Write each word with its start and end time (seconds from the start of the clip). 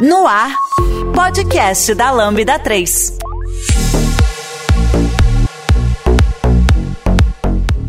No 0.00 0.26
ar, 0.26 0.50
podcast 1.14 1.94
da 1.94 2.10
Lambda 2.10 2.58
3. 2.58 3.16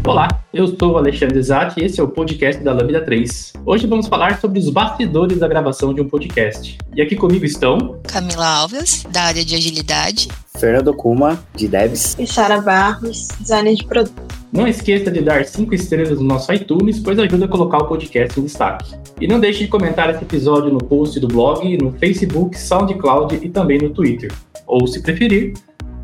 Olá, 0.05 0.27
eu 0.55 0.67
sou 0.79 0.93
o 0.93 0.97
Alexandre 0.97 1.43
Zatti 1.43 1.81
e 1.81 1.83
esse 1.83 1.99
é 1.99 2.03
o 2.03 2.07
podcast 2.07 2.63
da 2.63 2.71
Lambda 2.71 3.03
3. 3.03 3.51
Hoje 3.65 3.85
vamos 3.85 4.07
falar 4.07 4.39
sobre 4.39 4.57
os 4.57 4.69
bastidores 4.69 5.37
da 5.37 5.49
gravação 5.49 5.93
de 5.93 5.99
um 5.99 6.07
podcast. 6.07 6.77
E 6.95 7.01
aqui 7.01 7.13
comigo 7.13 7.43
estão 7.43 7.99
Camila 8.03 8.47
Alves, 8.47 9.05
da 9.11 9.23
área 9.23 9.43
de 9.43 9.53
agilidade, 9.53 10.29
Fernando 10.57 10.93
Kuma, 10.93 11.43
de 11.53 11.67
Devs, 11.67 12.15
e 12.17 12.25
Sara 12.25 12.61
Barros, 12.61 13.27
designer 13.37 13.75
de 13.75 13.83
produto. 13.83 14.13
Não 14.53 14.65
esqueça 14.65 15.11
de 15.11 15.19
dar 15.19 15.43
5 15.43 15.75
estrelas 15.75 16.21
no 16.21 16.23
nosso 16.25 16.53
iTunes, 16.53 17.01
pois 17.01 17.19
ajuda 17.19 17.43
a 17.43 17.49
colocar 17.49 17.79
o 17.79 17.87
podcast 17.89 18.39
em 18.39 18.43
destaque. 18.43 18.95
E 19.19 19.27
não 19.27 19.41
deixe 19.41 19.65
de 19.65 19.67
comentar 19.67 20.09
esse 20.09 20.23
episódio 20.23 20.71
no 20.71 20.79
post 20.79 21.19
do 21.19 21.27
blog, 21.27 21.77
no 21.83 21.91
Facebook, 21.91 22.57
SoundCloud 22.57 23.41
e 23.43 23.49
também 23.49 23.77
no 23.77 23.89
Twitter. 23.89 24.31
Ou, 24.65 24.87
se 24.87 25.01
preferir, 25.01 25.53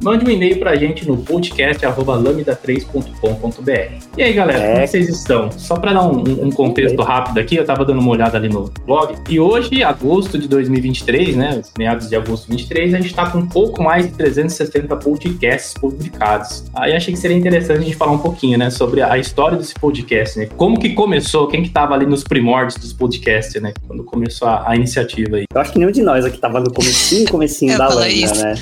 mande 0.01 0.25
um 0.25 0.29
e-mail 0.29 0.57
pra 0.59 0.75
gente 0.75 1.07
no 1.07 1.17
podcast.lambda3.com.br. 1.17 3.71
E 4.17 4.23
aí, 4.23 4.33
galera, 4.33 4.59
É. 4.63 4.73
como 4.73 4.87
vocês 4.87 5.09
estão? 5.09 5.51
Só 5.51 5.75
pra 5.77 5.93
dar 5.93 6.07
um, 6.07 6.21
um 6.45 6.49
contexto 6.51 7.01
rápido 7.01 7.39
aqui, 7.39 7.55
eu 7.55 7.65
tava 7.65 7.85
dando 7.85 7.99
uma 7.99 8.11
olhada 8.11 8.37
ali 8.37 8.49
no 8.49 8.71
blog, 8.85 9.15
e 9.29 9.39
hoje, 9.39 9.83
agosto 9.83 10.37
de 10.37 10.47
2023, 10.47 11.35
né, 11.35 11.61
meados 11.77 12.09
de 12.09 12.15
agosto 12.15 12.43
de 12.43 12.49
2023, 12.57 12.93
a 12.93 12.99
gente 12.99 13.13
tá 13.13 13.29
com 13.29 13.39
um 13.39 13.47
pouco 13.47 13.81
mais 13.83 14.05
de 14.07 14.13
360 14.13 14.95
podcasts 14.97 15.73
publicados. 15.73 16.63
Aí 16.75 16.93
achei 16.93 17.13
que 17.13 17.19
seria 17.19 17.37
interessante 17.37 17.79
a 17.79 17.83
gente 17.83 17.95
falar 17.95 18.11
um 18.13 18.17
pouquinho, 18.19 18.57
né, 18.57 18.69
sobre 18.69 19.01
a 19.01 19.17
história 19.17 19.57
desse 19.57 19.73
podcast, 19.75 20.37
né, 20.39 20.47
como 20.57 20.79
que 20.79 20.89
começou, 20.93 21.47
quem 21.47 21.63
que 21.63 21.69
tava 21.69 21.93
ali 21.93 22.05
nos 22.05 22.23
primórdios 22.23 22.75
dos 22.75 22.93
podcasts, 22.93 23.61
né, 23.61 23.73
quando 23.87 24.03
começou 24.03 24.47
a, 24.47 24.69
a 24.69 24.75
iniciativa 24.75 25.37
aí. 25.37 25.45
Eu 25.53 25.61
acho 25.61 25.71
que 25.71 25.79
nenhum 25.79 25.91
de 25.91 26.01
nós 26.01 26.25
aqui 26.25 26.37
tava 26.37 26.59
no 26.59 26.71
comecinho, 26.73 27.27
comecinho 27.29 27.77
da 27.77 27.91
isso. 28.09 28.43
né? 28.43 28.55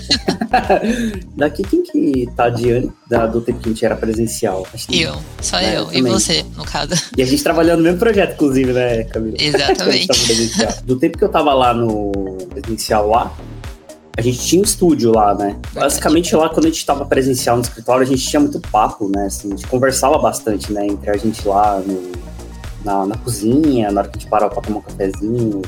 Daqui 1.38 1.64
quem 1.64 1.84
que 1.84 2.28
tá 2.36 2.50
diante 2.50 2.92
da- 3.10 3.26
do 3.26 3.40
tempo 3.40 3.60
que 3.60 3.70
a 3.70 3.72
gente 3.72 3.86
era 3.86 3.96
presencial? 3.96 4.66
Que- 4.88 5.02
eu, 5.04 5.16
só 5.42 5.58
É, 5.58 5.78
eu, 5.78 5.84
eu 5.84 5.92
e 5.92 5.96
também. 5.98 6.12
você, 6.14 6.46
no 6.58 6.66
caso. 6.66 6.92
E 7.18 7.22
a 7.22 7.26
gente 7.26 7.42
trabalhando 7.44 7.78
no 7.80 7.84
mesmo 7.86 8.00
projeto, 8.00 8.34
inclusive, 8.34 8.74
né, 8.74 9.04
Camila? 9.06 9.38
Quando 9.40 9.82
a 9.88 9.92
gente 9.92 10.12
Exatamente. 10.12 10.84
Do 10.84 10.98
tempo 10.98 11.18
que 11.18 11.24
eu 11.24 11.30
tava 11.30 11.54
lá 11.54 11.74
no 11.74 12.12
presencial 12.50 13.08
lá, 13.10 13.32
a 14.18 14.22
gente 14.22 14.38
tinha 14.40 14.62
um 14.62 14.66
estúdio 14.66 15.14
lá, 15.14 15.34
né? 15.34 15.56
Basicamente 15.72 16.36
lá, 16.36 16.50
quando 16.50 16.66
a 16.66 16.70
gente 16.70 16.86
tava 16.86 17.06
presencial 17.06 17.56
no 17.56 17.62
escritório, 17.62 18.04
a 18.04 18.06
gente 18.10 18.28
tinha 18.28 18.40
muito 18.42 18.60
papo, 18.60 19.10
né? 19.10 19.28
Assim, 19.28 19.48
a 19.54 19.56
gente 19.56 19.68
conversava 19.68 20.18
bastante, 20.18 20.74
né? 20.74 20.86
Entre 20.88 21.10
a 21.10 21.16
gente 21.16 21.48
lá 21.48 21.80
no- 21.80 22.12
na, 22.84 23.06
na 23.06 23.18
cozinha, 23.18 23.92
na 23.92 24.02
hora 24.02 24.10
que 24.10 24.18
a 24.18 24.20
gente 24.22 24.30
parava 24.30 24.52
pra 24.54 24.62
tomar 24.62 24.80
um 24.80 24.82
cafezinho, 24.82 25.62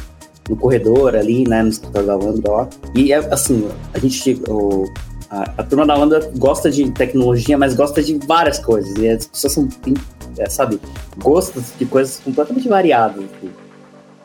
no 0.49 0.55
corredor 0.57 1.15
ali, 1.15 1.47
né? 1.47 1.61
No 1.63 1.69
escritório 1.69 2.07
da 2.07 2.15
Lambda 2.17 2.51
lá. 2.51 2.67
E, 2.93 3.13
é, 3.13 3.17
assim, 3.33 3.69
a 3.93 3.99
gente... 3.99 4.41
o- 4.49 4.83
a, 5.31 5.43
a 5.57 5.63
turma 5.63 5.85
da 5.85 5.95
Lambda 5.95 6.29
gosta 6.35 6.69
de 6.69 6.91
tecnologia, 6.91 7.57
mas 7.57 7.73
gosta 7.73 8.03
de 8.03 8.19
várias 8.27 8.59
coisas. 8.59 8.93
E 8.97 9.07
as 9.07 9.25
pessoas 9.25 9.53
são, 9.53 9.69
é, 10.37 10.49
sabe, 10.49 10.79
gostos 11.17 11.71
de 11.79 11.85
coisas 11.85 12.19
completamente 12.19 12.67
variadas. 12.67 13.23
assim. 13.23 13.49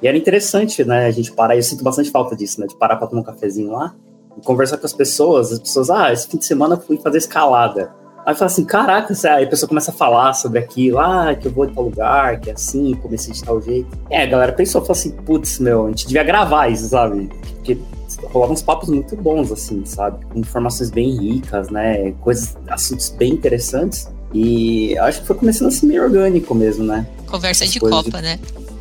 E 0.02 0.08
era 0.08 0.16
interessante, 0.16 0.84
né, 0.84 1.06
a 1.06 1.10
gente 1.10 1.32
parar, 1.32 1.56
eu 1.56 1.62
sinto 1.62 1.84
bastante 1.84 2.10
falta 2.10 2.34
disso, 2.34 2.60
né, 2.60 2.66
de 2.66 2.76
parar 2.76 2.96
pra 2.96 3.06
tomar 3.06 3.22
um 3.22 3.24
cafezinho 3.24 3.70
lá 3.70 3.94
e 4.36 4.44
conversar 4.44 4.78
com 4.78 4.84
as 4.84 4.92
pessoas. 4.92 5.52
As 5.52 5.60
pessoas, 5.60 5.90
ah, 5.90 6.12
esse 6.12 6.28
fim 6.28 6.38
de 6.38 6.44
semana 6.44 6.74
eu 6.74 6.80
fui 6.80 6.98
fazer 6.98 7.18
escalada. 7.18 7.94
Aí 8.26 8.34
fala 8.34 8.46
assim, 8.46 8.64
caraca, 8.64 9.14
aí 9.30 9.44
a 9.44 9.48
pessoa 9.48 9.68
começa 9.68 9.92
a 9.92 9.94
falar 9.94 10.32
sobre 10.32 10.58
aquilo, 10.58 10.98
ah, 10.98 11.32
que 11.40 11.46
eu 11.46 11.52
vou 11.52 11.64
em 11.64 11.72
tal 11.72 11.84
lugar, 11.84 12.40
que 12.40 12.50
é 12.50 12.54
assim, 12.54 12.92
comecei 12.94 13.32
de 13.32 13.44
tal 13.44 13.62
jeito. 13.62 13.96
É, 14.10 14.24
a 14.24 14.26
galera 14.26 14.52
pensou, 14.52 14.80
falou 14.80 14.92
assim, 14.92 15.12
putz, 15.12 15.60
meu, 15.60 15.86
a 15.86 15.88
gente 15.90 16.08
devia 16.08 16.24
gravar 16.24 16.66
isso, 16.66 16.88
sabe? 16.88 17.30
Porque 17.54 17.78
rolavam 18.24 18.54
uns 18.54 18.62
papos 18.62 18.88
muito 18.88 19.16
bons, 19.16 19.50
assim, 19.50 19.84
sabe? 19.84 20.24
Com 20.26 20.38
informações 20.38 20.90
bem 20.90 21.16
ricas, 21.16 21.68
né? 21.70 22.12
Coisas, 22.20 22.56
assuntos 22.68 23.10
bem 23.10 23.32
interessantes. 23.32 24.08
E 24.32 24.96
acho 24.98 25.20
que 25.20 25.26
foi 25.26 25.36
começando 25.36 25.68
assim 25.68 25.86
meio 25.86 26.02
orgânico 26.04 26.54
mesmo, 26.54 26.84
né? 26.84 27.06
Conversa 27.26 27.64
As 27.64 27.70
de 27.72 27.80
Copa, 27.80 28.20
né? 28.20 28.38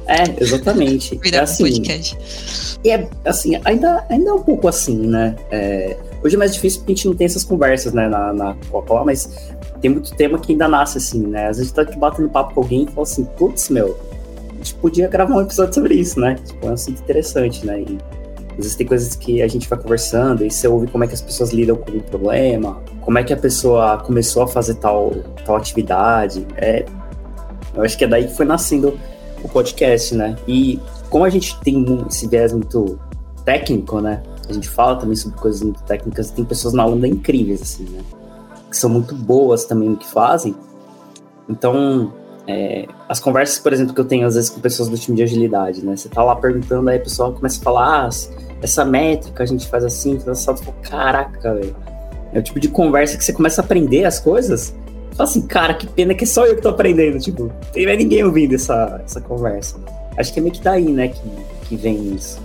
É, 0.07 0.43
exatamente. 0.43 1.15
é 1.17 1.17
Virar 1.17 1.39
um 1.41 1.43
assim, 1.43 1.63
podcast. 1.63 2.17
e 2.83 2.89
é 2.89 3.07
assim, 3.23 3.59
ainda, 3.63 4.05
ainda 4.09 4.29
é 4.29 4.33
um 4.33 4.43
pouco 4.43 4.67
assim, 4.67 4.97
né? 5.07 5.35
É, 5.51 5.97
hoje 6.23 6.35
é 6.35 6.37
mais 6.37 6.53
difícil 6.53 6.79
porque 6.79 6.93
a 6.93 6.95
gente 6.95 7.07
não 7.07 7.15
tem 7.15 7.25
essas 7.25 7.43
conversas, 7.43 7.93
né, 7.93 8.07
na, 8.07 8.33
na 8.33 8.55
Copa, 8.69 9.03
mas 9.03 9.29
tem 9.81 9.89
muito 9.89 10.15
tema 10.15 10.39
que 10.39 10.51
ainda 10.51 10.67
nasce 10.67 10.97
assim, 10.97 11.25
né? 11.25 11.47
Às 11.47 11.57
vezes 11.57 11.71
tá 11.71 11.83
batendo 11.83 12.29
papo 12.29 12.53
com 12.53 12.61
alguém 12.61 12.83
e 12.83 12.87
fala 12.87 13.03
assim, 13.03 13.25
putz, 13.37 13.69
meu, 13.69 13.97
a 14.51 14.57
gente 14.57 14.75
podia 14.75 15.07
gravar 15.07 15.35
um 15.35 15.41
episódio 15.41 15.73
sobre 15.73 15.95
isso, 15.95 16.19
né? 16.19 16.35
Tipo, 16.45 16.67
é 16.67 16.69
um 16.69 16.73
assunto 16.73 17.01
interessante, 17.01 17.65
né? 17.65 17.81
E 17.81 17.97
às 18.57 18.63
vezes 18.63 18.75
tem 18.75 18.87
coisas 18.87 19.15
que 19.15 19.41
a 19.41 19.47
gente 19.47 19.67
vai 19.67 19.77
conversando 19.77 20.45
e 20.45 20.51
você 20.51 20.67
ouve 20.67 20.87
como 20.87 21.03
é 21.03 21.07
que 21.07 21.13
as 21.13 21.21
pessoas 21.21 21.51
lidam 21.51 21.75
com 21.75 21.91
o 21.91 22.01
problema, 22.01 22.81
como 23.01 23.17
é 23.17 23.23
que 23.23 23.33
a 23.33 23.37
pessoa 23.37 23.97
começou 23.97 24.43
a 24.43 24.47
fazer 24.47 24.75
tal, 24.75 25.11
tal 25.45 25.57
atividade. 25.57 26.45
É, 26.55 26.85
eu 27.75 27.83
acho 27.83 27.97
que 27.97 28.05
é 28.05 28.07
daí 28.07 28.27
que 28.27 28.35
foi 28.35 28.45
nascendo 28.45 28.97
o 29.43 29.49
podcast, 29.49 30.15
né? 30.15 30.35
E 30.47 30.79
como 31.09 31.25
a 31.25 31.29
gente 31.29 31.59
tem 31.61 31.85
esse 32.07 32.27
viés 32.27 32.53
muito 32.53 32.99
técnico, 33.43 33.99
né? 33.99 34.23
A 34.49 34.53
gente 34.53 34.69
fala 34.69 34.95
também 34.95 35.15
sobre 35.15 35.37
coisas 35.39 35.61
muito 35.61 35.83
técnicas, 35.83 36.31
tem 36.31 36.45
pessoas 36.45 36.73
na 36.73 36.85
onda 36.85 37.07
incríveis, 37.07 37.61
assim, 37.61 37.83
né? 37.83 38.01
Que 38.69 38.77
são 38.77 38.89
muito 38.89 39.15
boas 39.15 39.65
também 39.65 39.89
no 39.89 39.97
que 39.97 40.07
fazem. 40.07 40.55
Então, 41.49 42.13
é, 42.47 42.87
as 43.09 43.19
conversas, 43.19 43.59
por 43.59 43.73
exemplo, 43.73 43.93
que 43.93 44.01
eu 44.01 44.05
tenho 44.05 44.25
às 44.25 44.35
vezes 44.35 44.49
com 44.49 44.59
pessoas 44.59 44.87
do 44.87 44.97
time 44.97 45.17
de 45.17 45.23
agilidade, 45.23 45.83
né? 45.83 45.95
Você 45.95 46.09
tá 46.09 46.23
lá 46.23 46.35
perguntando, 46.35 46.89
aí 46.89 46.97
a 46.97 47.01
pessoa 47.01 47.31
começa 47.31 47.59
a 47.59 47.63
falar, 47.63 48.05
ah, 48.05 48.09
essa 48.61 48.83
métrica 48.85 49.43
a 49.43 49.45
gente 49.45 49.67
faz 49.67 49.83
assim, 49.83 50.19
faz 50.19 50.47
assim, 50.47 50.63
fala, 50.63 50.77
caraca, 50.81 51.53
velho. 51.53 51.75
É 52.33 52.39
o 52.39 52.43
tipo 52.43 52.59
de 52.59 52.67
conversa 52.67 53.17
que 53.17 53.23
você 53.23 53.31
começa 53.31 53.61
a 53.61 53.63
aprender 53.63 54.05
as 54.05 54.19
coisas. 54.19 54.73
Fala 55.15 55.29
assim, 55.29 55.41
cara, 55.41 55.73
que 55.73 55.87
pena 55.87 56.13
que 56.13 56.25
é 56.25 56.27
só 56.27 56.45
eu 56.45 56.55
que 56.55 56.61
tô 56.61 56.69
aprendendo, 56.69 57.17
tipo, 57.19 57.43
não 57.43 57.71
tem 57.71 57.85
mais 57.85 57.97
ninguém 57.97 58.23
ouvindo 58.23 58.55
essa, 58.55 59.01
essa 59.05 59.21
conversa. 59.21 59.77
Acho 60.17 60.33
que 60.33 60.39
é 60.39 60.41
meio 60.41 60.53
que 60.53 60.61
daí, 60.61 60.91
né, 60.91 61.07
que, 61.07 61.21
que 61.67 61.75
vem 61.77 62.13
isso. 62.13 62.39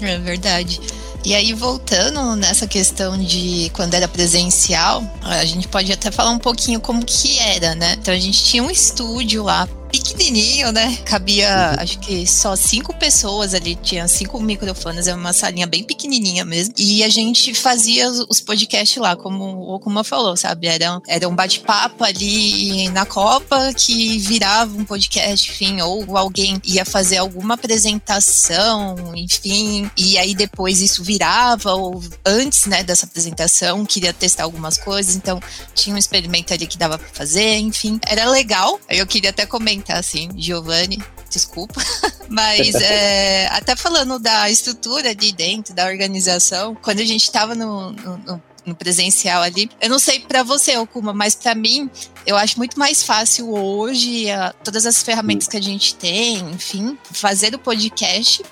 É 0.00 0.18
verdade. 0.18 0.80
E 1.24 1.34
aí, 1.34 1.52
voltando 1.52 2.36
nessa 2.36 2.66
questão 2.66 3.18
de 3.18 3.70
quando 3.74 3.94
era 3.94 4.06
presencial, 4.08 5.02
a 5.22 5.44
gente 5.44 5.68
pode 5.68 5.92
até 5.92 6.10
falar 6.10 6.30
um 6.30 6.38
pouquinho 6.38 6.80
como 6.80 7.04
que 7.04 7.38
era, 7.38 7.74
né? 7.74 7.96
Então 8.00 8.14
a 8.14 8.18
gente 8.18 8.42
tinha 8.44 8.62
um 8.62 8.70
estúdio 8.70 9.42
lá, 9.42 9.68
pequenininho, 9.88 10.72
né? 10.72 10.96
Cabia, 11.04 11.74
acho 11.78 11.98
que 11.98 12.26
só 12.26 12.54
cinco 12.54 12.94
pessoas 12.94 13.54
ali, 13.54 13.74
tinha 13.76 14.06
cinco 14.08 14.40
microfones, 14.40 15.06
é 15.06 15.14
uma 15.14 15.32
salinha 15.32 15.66
bem 15.66 15.82
pequenininha 15.82 16.44
mesmo. 16.44 16.74
E 16.76 17.02
a 17.02 17.08
gente 17.08 17.54
fazia 17.54 18.10
os- 18.10 18.40
podcasts 18.40 18.96
lá, 18.96 19.14
como 19.14 19.44
o 19.74 19.78
Kuma 19.78 20.02
falou, 20.02 20.36
sabe? 20.36 20.66
Era, 20.68 21.00
era 21.06 21.28
um 21.28 21.34
bate-papo 21.34 22.02
ali 22.04 22.88
na 22.90 23.04
Copa 23.04 23.72
que 23.74 24.16
virava 24.18 24.74
um 24.76 24.84
podcast, 24.84 25.50
enfim, 25.50 25.80
ou 25.82 26.16
alguém 26.16 26.60
ia 26.64 26.84
fazer 26.84 27.18
alguma 27.18 27.54
apresentação, 27.54 28.96
enfim, 29.14 29.90
e 29.96 30.16
aí 30.18 30.34
depois 30.34 30.80
isso 30.80 31.02
virava, 31.04 31.72
ou 31.74 32.02
antes, 32.24 32.66
né, 32.66 32.82
dessa 32.82 33.06
apresentação, 33.06 33.84
queria 33.84 34.12
testar 34.12 34.44
algumas 34.44 34.78
coisas, 34.78 35.14
então 35.16 35.40
tinha 35.74 35.94
um 35.94 35.98
experimento 35.98 36.52
ali 36.54 36.66
que 36.66 36.78
dava 36.78 36.98
pra 36.98 37.08
fazer, 37.12 37.58
enfim, 37.58 37.98
era 38.06 38.28
legal. 38.30 38.80
Eu 38.88 39.06
queria 39.06 39.30
até 39.30 39.44
comentar 39.46 39.77
assim, 39.88 40.28
Giovanni, 40.36 41.02
desculpa, 41.30 41.80
mas 42.28 42.74
é, 42.74 43.46
até 43.48 43.74
falando 43.76 44.18
da 44.18 44.48
estrutura 44.50 45.10
ali 45.10 45.32
dentro, 45.32 45.74
da 45.74 45.86
organização, 45.86 46.74
quando 46.74 47.00
a 47.00 47.04
gente 47.04 47.22
estava 47.24 47.54
no, 47.54 47.92
no- 47.92 48.18
no- 48.18 48.42
presencial 48.76 49.40
ali, 49.40 49.70
eu 49.80 49.88
não 49.88 49.98
sei 49.98 50.20
pra 50.20 50.42
você, 50.42 50.76
Okuma, 50.76 51.14
mas 51.14 51.34
pra 51.34 51.54
mim, 51.54 51.88
eu 52.26 52.36
acho 52.36 52.58
muito 52.58 52.78
mais 52.78 53.02
fácil 53.02 53.50
hoje, 53.54 54.30
a- 54.30 54.52
todas 54.62 54.84
as 54.84 55.02
ferramentas 55.02 55.48
que 55.48 55.56
a 55.56 55.62
gente 55.62 55.94
tem, 55.94 56.38
enfim, 56.50 56.98
fazer 57.10 57.54
o 57.54 57.58
podcast 57.58 58.42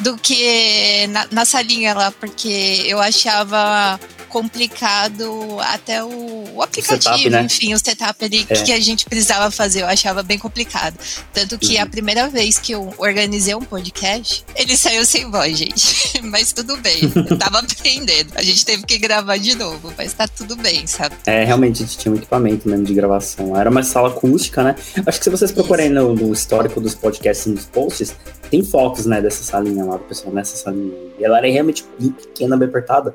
do 0.00 0.16
que 0.18 1.06
na, 1.06 1.28
na 1.30 1.44
salinha 1.44 1.94
lá, 1.94 2.10
porque 2.10 2.82
eu 2.84 3.00
achava 3.00 3.98
complicado 4.34 5.58
até 5.60 6.02
o, 6.02 6.44
o 6.56 6.62
aplicativo, 6.62 7.02
setup, 7.14 7.30
né? 7.30 7.42
enfim, 7.42 7.72
o 7.72 7.78
setup 7.78 8.24
ali 8.24 8.44
É. 8.48 8.54
que 8.62 8.72
a 8.72 8.80
gente 8.80 9.04
precisava 9.04 9.48
fazer, 9.50 9.82
eu 9.82 9.86
achava 9.86 10.22
bem 10.24 10.38
complicado. 10.38 10.96
Tanto 11.32 11.56
que 11.56 11.76
Uhum. 11.76 11.82
a 11.82 11.86
primeira 11.86 12.28
vez 12.28 12.58
que 12.58 12.72
eu 12.72 12.92
organizei 12.98 13.54
um 13.54 13.62
podcast, 13.62 14.44
ele 14.56 14.76
saiu 14.76 15.04
sem 15.04 15.30
voz, 15.30 15.56
gente. 15.56 16.20
Mas 16.24 16.52
tudo 16.52 16.76
bem, 16.78 17.00
eu 17.30 17.38
tava 17.38 17.60
aprendendo. 17.60 18.32
A 18.34 18.42
gente 18.42 18.64
teve 18.64 18.82
que 18.84 18.98
gravar 18.98 19.36
de 19.36 19.54
novo, 19.54 19.92
mas 19.96 20.12
tá 20.12 20.26
tudo 20.26 20.56
bem, 20.56 20.86
sabe? 20.86 21.14
É, 21.26 21.44
realmente 21.44 21.82
a 21.82 21.86
gente 21.86 21.98
tinha 21.98 22.12
um 22.12 22.16
equipamento 22.16 22.68
mesmo 22.68 22.84
de 22.84 22.94
gravação. 22.94 23.56
Era 23.56 23.70
uma 23.70 23.82
sala 23.82 24.08
acústica, 24.08 24.62
né? 24.62 24.74
Acho 25.06 25.18
que 25.18 25.24
se 25.24 25.30
vocês 25.30 25.52
procurarem 25.52 25.90
no, 25.90 26.14
no 26.14 26.32
histórico 26.32 26.80
dos 26.80 26.94
podcasts 26.94 27.46
nos 27.46 27.66
posts, 27.66 28.14
tem 28.50 28.64
fotos, 28.64 29.06
né, 29.06 29.20
dessa 29.20 29.42
salinha 29.44 29.84
lá, 29.84 29.96
do 29.96 30.04
pessoal 30.04 30.32
nessa 30.34 30.56
salinha. 30.56 30.92
E 31.18 31.24
ela 31.24 31.38
era 31.38 31.46
realmente 31.46 31.84
bem 31.98 32.10
pequena, 32.10 32.56
bem 32.56 32.68
apertada. 32.68 33.14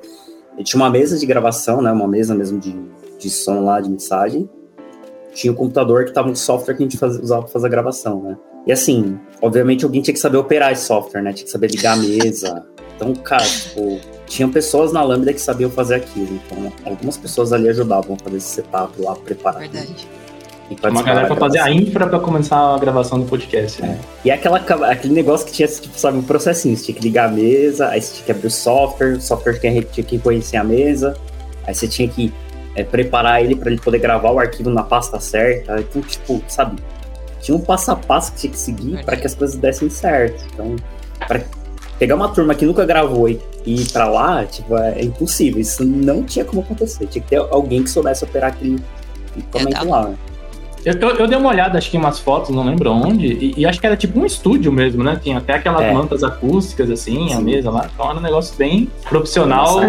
E 0.58 0.64
tinha 0.64 0.82
uma 0.82 0.90
mesa 0.90 1.18
de 1.18 1.26
gravação, 1.26 1.82
né? 1.82 1.92
Uma 1.92 2.08
mesa 2.08 2.36
mesmo 2.36 2.60
de, 2.60 2.76
de 3.18 3.30
som 3.30 3.64
lá, 3.64 3.80
de 3.80 3.90
mensagem. 3.90 4.50
Tinha 5.34 5.54
o 5.54 5.56
computador 5.56 6.06
que 6.06 6.12
tava 6.12 6.28
no 6.28 6.36
software 6.36 6.76
que 6.76 6.84
a 6.84 6.86
gente 6.86 6.98
faz, 6.98 7.18
usava 7.18 7.44
pra 7.44 7.52
fazer 7.52 7.68
a 7.68 7.70
gravação, 7.70 8.24
né? 8.24 8.38
E 8.66 8.72
assim, 8.72 9.18
obviamente 9.42 9.86
alguém 9.86 10.02
tinha 10.02 10.14
que 10.14 10.20
saber 10.20 10.38
operar 10.38 10.72
esse 10.72 10.86
software, 10.86 11.22
né? 11.22 11.34
Tinha 11.34 11.46
que 11.46 11.52
saber 11.52 11.72
ligar 11.72 11.94
a 11.94 11.98
mesa, 11.98 12.66
Então, 12.96 13.14
cara, 13.16 13.44
tipo, 13.44 14.00
tinham 14.26 14.52
pessoas 14.52 14.92
na 14.92 15.02
Lambda 15.02 15.34
que 15.34 15.40
sabiam 15.40 15.70
fazer 15.70 15.96
aquilo. 15.96 16.40
Então, 16.46 16.72
algumas 16.86 17.18
pessoas 17.18 17.54
ali 17.54 17.70
ajudavam 17.70 18.16
a 18.16 18.24
fazer 18.24 18.38
esse 18.38 18.48
setup 18.48 19.02
lá, 19.02 19.16
preparar. 19.16 19.62
Verdade. 19.62 20.08
Uma 20.84 21.02
galera 21.02 21.28
pra 21.28 21.36
fazer 21.36 21.60
a 21.60 21.72
infra 21.72 22.06
pra 22.06 22.20
começar 22.20 22.76
a 22.76 22.78
gravação 22.78 23.20
do 23.20 23.26
podcast. 23.26 23.82
Né? 23.82 24.00
É. 24.00 24.28
E 24.28 24.30
é 24.30 24.34
aquela, 24.34 24.92
aquele 24.92 25.14
negócio 25.14 25.46
que 25.48 25.52
tinha, 25.52 25.68
tipo, 25.68 25.98
sabe, 25.98 26.18
um 26.18 26.22
processinho. 26.22 26.78
Você 26.78 26.86
tinha 26.86 26.96
que 26.96 27.02
ligar 27.02 27.30
a 27.30 27.32
mesa, 27.32 27.90
aí 27.90 28.02
você 28.02 28.14
tinha 28.14 28.26
que 28.26 28.32
abrir 28.32 28.48
o 28.48 28.52
software, 28.52 29.14
o 29.14 29.22
software 29.22 29.60
tinha, 29.60 29.82
tinha 29.82 30.04
que 30.04 30.20
conhecer 30.20 30.58
a 30.58 30.64
mesa, 30.64 31.18
aí 31.66 31.74
você 31.74 31.88
tinha 31.88 32.08
que 32.08 32.32
é, 32.76 32.84
preparar 32.84 33.44
ele 33.44 33.56
para 33.56 33.72
ele 33.72 33.82
poder 33.82 33.98
gravar 33.98 34.32
o 34.32 34.40
arquivo 34.40 34.70
na 34.70 34.84
pasta 34.84 35.20
certa. 35.20 35.80
Então, 35.80 36.02
tipo, 36.04 36.42
sabe, 36.48 36.80
tinha 37.42 37.58
um 37.58 37.62
passo 37.62 37.92
a 37.92 37.96
passo 37.96 38.32
que 38.34 38.40
tinha 38.40 38.52
que 38.52 38.60
seguir 38.60 39.04
para 39.04 39.18
que 39.18 39.26
as 39.26 39.34
coisas 39.34 39.58
dessem 39.58 39.90
certo. 39.90 40.46
Então, 40.54 40.76
para 41.28 41.42
pegar 41.98 42.16
uma 42.16 42.30
turma 42.30 42.54
que 42.54 42.66
nunca 42.66 42.86
gravou 42.86 43.28
e 43.28 43.40
ir 43.66 43.92
para 43.92 44.08
lá, 44.08 44.46
tipo, 44.46 44.78
é 44.78 45.02
impossível. 45.02 45.60
Isso 45.60 45.84
não 45.84 46.24
tinha 46.24 46.46
como 46.46 46.62
acontecer. 46.62 47.08
Tinha 47.08 47.24
que 47.24 47.30
ter 47.30 47.38
alguém 47.38 47.84
que 47.84 47.90
soubesse 47.90 48.24
operar 48.24 48.52
aquele 48.52 48.80
equipamento 49.36 49.88
lá. 49.88 50.10
Né? 50.10 50.16
Eu, 50.86 50.94
eu, 50.94 51.10
eu, 51.18 51.28
dei 51.28 51.38
uma 51.38 51.50
olhada, 51.50 51.78
acho 51.78 51.92
que 51.92 51.98
em 51.98 52.00
umas 52.00 52.20
fotos, 52.20 52.56
não 52.56 52.64
lembro 52.64 52.92
onde, 52.92 53.28
e, 53.28 53.54
e, 53.58 53.66
acho 53.66 53.80
que 53.80 53.86
era 53.86 53.98
tipo 53.98 54.20
um 54.20 54.26
estúdio 54.26 54.72
mesmo, 54.72 55.04
né? 55.04 55.20
Tinha 55.22 55.38
até 55.38 55.54
aquelas 55.54 55.82
é. 55.82 55.92
mantas 55.92 56.24
acústicas, 56.24 56.90
assim, 56.90 57.28
Sim. 57.28 57.34
a 57.34 57.42
mesa 57.42 57.70
lá. 57.70 57.90
Então 57.94 58.10
era 58.10 58.18
um 58.18 58.22
negócio 58.22 58.56
bem 58.58 58.90
profissional, 59.08 59.80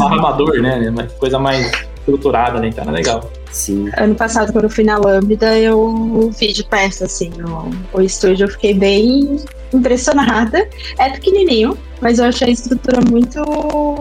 amador, 0.00 0.60
né? 0.60 0.88
Uma 0.90 1.04
coisa 1.04 1.38
mais 1.38 1.70
estruturada, 1.98 2.58
né? 2.60 2.68
Então 2.68 2.82
era 2.82 2.92
legal. 2.92 3.30
Sim. 3.50 3.90
Ano 3.96 4.14
passado, 4.14 4.52
quando 4.52 4.64
eu 4.64 4.70
fui 4.70 4.84
na 4.84 4.96
Lambda, 4.96 5.58
eu 5.58 6.30
vi 6.30 6.52
de 6.52 6.64
perto, 6.64 7.04
assim, 7.04 7.30
o, 7.42 7.98
o 7.98 8.00
estúdio. 8.00 8.44
Eu 8.44 8.50
fiquei 8.50 8.72
bem 8.72 9.36
impressionada. 9.72 10.66
É 10.98 11.10
pequenininho, 11.10 11.76
mas 12.00 12.18
eu 12.18 12.26
achei 12.26 12.48
a 12.48 12.50
estrutura 12.50 13.00
muito 13.10 13.40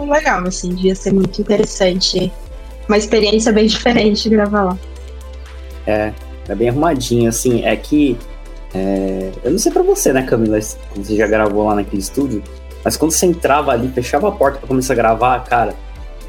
legal, 0.09 0.47
assim. 0.47 0.69
Devia 0.69 0.95
ser 0.95 1.13
muito 1.13 1.41
interessante. 1.41 2.31
Uma 2.87 2.97
experiência 2.97 3.51
bem 3.51 3.67
diferente 3.67 4.29
gravar 4.29 4.63
lá. 4.63 4.77
É, 5.85 6.13
é 6.47 6.55
bem 6.55 6.69
arrumadinho, 6.69 7.29
assim. 7.29 7.63
É 7.63 7.75
que. 7.75 8.17
É, 8.73 9.31
eu 9.43 9.51
não 9.51 9.59
sei 9.59 9.71
pra 9.71 9.81
você, 9.81 10.11
né, 10.11 10.23
Camila? 10.23 10.59
Você 10.59 11.15
já 11.15 11.27
gravou 11.27 11.65
lá 11.65 11.75
naquele 11.75 12.01
estúdio. 12.01 12.43
Mas 12.83 12.95
quando 12.95 13.11
você 13.11 13.25
entrava 13.25 13.71
ali, 13.71 13.89
fechava 13.89 14.27
a 14.29 14.31
porta 14.31 14.59
para 14.59 14.67
começar 14.67 14.93
a 14.93 14.95
gravar, 14.95 15.43
cara, 15.43 15.75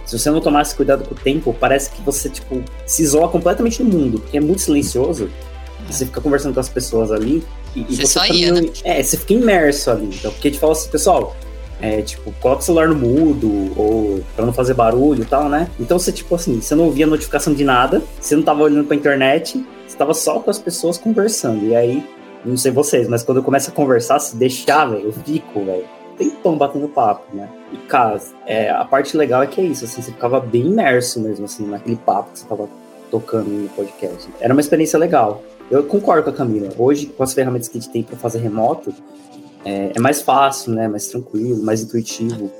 se 0.05 0.19
você 0.19 0.31
não 0.31 0.41
tomasse 0.41 0.75
cuidado 0.75 1.07
com 1.07 1.15
o 1.15 1.19
tempo, 1.19 1.55
parece 1.59 1.91
que 1.91 2.01
você, 2.03 2.29
tipo, 2.29 2.63
se 2.87 3.03
isola 3.03 3.29
completamente 3.29 3.83
do 3.83 3.97
mundo, 3.97 4.19
porque 4.21 4.39
é 4.39 4.41
muito 4.41 4.63
silencioso. 4.63 5.29
Você 5.89 6.07
fica 6.07 6.21
conversando 6.21 6.55
com 6.55 6.61
as 6.61 6.69
pessoas 6.69 7.13
ali 7.13 7.45
e, 7.77 7.83
você, 7.83 7.93
e 7.93 7.97
você 7.97 8.07
só 8.07 8.27
ia, 8.27 8.53
né? 8.53 8.69
É, 8.85 9.03
você 9.03 9.17
fica 9.17 9.35
imerso 9.35 9.91
ali. 9.91 10.07
Então, 10.07 10.33
porque 10.33 10.51
te 10.51 10.59
fala 10.59 10.73
assim, 10.73 10.89
pessoal, 10.91 11.37
é, 11.81 12.03
tipo, 12.03 12.33
coloca 12.41 12.63
o 12.63 12.65
celular 12.65 12.89
no 12.89 12.97
mudo, 12.97 13.73
ou 13.77 14.25
pra 14.35 14.45
não 14.45 14.53
fazer 14.53 14.75
barulho 14.75 15.23
e 15.23 15.27
tal, 15.27 15.49
né? 15.49 15.69
Então 15.79 15.99
você, 15.99 16.11
tipo 16.11 16.35
assim, 16.35 16.61
você 16.61 16.75
não 16.75 16.85
ouvia 16.85 17.07
notificação 17.07 17.55
de 17.55 17.63
nada, 17.63 18.03
você 18.21 18.35
não 18.35 18.43
tava 18.43 18.63
olhando 18.63 18.87
pra 18.87 18.97
internet, 18.97 19.53
você 19.55 19.65
tava 19.99 20.15
só 20.15 20.41
com 20.41 20.51
as 20.51 20.59
pessoas 20.59 20.97
conversando. 20.97 21.67
E 21.67 21.75
aí, 21.75 22.09
não 22.45 22.57
sei 22.57 22.71
vocês, 22.71 23.09
mas 23.09 23.23
quando 23.23 23.39
eu 23.39 23.45
começo 23.45 23.71
a 23.71 23.73
conversar, 23.73 24.19
se 24.21 24.37
deixar, 24.37 24.87
velho, 24.87 25.07
eu 25.07 25.13
fico, 25.13 25.65
velho 25.65 25.99
tempão 26.19 26.59
batendo 26.59 26.89
papo, 26.89 27.35
né? 27.35 27.49
E, 27.73 27.77
cara, 27.87 28.21
é, 28.45 28.69
a 28.71 28.85
parte 28.85 29.17
legal 29.17 29.43
é 29.43 29.47
que 29.47 29.61
é 29.61 29.65
isso, 29.65 29.85
assim, 29.85 30.03
você 30.03 30.11
ficava 30.11 30.41
bem 30.41 30.67
imerso 30.67 31.21
mesmo, 31.21 31.45
assim, 31.45 31.65
naquele 31.67 31.97
papo 31.97 32.33
que 32.33 32.41
você 32.41 32.47
tava 32.47 32.69
tocando 33.11 33.49
no 33.49 33.69
podcast. 33.71 34.29
Era 34.41 34.53
uma 34.53 34.61
experiência 34.61 34.99
legal. 34.99 35.43
Eu 35.71 35.85
concordo 35.85 36.25
com 36.25 36.31
a 36.31 36.33
Camila. 36.33 36.69
Hoje, 36.77 37.07
com 37.07 37.23
as 37.23 37.33
ferramentas 37.33 37.69
que 37.69 37.79
a 37.79 37.81
gente 37.81 37.91
tem 37.91 38.03
para 38.03 38.17
fazer 38.17 38.39
remoto, 38.39 38.93
é, 39.65 39.93
é, 39.95 40.01
mais 40.01 40.21
fácil, 40.21 40.73
né? 40.73 40.89
Mais 40.89 41.07
tranquilo, 41.07 41.63
mais 41.63 41.83
intuitivo. 41.83 42.51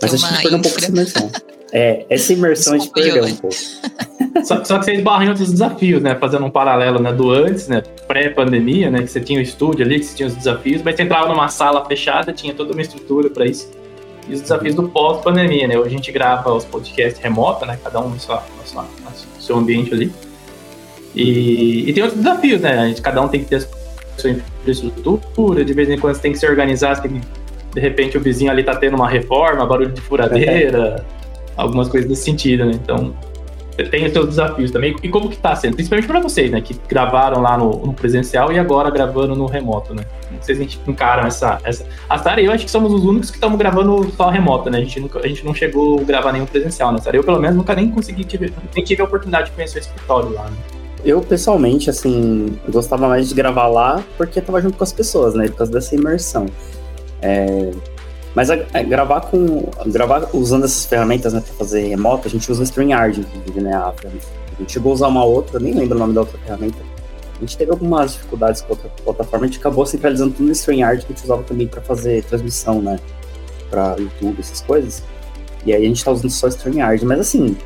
Mas 0.00 0.14
a 0.14 0.16
gente 0.16 0.42
perdeu 0.42 0.58
um 0.58 0.62
pouco 0.62 0.78
essa 0.78 0.90
imersão. 0.90 1.30
É, 1.72 2.06
essa 2.08 2.32
imersão 2.32 2.74
a 2.74 2.78
gente 2.78 2.90
perdeu 2.90 3.24
um 3.24 3.36
pouco. 3.36 3.56
Só, 4.44 4.64
só, 4.64 4.78
que 4.78 4.84
você 4.84 4.94
esbarra 4.94 5.24
em 5.24 5.28
outros 5.28 5.50
desafios, 5.50 6.02
né? 6.02 6.14
Fazendo 6.14 6.44
um 6.44 6.50
paralelo 6.50 7.00
né, 7.00 7.12
do 7.12 7.30
antes, 7.30 7.68
né? 7.68 7.82
Pré-pandemia, 8.06 8.90
né? 8.90 9.02
Que 9.02 9.08
você 9.08 9.20
tinha 9.20 9.38
o 9.38 9.42
estúdio 9.42 9.84
ali, 9.84 9.98
que 9.98 10.06
você 10.06 10.16
tinha 10.16 10.26
os 10.26 10.34
desafios, 10.34 10.82
mas 10.82 10.96
você 10.96 11.02
entrava 11.02 11.28
numa 11.28 11.48
sala 11.48 11.84
fechada, 11.84 12.32
tinha 12.32 12.54
toda 12.54 12.72
uma 12.72 12.82
estrutura 12.82 13.30
para 13.30 13.46
isso. 13.46 13.70
E 14.28 14.34
os 14.34 14.40
desafios 14.40 14.74
do 14.74 14.88
pós-pandemia, 14.88 15.68
né? 15.68 15.78
Hoje 15.78 15.88
a 15.88 15.90
gente 15.90 16.12
grava 16.12 16.52
os 16.52 16.64
podcasts 16.64 17.22
remota, 17.22 17.64
né? 17.64 17.78
Cada 17.82 18.00
um 18.00 18.08
no 18.10 18.20
seu, 18.20 18.34
no 18.34 19.40
seu 19.40 19.56
ambiente 19.56 19.94
ali. 19.94 20.12
E, 21.14 21.88
e, 21.88 21.92
tem 21.92 22.02
outros 22.02 22.22
desafios, 22.22 22.60
né? 22.60 22.78
A 22.78 22.86
gente, 22.88 23.00
cada 23.00 23.22
um 23.22 23.28
tem 23.28 23.40
que 23.40 23.46
ter 23.46 23.56
a 23.56 24.20
sua 24.20 24.30
infraestrutura, 24.30 25.64
de 25.64 25.72
vez 25.72 25.88
em 25.88 25.98
quando 25.98 26.14
você 26.14 26.20
tem 26.20 26.32
que 26.32 26.38
se 26.38 26.46
organizar, 26.46 26.94
você 26.94 27.02
tem 27.02 27.20
que, 27.20 27.26
de 27.74 27.80
repente 27.80 28.18
o 28.18 28.20
vizinho 28.20 28.50
ali 28.50 28.62
tá 28.62 28.76
tendo 28.76 28.96
uma 28.96 29.08
reforma, 29.08 29.64
barulho 29.64 29.92
de 29.92 30.00
furadeira, 30.00 31.04
algumas 31.56 31.88
coisas 31.88 32.08
nesse 32.08 32.24
sentido, 32.24 32.66
né? 32.66 32.72
Então, 32.74 33.14
tem 33.84 34.06
os 34.06 34.12
seus 34.12 34.28
desafios 34.28 34.70
também. 34.70 34.96
E 35.02 35.08
como 35.08 35.28
que 35.28 35.36
tá 35.36 35.54
sendo? 35.54 35.74
Principalmente 35.74 36.06
para 36.06 36.20
vocês, 36.20 36.50
né? 36.50 36.60
Que 36.60 36.74
gravaram 36.88 37.42
lá 37.42 37.58
no, 37.58 37.86
no, 37.86 37.92
presencial 37.92 38.52
e 38.52 38.58
agora 38.58 38.90
gravando 38.90 39.34
no 39.36 39.46
remoto, 39.46 39.94
né? 39.94 40.04
Como 40.28 40.42
vocês 40.42 40.78
encaram 40.86 41.26
essa... 41.26 41.58
essa... 41.64 41.84
A 42.08 42.18
Sara 42.18 42.40
e 42.40 42.46
eu 42.46 42.52
acho 42.52 42.64
que 42.64 42.70
somos 42.70 42.92
os 42.92 43.04
únicos 43.04 43.30
que 43.30 43.36
estamos 43.36 43.58
gravando 43.58 44.10
só 44.16 44.30
remoto, 44.30 44.70
né? 44.70 44.78
A 44.78 44.80
gente, 44.80 45.00
nunca, 45.00 45.18
a 45.18 45.28
gente 45.28 45.44
não 45.44 45.54
chegou 45.54 46.00
a 46.00 46.02
gravar 46.02 46.32
nenhum 46.32 46.46
presencial, 46.46 46.92
né, 46.92 46.98
Sara? 46.98 47.16
Eu, 47.16 47.24
pelo 47.24 47.38
menos, 47.38 47.56
nunca 47.56 47.74
nem 47.74 47.90
consegui, 47.90 48.24
tive, 48.24 48.52
nem 48.74 48.84
tive 48.84 49.02
a 49.02 49.04
oportunidade 49.04 49.46
de 49.46 49.52
conhecer 49.52 49.78
o 49.78 49.80
escritório 49.80 50.30
lá, 50.32 50.44
né? 50.44 50.56
Eu, 51.04 51.20
pessoalmente, 51.20 51.88
assim, 51.88 52.58
gostava 52.68 53.06
mais 53.06 53.28
de 53.28 53.34
gravar 53.34 53.68
lá 53.68 54.02
porque 54.16 54.40
tava 54.40 54.60
junto 54.60 54.76
com 54.76 54.84
as 54.84 54.92
pessoas, 54.92 55.34
né? 55.34 55.48
Por 55.48 55.58
causa 55.58 55.72
dessa 55.72 55.94
imersão. 55.94 56.46
É... 57.22 57.70
Mas 58.36 58.50
a, 58.50 58.58
a, 58.74 58.82
gravar 58.82 59.22
com. 59.22 59.66
Gravar 59.86 60.28
usando 60.34 60.66
essas 60.66 60.84
ferramentas 60.84 61.32
né, 61.32 61.40
para 61.40 61.54
fazer 61.54 61.88
remoto, 61.88 62.28
a 62.28 62.30
gente 62.30 62.52
usa 62.52 62.60
o 62.60 62.64
StreamYard, 62.64 63.20
inclusive, 63.20 63.60
né? 63.62 63.74
A, 63.74 63.88
a 63.88 64.60
gente 64.60 64.72
chegou 64.72 64.92
a 64.92 64.94
usar 64.94 65.08
uma 65.08 65.24
outra, 65.24 65.58
nem 65.58 65.72
lembro 65.72 65.96
o 65.96 65.98
nome 65.98 66.12
da 66.12 66.20
outra 66.20 66.38
ferramenta. 66.40 66.76
A 67.34 67.40
gente 67.40 67.56
teve 67.56 67.70
algumas 67.70 68.12
dificuldades 68.12 68.60
com 68.60 68.74
outra 68.74 68.90
plataforma, 69.02 69.46
a 69.46 69.48
gente 69.48 69.58
acabou 69.58 69.86
centralizando 69.86 70.34
tudo 70.34 70.46
no 70.46 70.52
StreamYard, 70.52 71.06
que 71.06 71.12
a 71.12 71.16
gente 71.16 71.24
usava 71.24 71.42
também 71.44 71.66
para 71.66 71.80
fazer 71.80 72.24
transmissão, 72.24 72.82
né? 72.82 73.00
Para 73.70 73.96
YouTube, 73.98 74.38
essas 74.38 74.60
coisas. 74.60 75.02
E 75.64 75.72
aí 75.72 75.86
a 75.86 75.88
gente 75.88 76.04
tá 76.04 76.10
usando 76.10 76.30
só 76.30 76.46
o 76.46 76.50
StreamYard. 76.50 77.06
Mas 77.06 77.20
assim, 77.20 77.56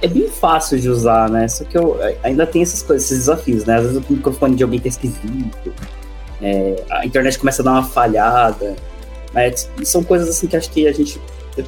é 0.00 0.08
bem 0.08 0.28
fácil 0.28 0.80
de 0.80 0.88
usar, 0.88 1.28
né? 1.28 1.46
Só 1.46 1.62
que 1.64 1.76
eu 1.76 1.98
ainda 2.22 2.46
tem 2.46 2.62
essas 2.62 2.82
coisas, 2.82 3.04
esses 3.04 3.18
desafios, 3.18 3.66
né? 3.66 3.76
Às 3.76 3.82
vezes 3.82 3.98
o 3.98 4.12
microfone 4.12 4.56
de 4.56 4.62
alguém 4.62 4.80
tá 4.80 4.88
esquisito, 4.88 5.74
é, 6.40 6.82
a 6.90 7.04
internet 7.04 7.38
começa 7.38 7.60
a 7.60 7.64
dar 7.66 7.72
uma 7.72 7.84
falhada. 7.84 8.76
Mas 9.36 9.70
são 9.84 10.02
coisas 10.02 10.30
assim 10.30 10.46
que 10.46 10.56
acho 10.56 10.70
que 10.70 10.88
a 10.88 10.92
gente, 10.92 11.20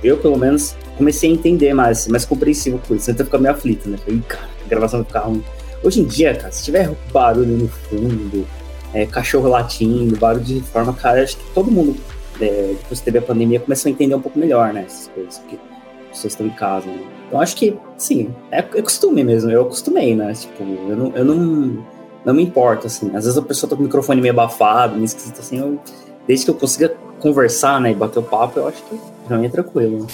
eu 0.03 0.17
pelo 0.17 0.39
menos, 0.39 0.75
comecei 0.97 1.31
a 1.31 1.35
entender 1.35 1.75
mais, 1.75 2.09
mais 2.09 2.25
compreensivo 2.25 2.81
com 2.89 2.95
isso. 2.95 3.11
Então 3.11 3.27
fica 3.27 3.37
meio 3.37 3.55
aflito, 3.55 3.91
né? 3.91 3.99
Falei, 3.99 4.23
cara, 4.27 4.49
a 4.65 4.69
gravação 4.69 5.05
ficar 5.05 5.21
ruim. 5.21 5.45
Hoje 5.85 6.01
em 6.01 6.05
dia, 6.05 6.35
cara, 6.35 6.51
se 6.51 6.65
tiver 6.65 6.91
barulho 7.13 7.59
no 7.59 7.69
fundo, 7.69 8.47
é, 8.95 9.05
cachorro 9.05 9.51
latindo, 9.51 10.17
barulho 10.17 10.43
de 10.43 10.63
forma, 10.63 10.95
cara, 10.95 11.23
acho 11.23 11.37
que 11.37 11.45
todo 11.53 11.71
mundo, 11.71 11.95
é, 12.41 12.73
depois 12.79 13.01
que 13.01 13.05
teve 13.05 13.19
a 13.19 13.23
pandemia, 13.23 13.61
começou 13.61 13.91
a 13.91 13.93
entender 13.93 14.15
um 14.15 14.21
pouco 14.23 14.39
melhor, 14.39 14.73
né? 14.73 14.85
Essas 14.87 15.09
coisas, 15.09 15.39
porque 15.39 15.57
as 15.57 16.09
pessoas 16.09 16.33
estão 16.33 16.47
em 16.47 16.51
casa, 16.51 16.87
né? 16.87 17.05
Então 17.27 17.39
acho 17.39 17.55
que, 17.55 17.77
sim, 17.99 18.35
é, 18.51 18.61
é 18.61 18.83
costume 18.83 19.23
mesmo, 19.23 19.51
eu 19.51 19.61
acostumei, 19.61 20.17
né? 20.17 20.33
Tipo, 20.33 20.63
eu 20.63 20.97
não, 20.97 21.13
eu 21.15 21.25
não, 21.25 21.85
não 22.25 22.33
me 22.33 22.43
importo, 22.43 22.87
assim. 22.87 23.09
Às 23.15 23.25
vezes 23.25 23.37
a 23.37 23.43
pessoa 23.43 23.69
tá 23.69 23.77
com 23.77 23.83
o 23.83 23.85
microfone 23.85 24.23
meio 24.23 24.33
abafado, 24.33 24.95
meio 24.95 25.05
esquisito, 25.05 25.41
assim, 25.41 25.59
eu, 25.59 25.79
desde 26.27 26.47
que 26.47 26.51
eu 26.51 26.55
consiga 26.55 26.97
conversar, 27.19 27.81
né, 27.81 27.91
e 27.91 27.95
bater 27.95 28.19
o 28.19 28.23
papo, 28.23 28.59
eu 28.59 28.69
acho 28.69 28.83
que 28.85 28.99
pra 29.27 29.45
é 29.45 29.49
tranquilo. 29.49 30.07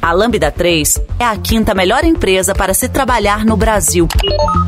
A 0.00 0.12
Lambda 0.12 0.52
3 0.52 1.00
é 1.18 1.24
a 1.24 1.36
quinta 1.36 1.74
melhor 1.74 2.04
empresa 2.04 2.54
para 2.54 2.72
se 2.72 2.88
trabalhar 2.88 3.44
no 3.44 3.56
Brasil 3.56 4.06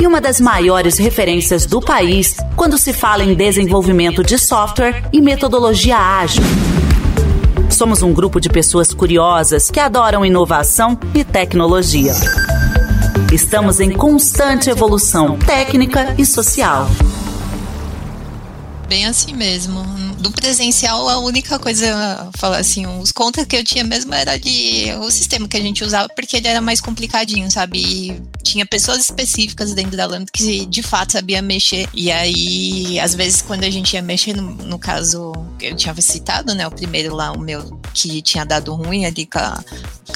e 0.03 0.05
uma 0.05 0.21
das 0.21 0.41
maiores 0.41 0.99
referências 0.99 1.65
do 1.65 1.81
país 1.81 2.37
quando 2.57 2.77
se 2.77 2.93
fala 2.93 3.23
em 3.23 3.37
desenvolvimento 3.37 4.25
de 4.25 4.37
software 4.37 5.05
e 5.13 5.21
metodologia 5.21 5.97
ágil. 5.97 6.43
Somos 7.71 8.03
um 8.03 8.13
grupo 8.13 8.41
de 8.41 8.49
pessoas 8.49 8.93
curiosas 8.93 9.71
que 9.71 9.79
adoram 9.79 10.27
inovação 10.27 10.99
e 11.15 11.23
tecnologia. 11.23 12.15
Estamos 13.33 13.79
em 13.79 13.93
constante 13.93 14.69
evolução 14.69 15.39
técnica 15.39 16.17
e 16.19 16.27
social 16.27 16.89
bem 18.89 19.05
assim 19.05 19.35
mesmo. 19.35 19.85
Do 20.19 20.31
presencial, 20.33 21.09
a 21.09 21.19
única 21.19 21.59
coisa, 21.59 22.29
falar 22.37 22.59
assim, 22.59 22.87
os 22.87 23.13
contas 23.13 23.47
que 23.47 23.57
eu 23.57 23.65
tinha 23.65 23.85
mesmo 23.85 24.13
era 24.13 24.37
de 24.37 24.93
o 25.01 25.11
sistema 25.11 25.47
que 25.47 25.57
a 25.57 25.61
gente 25.61 25.85
usava, 25.85 26.09
porque 26.09 26.37
ele 26.37 26.49
era 26.49 26.61
mais 26.61 26.81
complicadinho, 26.81 27.51
sabe? 27.51 27.79
E 27.79 28.23
tinha 28.43 28.67
pessoas 28.67 28.99
específicas 29.01 29.75
dentro 29.75 29.97
da 29.97 30.07
Lambda 30.07 30.31
que 30.33 30.67
de 30.67 30.83
fato 30.83 31.13
sabia 31.13 31.41
mexer. 31.41 31.89
E 31.95 32.11
aí, 32.11 32.99
às 32.99 33.15
vezes, 33.15 33.43
quando 33.43 33.65
a 33.65 33.71
gente 33.71 33.95
ia 33.95 34.03
mexer, 34.03 34.35
no, 34.35 34.43
no 34.43 34.79
caso, 34.79 35.33
eu 35.61 35.77
tinha 35.77 35.95
citado, 36.01 36.55
né? 36.55 36.67
O 36.67 36.71
primeiro 36.71 37.15
lá, 37.15 37.31
o 37.33 37.39
meu, 37.39 37.81
que 37.95 38.21
tinha 38.23 38.45
dado 38.45 38.75
ruim 38.75 39.07
ali 39.07 39.27
com, 39.27 39.39
a, 39.39 39.63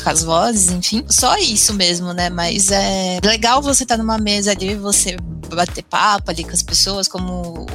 com 0.03 0.11
as 0.11 0.23
vozes, 0.23 0.71
enfim. 0.71 1.05
Só 1.09 1.37
isso 1.37 1.75
mesmo, 1.75 2.13
né? 2.13 2.29
Mas 2.29 2.71
é 2.71 3.19
legal 3.23 3.63
você 3.63 3.85
estar 3.85 3.97
tá 3.97 4.03
numa 4.03 4.19
mesa 4.19 4.51
ali, 4.51 4.75
você 4.75 5.17
bater 5.55 5.85
papo 5.85 6.31
ali 6.31 6.45
com 6.45 6.51
as 6.51 6.63
pessoas, 6.63 7.07
como, 7.07 7.67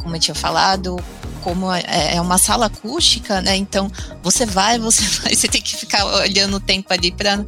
como 0.00 0.16
eu 0.16 0.20
tinha 0.20 0.34
falado, 0.34 1.02
como 1.42 1.71
é, 1.74 2.16
é 2.16 2.20
uma 2.20 2.38
sala 2.38 2.66
acústica, 2.66 3.40
né? 3.40 3.56
Então 3.56 3.90
você 4.22 4.46
vai, 4.46 4.78
você 4.78 5.02
vai, 5.22 5.34
você 5.34 5.48
tem 5.48 5.60
que 5.60 5.76
ficar 5.76 6.04
olhando 6.04 6.56
o 6.56 6.60
tempo 6.60 6.92
ali 6.92 7.10
para 7.10 7.44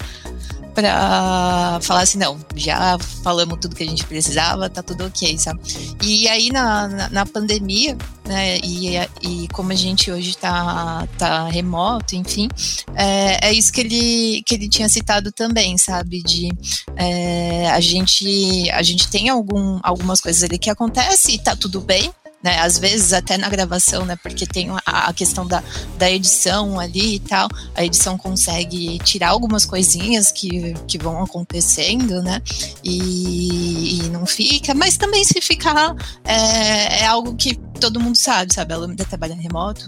para 0.75 1.78
falar 1.83 2.00
assim, 2.00 2.19
não, 2.19 2.38
já 2.57 2.99
falamos 3.23 3.59
tudo 3.61 3.76
que 3.76 3.85
a 3.85 3.87
gente 3.87 4.04
precisava, 4.04 4.69
tá 4.69 4.83
tudo 4.83 5.07
ok, 5.07 5.38
sabe? 5.38 5.61
E 6.02 6.26
aí 6.26 6.50
na, 6.50 6.88
na, 6.88 7.09
na 7.11 7.26
pandemia, 7.26 7.97
né, 8.26 8.59
e, 8.59 8.97
e 9.23 9.49
como 9.52 9.71
a 9.71 9.75
gente 9.75 10.11
hoje 10.11 10.37
tá, 10.37 11.07
tá 11.16 11.49
remoto, 11.49 12.16
enfim, 12.16 12.49
é, 12.97 13.49
é 13.49 13.52
isso 13.52 13.73
que 13.73 13.81
ele, 13.81 14.43
que 14.45 14.54
ele 14.54 14.69
tinha 14.69 14.88
citado 14.88 15.31
também, 15.31 15.78
sabe? 15.78 16.23
De 16.23 16.49
é, 16.97 17.71
a, 17.71 17.81
gente, 17.81 18.69
a 18.71 18.83
gente 18.83 19.09
tem 19.09 19.28
algum, 19.28 19.78
algumas 19.83 20.21
coisas 20.21 20.43
ali 20.43 20.59
que 20.59 20.69
acontecem 20.69 21.37
e 21.37 21.38
tá 21.38 21.54
tudo 21.54 21.81
bem, 21.81 22.12
né? 22.45 22.59
Às 22.61 22.79
vezes 22.79 23.15
até 23.15 23.39
na 23.39 23.49
gravação, 23.49 24.05
né? 24.05 24.17
Porque 24.23 24.47
tem 24.47 24.69
a, 24.85 25.11
questão 25.15 25.47
da, 25.47 25.65
da 25.97 26.11
edição 26.11 26.79
ali 26.79 27.15
e 27.15 27.19
tal. 27.19 27.49
A 27.75 27.83
edição 27.83 28.19
consegue 28.19 28.99
tirar 28.99 29.31
algumas 29.31 29.65
coisinhas 29.65 30.31
que, 30.31 30.75
que 30.87 30.99
vão 30.99 31.23
acontecendo, 31.23 32.23
né? 32.23 32.43
E, 32.85 34.01
e 34.01 34.03
não 34.11 34.27
fica, 34.27 34.75
mas 34.75 34.99
também 34.99 35.25
se 35.25 35.41
ficar 35.41 35.97
é, 36.23 37.01
é 37.01 37.07
algo 37.07 37.35
que 37.35 37.55
todo 37.81 37.99
mundo 37.99 38.17
sabe, 38.17 38.53
sabe? 38.53 38.75
A 38.75 38.77
Lambda 38.77 39.07
trabalha 39.07 39.35
remoto, 39.35 39.87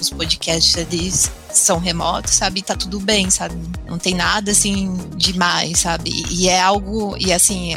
os 0.00 0.10
podcasts 0.10 0.76
ali 0.76 1.12
são 1.52 1.78
remotos, 1.78 2.34
sabe? 2.34 2.60
E 2.60 2.62
tá 2.62 2.76
tudo 2.76 3.00
bem, 3.00 3.30
sabe? 3.30 3.56
Não 3.86 3.98
tem 3.98 4.14
nada 4.14 4.50
assim 4.50 4.96
demais, 5.16 5.80
sabe? 5.80 6.10
E 6.30 6.48
é 6.48 6.60
algo, 6.60 7.16
e 7.18 7.32
assim, 7.32 7.74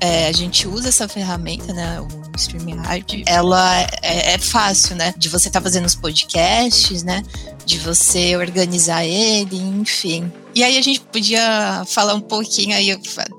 é, 0.00 0.28
a 0.28 0.32
gente 0.32 0.68
usa 0.68 0.88
essa 0.88 1.08
ferramenta, 1.08 1.72
né? 1.72 2.00
O 2.00 2.08
StreamYard, 2.36 3.24
ela 3.26 3.82
é, 4.02 4.34
é 4.34 4.38
fácil, 4.38 4.96
né? 4.96 5.14
De 5.16 5.28
você 5.28 5.48
estar 5.48 5.60
tá 5.60 5.64
fazendo 5.64 5.86
os 5.86 5.94
podcasts, 5.94 7.02
né? 7.02 7.22
De 7.64 7.78
você 7.78 8.36
organizar 8.36 9.04
ele, 9.04 9.56
enfim. 9.56 10.30
E 10.58 10.64
aí 10.64 10.76
a 10.76 10.82
gente 10.82 10.98
podia 11.02 11.84
falar 11.86 12.14
um 12.14 12.20
pouquinho 12.20 12.74
aí, 12.74 12.88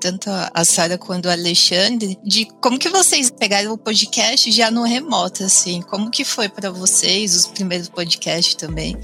tanto 0.00 0.30
a 0.30 0.64
Sara 0.64 0.96
quanto 0.96 1.26
o 1.26 1.30
Alexandre, 1.30 2.18
de 2.24 2.46
como 2.62 2.78
que 2.78 2.88
vocês 2.88 3.30
pegaram 3.30 3.74
o 3.74 3.76
podcast 3.76 4.50
já 4.50 4.70
no 4.70 4.84
remoto, 4.84 5.44
assim, 5.44 5.82
como 5.82 6.10
que 6.10 6.24
foi 6.24 6.48
para 6.48 6.70
vocês 6.70 7.36
os 7.36 7.46
primeiros 7.46 7.90
podcasts 7.90 8.54
também? 8.54 8.96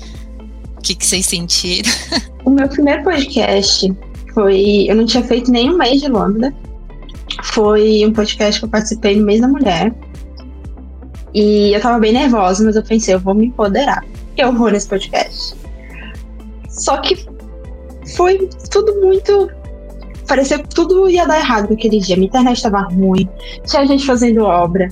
O 0.78 0.80
que, 0.80 0.94
que 0.94 1.04
vocês 1.04 1.26
sentiram? 1.26 1.92
O 2.46 2.50
meu 2.50 2.66
primeiro 2.66 3.04
podcast 3.04 3.94
foi. 4.32 4.86
Eu 4.88 4.96
não 4.96 5.04
tinha 5.04 5.22
feito 5.22 5.50
nenhum 5.50 5.76
mês 5.76 6.00
de 6.00 6.08
Lambda. 6.08 6.54
Foi 7.42 8.02
um 8.06 8.14
podcast 8.14 8.60
que 8.60 8.64
eu 8.64 8.70
participei 8.70 9.16
no 9.16 9.26
mês 9.26 9.42
da 9.42 9.48
mulher. 9.48 9.92
E 11.34 11.74
eu 11.74 11.80
tava 11.82 11.98
bem 11.98 12.14
nervosa, 12.14 12.64
mas 12.64 12.76
eu 12.76 12.82
pensei, 12.82 13.12
eu 13.12 13.20
vou 13.20 13.34
me 13.34 13.48
empoderar. 13.48 14.02
Eu 14.38 14.54
vou 14.54 14.70
nesse 14.70 14.88
podcast. 14.88 15.54
Só 16.70 16.98
que 16.98 17.35
foi 18.14 18.48
tudo 18.70 19.00
muito. 19.00 19.50
Parecia 20.26 20.58
que 20.58 20.68
tudo 20.68 21.08
ia 21.08 21.26
dar 21.26 21.38
errado 21.38 21.70
naquele 21.70 22.00
dia. 22.00 22.16
Minha 22.16 22.26
internet 22.26 22.56
estava 22.56 22.80
ruim, 22.80 23.28
tinha 23.64 23.86
gente 23.86 24.04
fazendo 24.04 24.42
obra, 24.42 24.88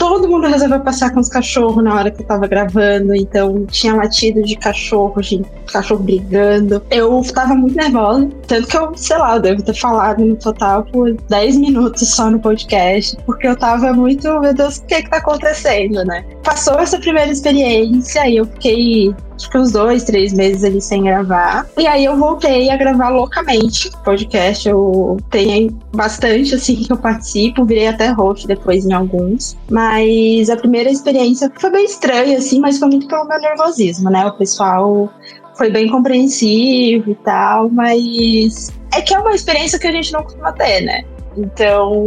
todo 0.00 0.26
mundo 0.26 0.48
resolveu 0.48 0.80
passar 0.80 1.12
com 1.12 1.20
os 1.20 1.28
cachorros 1.28 1.84
na 1.84 1.94
hora 1.94 2.10
que 2.10 2.22
eu 2.22 2.26
tava 2.26 2.46
gravando, 2.46 3.14
então 3.14 3.66
tinha 3.66 3.94
latido 3.94 4.42
de 4.42 4.56
cachorro, 4.56 5.20
de 5.20 5.44
cachorro 5.70 6.02
brigando. 6.02 6.82
Eu 6.90 7.22
tava 7.34 7.54
muito 7.54 7.76
nervosa, 7.76 8.26
tanto 8.46 8.66
que 8.66 8.78
eu, 8.78 8.96
sei 8.96 9.18
lá, 9.18 9.36
eu 9.36 9.42
devo 9.42 9.62
ter 9.62 9.74
falado 9.74 10.24
no 10.24 10.36
total 10.36 10.84
por 10.84 11.12
10 11.28 11.58
minutos 11.58 12.08
só 12.08 12.30
no 12.30 12.40
podcast, 12.40 13.14
porque 13.26 13.46
eu 13.46 13.54
tava 13.54 13.92
muito, 13.92 14.26
meu 14.40 14.54
Deus, 14.54 14.78
o 14.78 14.84
que 14.86 14.94
é 14.94 15.02
que 15.02 15.10
tá 15.10 15.18
acontecendo, 15.18 16.02
né? 16.06 16.24
Passou 16.42 16.78
essa 16.78 16.98
primeira 16.98 17.30
experiência 17.30 18.26
e 18.26 18.38
eu 18.38 18.46
fiquei 18.46 19.14
acho 19.40 19.50
que 19.50 19.58
uns 19.58 19.72
dois, 19.72 20.04
três 20.04 20.32
meses 20.32 20.62
ali 20.62 20.80
sem 20.80 21.04
gravar. 21.04 21.66
E 21.78 21.86
aí 21.86 22.04
eu 22.04 22.16
voltei 22.16 22.70
a 22.70 22.76
gravar 22.76 23.08
loucamente. 23.08 23.90
Podcast 24.04 24.68
eu 24.68 25.16
tenho 25.30 25.76
bastante, 25.94 26.54
assim, 26.54 26.76
que 26.76 26.92
eu 26.92 26.96
participo. 26.96 27.64
Virei 27.64 27.88
até 27.88 28.10
host 28.10 28.46
depois 28.46 28.84
em 28.84 28.92
alguns. 28.92 29.56
Mas 29.70 30.50
a 30.50 30.56
primeira 30.56 30.90
experiência 30.90 31.50
foi 31.58 31.70
bem 31.70 31.86
estranha, 31.86 32.36
assim, 32.38 32.60
mas 32.60 32.78
foi 32.78 32.88
muito 32.88 33.08
pelo 33.08 33.24
meu 33.24 33.40
nervosismo, 33.40 34.10
né? 34.10 34.26
O 34.26 34.32
pessoal 34.32 35.10
foi 35.56 35.70
bem 35.70 35.88
compreensivo 35.88 37.10
e 37.10 37.14
tal, 37.16 37.68
mas 37.70 38.70
é 38.94 39.00
que 39.00 39.14
é 39.14 39.18
uma 39.18 39.34
experiência 39.34 39.78
que 39.78 39.86
a 39.86 39.92
gente 39.92 40.12
não 40.12 40.22
costuma 40.22 40.52
ter, 40.52 40.80
né? 40.82 41.04
Então, 41.36 42.04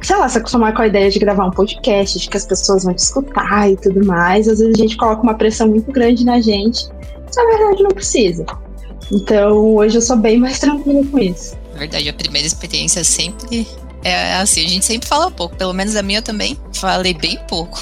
sei 0.00 0.16
lá, 0.16 0.28
se 0.28 0.38
acostumar 0.38 0.74
com 0.74 0.82
a 0.82 0.86
ideia 0.86 1.10
de 1.10 1.18
gravar 1.18 1.46
um 1.46 1.50
podcast, 1.50 2.18
de 2.18 2.28
que 2.28 2.36
as 2.36 2.46
pessoas 2.46 2.84
vão 2.84 2.94
te 2.94 2.98
escutar 2.98 3.70
e 3.70 3.76
tudo 3.76 4.04
mais, 4.06 4.48
às 4.48 4.58
vezes 4.58 4.74
a 4.74 4.82
gente 4.82 4.96
coloca 4.96 5.22
uma 5.22 5.34
pressão 5.34 5.68
muito 5.68 5.90
grande 5.92 6.24
na 6.24 6.40
gente. 6.40 6.88
Na 7.36 7.44
verdade, 7.44 7.82
não 7.82 7.90
precisa. 7.90 8.46
Então, 9.12 9.74
hoje 9.74 9.98
eu 9.98 10.02
sou 10.02 10.16
bem 10.16 10.38
mais 10.38 10.58
tranquila 10.58 11.04
com 11.06 11.18
isso. 11.18 11.56
Na 11.72 11.80
verdade, 11.80 12.08
a 12.08 12.12
primeira 12.12 12.46
experiência 12.46 13.04
sempre 13.04 13.66
é 14.04 14.34
assim, 14.36 14.64
a 14.64 14.68
gente 14.68 14.84
sempre 14.84 15.08
fala 15.08 15.30
pouco. 15.30 15.56
Pelo 15.56 15.72
menos 15.72 15.96
a 15.96 16.02
minha 16.02 16.18
eu 16.18 16.22
também 16.22 16.58
falei 16.74 17.14
bem 17.14 17.38
pouco. 17.48 17.80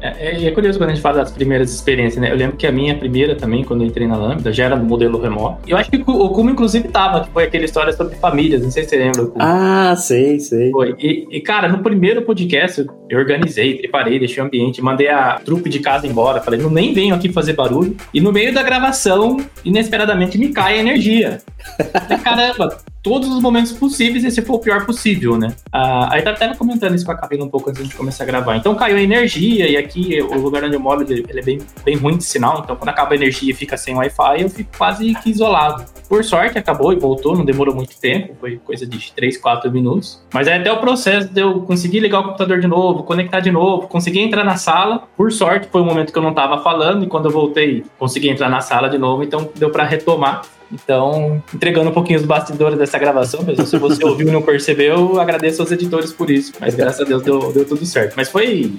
É, 0.00 0.28
é, 0.28 0.44
é, 0.46 0.50
curioso 0.50 0.78
quando 0.78 0.90
a 0.90 0.94
gente 0.94 1.02
fala 1.02 1.16
das 1.16 1.30
primeiras 1.30 1.72
experiências, 1.72 2.20
né? 2.20 2.30
Eu 2.30 2.36
lembro 2.36 2.56
que 2.56 2.66
a 2.66 2.72
minha 2.72 2.96
primeira 2.96 3.34
também, 3.34 3.64
quando 3.64 3.82
eu 3.82 3.86
entrei 3.86 4.06
na 4.06 4.16
Lambda, 4.16 4.52
já 4.52 4.64
era 4.64 4.76
no 4.76 4.84
modelo 4.84 5.20
remoto. 5.20 5.60
E 5.66 5.72
eu 5.72 5.76
acho 5.76 5.90
que 5.90 6.02
o 6.06 6.28
Kumo, 6.30 6.50
inclusive, 6.50 6.88
tava, 6.88 7.24
que 7.24 7.30
foi 7.30 7.44
aquela 7.44 7.64
história 7.64 7.92
sobre 7.92 8.16
famílias, 8.16 8.62
não 8.62 8.70
sei 8.70 8.84
se 8.84 8.90
você 8.90 8.96
lembra. 8.96 9.26
Kumo. 9.26 9.36
Ah, 9.38 9.94
sei, 9.96 10.40
sei. 10.40 10.70
Foi. 10.70 10.94
E, 10.98 11.26
e, 11.30 11.40
cara, 11.40 11.68
no 11.68 11.82
primeiro 11.82 12.22
podcast, 12.22 12.86
eu 13.08 13.18
organizei, 13.18 13.76
preparei, 13.76 14.18
deixei 14.18 14.42
o 14.42 14.46
ambiente, 14.46 14.80
mandei 14.80 15.08
a 15.08 15.40
trupe 15.44 15.68
de 15.68 15.80
casa 15.80 16.06
embora, 16.06 16.40
falei, 16.40 16.60
não 16.60 16.70
nem 16.70 16.94
venho 16.94 17.14
aqui 17.14 17.30
fazer 17.30 17.52
barulho. 17.52 17.96
E 18.12 18.20
no 18.20 18.32
meio 18.32 18.54
da 18.54 18.62
gravação, 18.62 19.38
inesperadamente, 19.64 20.38
me 20.38 20.48
cai 20.48 20.76
a 20.76 20.80
energia. 20.80 21.42
Caramba, 22.24 22.78
todos 23.02 23.28
os 23.28 23.40
momentos 23.40 23.72
possíveis 23.72 24.24
e 24.24 24.30
se 24.30 24.42
for 24.42 24.54
o 24.54 24.58
pior 24.58 24.84
possível, 24.84 25.36
né? 25.36 25.54
Ah, 25.72 26.08
aí 26.12 26.22
tá 26.22 26.30
até 26.30 26.54
comentando 26.54 26.94
isso 26.94 27.04
com 27.04 27.12
a 27.12 27.16
Camila 27.16 27.44
um 27.44 27.48
pouco 27.48 27.70
antes 27.70 27.88
de 27.88 27.94
começar 27.94 28.24
a 28.24 28.26
gravar. 28.26 28.56
Então 28.56 28.74
caiu 28.74 28.96
a 28.96 29.02
energia 29.02 29.68
e 29.68 29.76
aqui 29.76 30.20
o 30.20 30.38
lugar 30.38 30.64
onde 30.64 30.74
eu 30.74 30.80
moro 30.80 31.02
ele, 31.02 31.24
é 31.28 31.42
bem, 31.42 31.58
bem 31.84 31.96
ruim 31.96 32.16
de 32.16 32.24
sinal, 32.24 32.60
então 32.62 32.76
quando 32.76 32.88
acaba 32.88 33.12
a 33.12 33.16
energia 33.16 33.50
e 33.50 33.54
fica 33.54 33.76
sem 33.76 33.94
Wi-Fi, 33.94 34.42
eu 34.42 34.50
fico 34.50 34.70
quase 34.76 35.14
que 35.14 35.30
isolado. 35.30 35.84
Por 36.08 36.24
sorte 36.24 36.58
acabou 36.58 36.92
e 36.92 36.96
voltou, 36.96 37.36
não 37.36 37.44
demorou 37.44 37.74
muito 37.74 37.98
tempo, 37.98 38.34
foi 38.40 38.58
coisa 38.58 38.86
de 38.86 39.12
3, 39.12 39.38
4 39.38 39.70
minutos. 39.70 40.22
Mas 40.32 40.48
é 40.48 40.56
até 40.56 40.72
o 40.72 40.78
processo 40.78 41.28
de 41.28 41.40
eu 41.40 41.60
conseguir 41.62 42.00
ligar 42.00 42.20
o 42.20 42.24
computador 42.24 42.60
de 42.60 42.66
novo, 42.66 43.04
conectar 43.04 43.40
de 43.40 43.50
novo, 43.50 43.86
conseguir 43.86 44.20
entrar 44.20 44.44
na 44.44 44.56
sala. 44.56 45.04
Por 45.16 45.32
sorte 45.32 45.68
foi 45.70 45.80
um 45.80 45.84
momento 45.84 46.12
que 46.12 46.18
eu 46.18 46.22
não 46.22 46.34
tava 46.34 46.62
falando 46.62 47.04
e 47.04 47.06
quando 47.06 47.26
eu 47.26 47.30
voltei, 47.30 47.84
consegui 47.98 48.28
entrar 48.28 48.48
na 48.48 48.60
sala 48.60 48.88
de 48.88 48.98
novo, 48.98 49.22
então 49.22 49.48
deu 49.56 49.70
para 49.70 49.84
retomar. 49.84 50.42
Então, 50.72 51.42
entregando 51.52 51.90
um 51.90 51.92
pouquinho 51.92 52.18
os 52.18 52.24
bastidores 52.24 52.78
dessa 52.78 52.98
gravação, 52.98 53.44
pessoal. 53.44 53.66
Se 53.66 53.76
você 53.76 54.04
ouviu 54.04 54.28
e 54.28 54.30
não 54.30 54.42
percebeu, 54.42 55.18
agradeço 55.20 55.60
aos 55.60 55.72
editores 55.72 56.12
por 56.12 56.30
isso. 56.30 56.52
Mas 56.60 56.74
graças 56.74 57.00
a 57.00 57.04
Deus 57.04 57.22
deu, 57.22 57.52
deu 57.52 57.64
tudo 57.64 57.84
certo. 57.84 58.14
Mas 58.16 58.28
foi. 58.28 58.72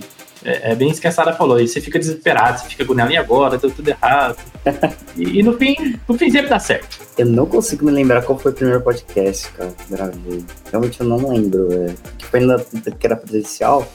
É, 0.44 0.72
é, 0.72 0.76
bem 0.76 0.90
isso 0.90 1.00
que 1.00 1.08
a 1.08 1.12
Sara 1.12 1.34
falou. 1.34 1.60
E 1.60 1.68
você 1.68 1.82
fica 1.82 2.00
desesperado, 2.00 2.60
você 2.60 2.70
fica 2.70 2.84
agoniado, 2.84 3.12
e 3.12 3.18
agora? 3.18 3.58
Deu 3.58 3.70
tudo 3.70 3.88
errado. 3.90 4.38
e, 5.16 5.40
e, 5.40 5.44
no 5.44 5.58
fim, 5.58 5.76
no 6.08 6.18
fim 6.18 6.32
sempre 6.32 6.50
dá 6.50 6.60
certo. 6.60 7.00
Eu 7.18 7.26
não 7.26 7.46
consigo 7.46 7.86
me 7.86 7.92
lembrar 7.92 8.24
qual 8.24 8.40
foi 8.40 8.52
o 8.52 8.56
primeiro 8.56 8.82
podcast, 8.82 9.52
cara, 9.52 9.72
que 9.72 9.94
gravei. 9.94 10.44
Realmente 10.72 11.02
eu 11.02 11.06
não 11.06 11.30
lembro, 11.30 11.68
velho. 11.68 11.96
Que 12.18 12.26
foi 12.26 12.40
ainda 12.40 12.66
que 12.98 13.06
era 13.06 13.16
presencial. 13.16 13.88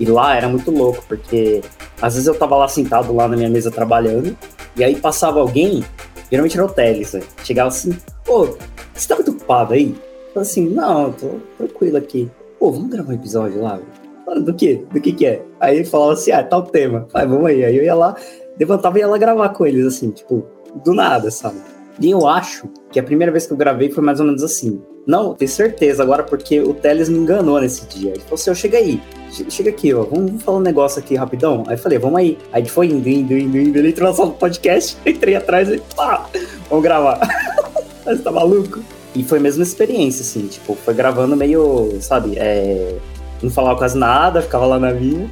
E 0.00 0.04
lá 0.04 0.34
era 0.34 0.48
muito 0.48 0.70
louco, 0.70 1.04
porque 1.06 1.62
às 2.00 2.14
vezes 2.14 2.26
eu 2.26 2.34
tava 2.34 2.56
lá 2.56 2.66
sentado 2.66 3.14
lá 3.14 3.28
na 3.28 3.36
minha 3.36 3.50
mesa 3.50 3.70
trabalhando, 3.70 4.34
e 4.74 4.82
aí 4.82 4.96
passava 4.96 5.40
alguém 5.40 5.84
Geralmente 6.30 6.56
era 6.56 6.66
o 6.66 6.68
Teles, 6.68 7.12
né? 7.12 7.22
Chegava 7.44 7.68
assim, 7.68 7.96
pô, 8.24 8.48
você 8.94 9.08
tá 9.08 9.16
muito 9.16 9.32
ocupado 9.32 9.74
aí? 9.74 9.94
Eu 10.34 10.42
assim, 10.42 10.68
não, 10.68 11.12
tô 11.12 11.40
tranquilo 11.58 11.96
aqui. 11.96 12.30
Pô, 12.58 12.70
vamos 12.70 12.90
gravar 12.90 13.10
um 13.10 13.16
episódio 13.16 13.62
lá? 13.62 13.80
Falando 14.24 14.44
do 14.44 14.54
quê? 14.54 14.84
Do 14.92 15.00
que 15.00 15.12
que 15.12 15.26
é? 15.26 15.42
Aí 15.58 15.76
ele 15.76 15.84
falava 15.84 16.12
assim, 16.12 16.30
ah, 16.30 16.42
tal 16.42 16.62
tema. 16.62 17.08
Vai, 17.12 17.26
vamos 17.26 17.46
aí. 17.46 17.64
Aí 17.64 17.76
eu 17.76 17.82
ia 17.82 17.94
lá, 17.94 18.14
levantava 18.58 18.98
e 18.98 19.00
ia 19.00 19.08
lá 19.08 19.18
gravar 19.18 19.48
com 19.48 19.66
eles, 19.66 19.84
assim, 19.84 20.10
tipo, 20.10 20.46
do 20.84 20.94
nada, 20.94 21.30
sabe? 21.30 21.56
E 22.00 22.10
eu 22.10 22.26
acho 22.26 22.68
que 22.90 23.00
a 23.00 23.02
primeira 23.02 23.32
vez 23.32 23.46
que 23.46 23.52
eu 23.52 23.56
gravei 23.56 23.90
foi 23.90 24.02
mais 24.02 24.20
ou 24.20 24.26
menos 24.26 24.42
assim. 24.42 24.80
Não, 25.06 25.34
tenho 25.34 25.50
certeza 25.50 26.02
agora, 26.02 26.22
porque 26.22 26.60
o 26.60 26.74
Teles 26.74 27.08
me 27.08 27.18
enganou 27.18 27.60
nesse 27.60 27.86
dia. 27.86 28.10
Ele 28.10 28.20
falou 28.20 28.34
assim: 28.34 28.50
eu 28.50 28.54
chega 28.54 28.78
aí, 28.78 29.00
chega 29.48 29.70
aqui, 29.70 29.92
ó, 29.94 30.02
vamos 30.02 30.42
falar 30.42 30.58
um 30.58 30.62
negócio 30.62 31.00
aqui 31.00 31.14
rapidão. 31.14 31.64
Aí 31.66 31.74
eu 31.74 31.78
falei, 31.78 31.98
vamos 31.98 32.18
aí. 32.18 32.38
Aí 32.52 32.66
foi 32.68 32.86
indo, 32.86 33.08
indo, 33.08 33.36
indo, 33.36 33.58
indo. 33.58 33.78
Ele 33.78 33.88
entrou 33.88 34.08
na 34.08 34.14
sala 34.14 34.28
do 34.28 34.34
podcast, 34.34 34.96
entrei 35.06 35.36
atrás 35.36 35.68
e 35.68 35.80
pá, 35.96 36.28
vamos 36.68 36.84
gravar. 36.84 37.20
Você 38.04 38.22
tá 38.22 38.30
maluco? 38.30 38.80
E 39.14 39.24
foi 39.24 39.38
a 39.38 39.40
mesma 39.40 39.62
experiência, 39.62 40.22
assim, 40.22 40.46
tipo, 40.46 40.74
foi 40.74 40.94
gravando 40.94 41.36
meio, 41.36 41.98
sabe, 42.00 42.34
é, 42.38 42.96
não 43.42 43.50
falava 43.50 43.76
quase 43.76 43.98
nada, 43.98 44.40
ficava 44.40 44.66
lá 44.66 44.78
na 44.78 44.92
minha. 44.92 45.28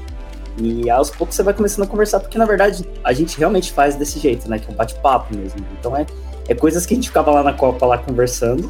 E 0.61 0.91
aos 0.91 1.11
poucos 1.11 1.37
você 1.37 1.45
vai 1.45 1.55
começando 1.55 1.85
a 1.85 1.87
conversar, 1.87 2.19
porque 2.19 2.37
na 2.37 2.45
verdade 2.45 2.85
a 3.05 3.13
gente 3.13 3.39
realmente 3.39 3.73
faz 3.73 3.95
desse 3.95 4.19
jeito, 4.19 4.51
né? 4.51 4.59
Que 4.59 4.69
é 4.69 4.73
um 4.73 4.75
bate-papo 4.75 5.33
mesmo. 5.37 5.65
Então 5.79 5.97
é, 5.97 6.05
é 6.49 6.55
coisas 6.55 6.85
que 6.85 6.95
a 6.95 6.97
gente 6.97 7.09
ficava 7.09 7.31
lá 7.31 7.45
na 7.45 7.53
Copa 7.53 7.87
lá 7.87 7.99
conversando 7.99 8.69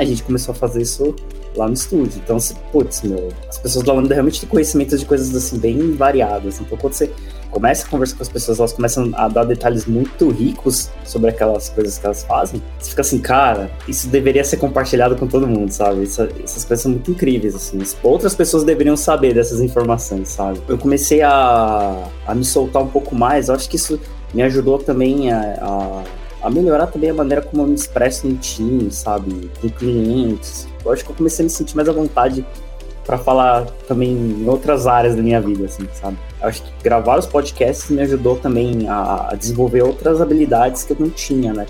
a 0.00 0.04
gente 0.04 0.22
começou 0.22 0.52
a 0.52 0.54
fazer 0.54 0.82
isso 0.82 1.14
lá 1.56 1.66
no 1.66 1.74
estúdio. 1.74 2.20
Então, 2.24 2.38
putz, 2.72 3.02
meu, 3.02 3.28
as 3.48 3.58
pessoas 3.58 3.84
da 3.84 3.92
Lambda 3.92 4.14
realmente 4.14 4.40
têm 4.40 4.48
conhecimento 4.48 4.96
de 4.96 5.04
coisas 5.04 5.34
assim 5.34 5.58
bem 5.58 5.92
variadas. 5.92 6.60
Então, 6.60 6.78
quando 6.78 6.94
você 6.94 7.10
começa 7.50 7.86
a 7.86 7.90
conversar 7.90 8.16
com 8.16 8.22
as 8.22 8.28
pessoas, 8.28 8.58
elas 8.60 8.72
começam 8.72 9.10
a 9.14 9.28
dar 9.28 9.44
detalhes 9.44 9.84
muito 9.84 10.30
ricos 10.30 10.88
sobre 11.04 11.30
aquelas 11.30 11.68
coisas 11.68 11.98
que 11.98 12.06
elas 12.06 12.22
fazem, 12.22 12.62
você 12.78 12.90
fica 12.90 13.02
assim, 13.02 13.18
cara, 13.18 13.70
isso 13.88 14.06
deveria 14.08 14.44
ser 14.44 14.56
compartilhado 14.56 15.16
com 15.16 15.26
todo 15.26 15.46
mundo, 15.46 15.70
sabe? 15.70 16.04
Isso, 16.04 16.22
essas 16.42 16.64
coisas 16.64 16.82
são 16.82 16.92
muito 16.92 17.10
incríveis, 17.10 17.54
assim. 17.54 17.78
Outras 18.02 18.34
pessoas 18.34 18.62
deveriam 18.62 18.96
saber 18.96 19.34
dessas 19.34 19.60
informações, 19.60 20.28
sabe? 20.28 20.60
Eu 20.68 20.78
comecei 20.78 21.22
a, 21.22 22.08
a 22.26 22.34
me 22.34 22.44
soltar 22.44 22.82
um 22.82 22.88
pouco 22.88 23.14
mais, 23.14 23.48
eu 23.48 23.54
acho 23.54 23.68
que 23.68 23.76
isso 23.76 24.00
me 24.32 24.42
ajudou 24.42 24.78
também 24.78 25.32
a, 25.32 25.58
a 25.60 26.04
a 26.42 26.50
melhorar 26.50 26.86
também 26.86 27.10
a 27.10 27.14
maneira 27.14 27.42
como 27.42 27.62
eu 27.62 27.66
me 27.66 27.74
expresso 27.74 28.26
no 28.26 28.36
time, 28.36 28.90
sabe? 28.90 29.50
Com 29.60 29.68
clientes. 29.68 30.68
Eu 30.84 30.92
acho 30.92 31.04
que 31.04 31.10
eu 31.10 31.16
comecei 31.16 31.42
a 31.42 31.44
me 31.44 31.50
sentir 31.50 31.76
mais 31.76 31.88
à 31.88 31.92
vontade 31.92 32.44
para 33.04 33.18
falar 33.18 33.66
também 33.88 34.10
em 34.10 34.48
outras 34.48 34.86
áreas 34.86 35.16
da 35.16 35.22
minha 35.22 35.40
vida, 35.40 35.66
assim, 35.66 35.86
sabe? 35.92 36.16
Eu 36.40 36.48
acho 36.48 36.62
que 36.62 36.70
gravar 36.82 37.18
os 37.18 37.26
podcasts 37.26 37.90
me 37.90 38.00
ajudou 38.02 38.36
também 38.36 38.88
a, 38.88 39.30
a 39.30 39.34
desenvolver 39.34 39.82
outras 39.82 40.20
habilidades 40.20 40.84
que 40.84 40.92
eu 40.92 40.96
não 41.00 41.10
tinha, 41.10 41.52
né? 41.52 41.66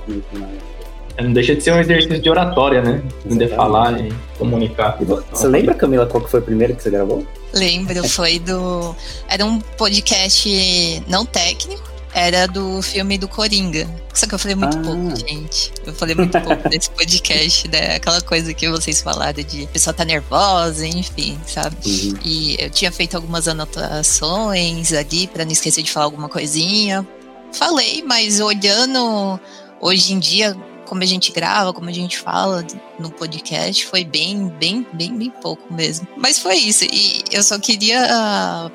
É, 1.16 1.22
não 1.22 1.32
deixa 1.32 1.54
de 1.54 1.62
ser 1.62 1.72
um 1.72 1.80
exercício 1.80 2.20
de 2.20 2.30
oratória, 2.30 2.82
né? 2.82 3.02
Poder 3.28 3.48
falar 3.48 4.00
e 4.00 4.12
comunicar. 4.38 4.98
Você 5.32 5.46
lembra, 5.46 5.74
Camila, 5.74 6.06
qual 6.06 6.22
que 6.22 6.30
foi 6.30 6.40
o 6.40 6.42
primeiro 6.42 6.74
que 6.74 6.82
você 6.82 6.90
gravou? 6.90 7.26
Lembro, 7.52 8.06
foi 8.08 8.38
do. 8.38 8.94
Era 9.28 9.44
um 9.44 9.60
podcast 9.60 11.02
não 11.08 11.26
técnico, 11.26 11.89
era 12.12 12.46
do 12.46 12.82
filme 12.82 13.16
do 13.16 13.28
Coringa. 13.28 13.88
Só 14.12 14.26
que 14.26 14.34
eu 14.34 14.38
falei 14.38 14.56
muito 14.56 14.78
ah. 14.78 14.82
pouco, 14.82 15.16
gente. 15.16 15.72
Eu 15.86 15.94
falei 15.94 16.14
muito 16.14 16.40
pouco 16.40 16.68
nesse 16.68 16.90
podcast, 16.90 17.68
né? 17.68 17.96
Aquela 17.96 18.20
coisa 18.20 18.52
que 18.52 18.68
vocês 18.68 19.00
falaram 19.00 19.42
de 19.42 19.64
a 19.64 19.68
pessoa 19.68 19.94
tá 19.94 20.04
nervosa, 20.04 20.86
enfim, 20.86 21.38
sabe? 21.46 21.76
Uhum. 21.86 22.18
E 22.24 22.56
eu 22.58 22.70
tinha 22.70 22.90
feito 22.90 23.16
algumas 23.16 23.46
anotações 23.46 24.92
ali 24.92 25.26
para 25.26 25.44
não 25.44 25.52
esquecer 25.52 25.82
de 25.82 25.90
falar 25.90 26.06
alguma 26.06 26.28
coisinha. 26.28 27.06
Falei, 27.52 28.02
mas 28.06 28.40
olhando 28.40 29.40
hoje 29.80 30.12
em 30.12 30.18
dia 30.18 30.56
como 30.90 31.04
a 31.04 31.06
gente 31.06 31.30
grava, 31.30 31.72
como 31.72 31.88
a 31.88 31.92
gente 31.92 32.18
fala 32.18 32.66
no 32.98 33.12
podcast, 33.12 33.86
foi 33.86 34.02
bem, 34.02 34.48
bem, 34.58 34.84
bem, 34.92 35.16
bem 35.16 35.30
pouco 35.30 35.72
mesmo. 35.72 36.04
Mas 36.16 36.36
foi 36.36 36.56
isso. 36.56 36.84
E 36.84 37.22
eu 37.30 37.44
só 37.44 37.60
queria 37.60 38.68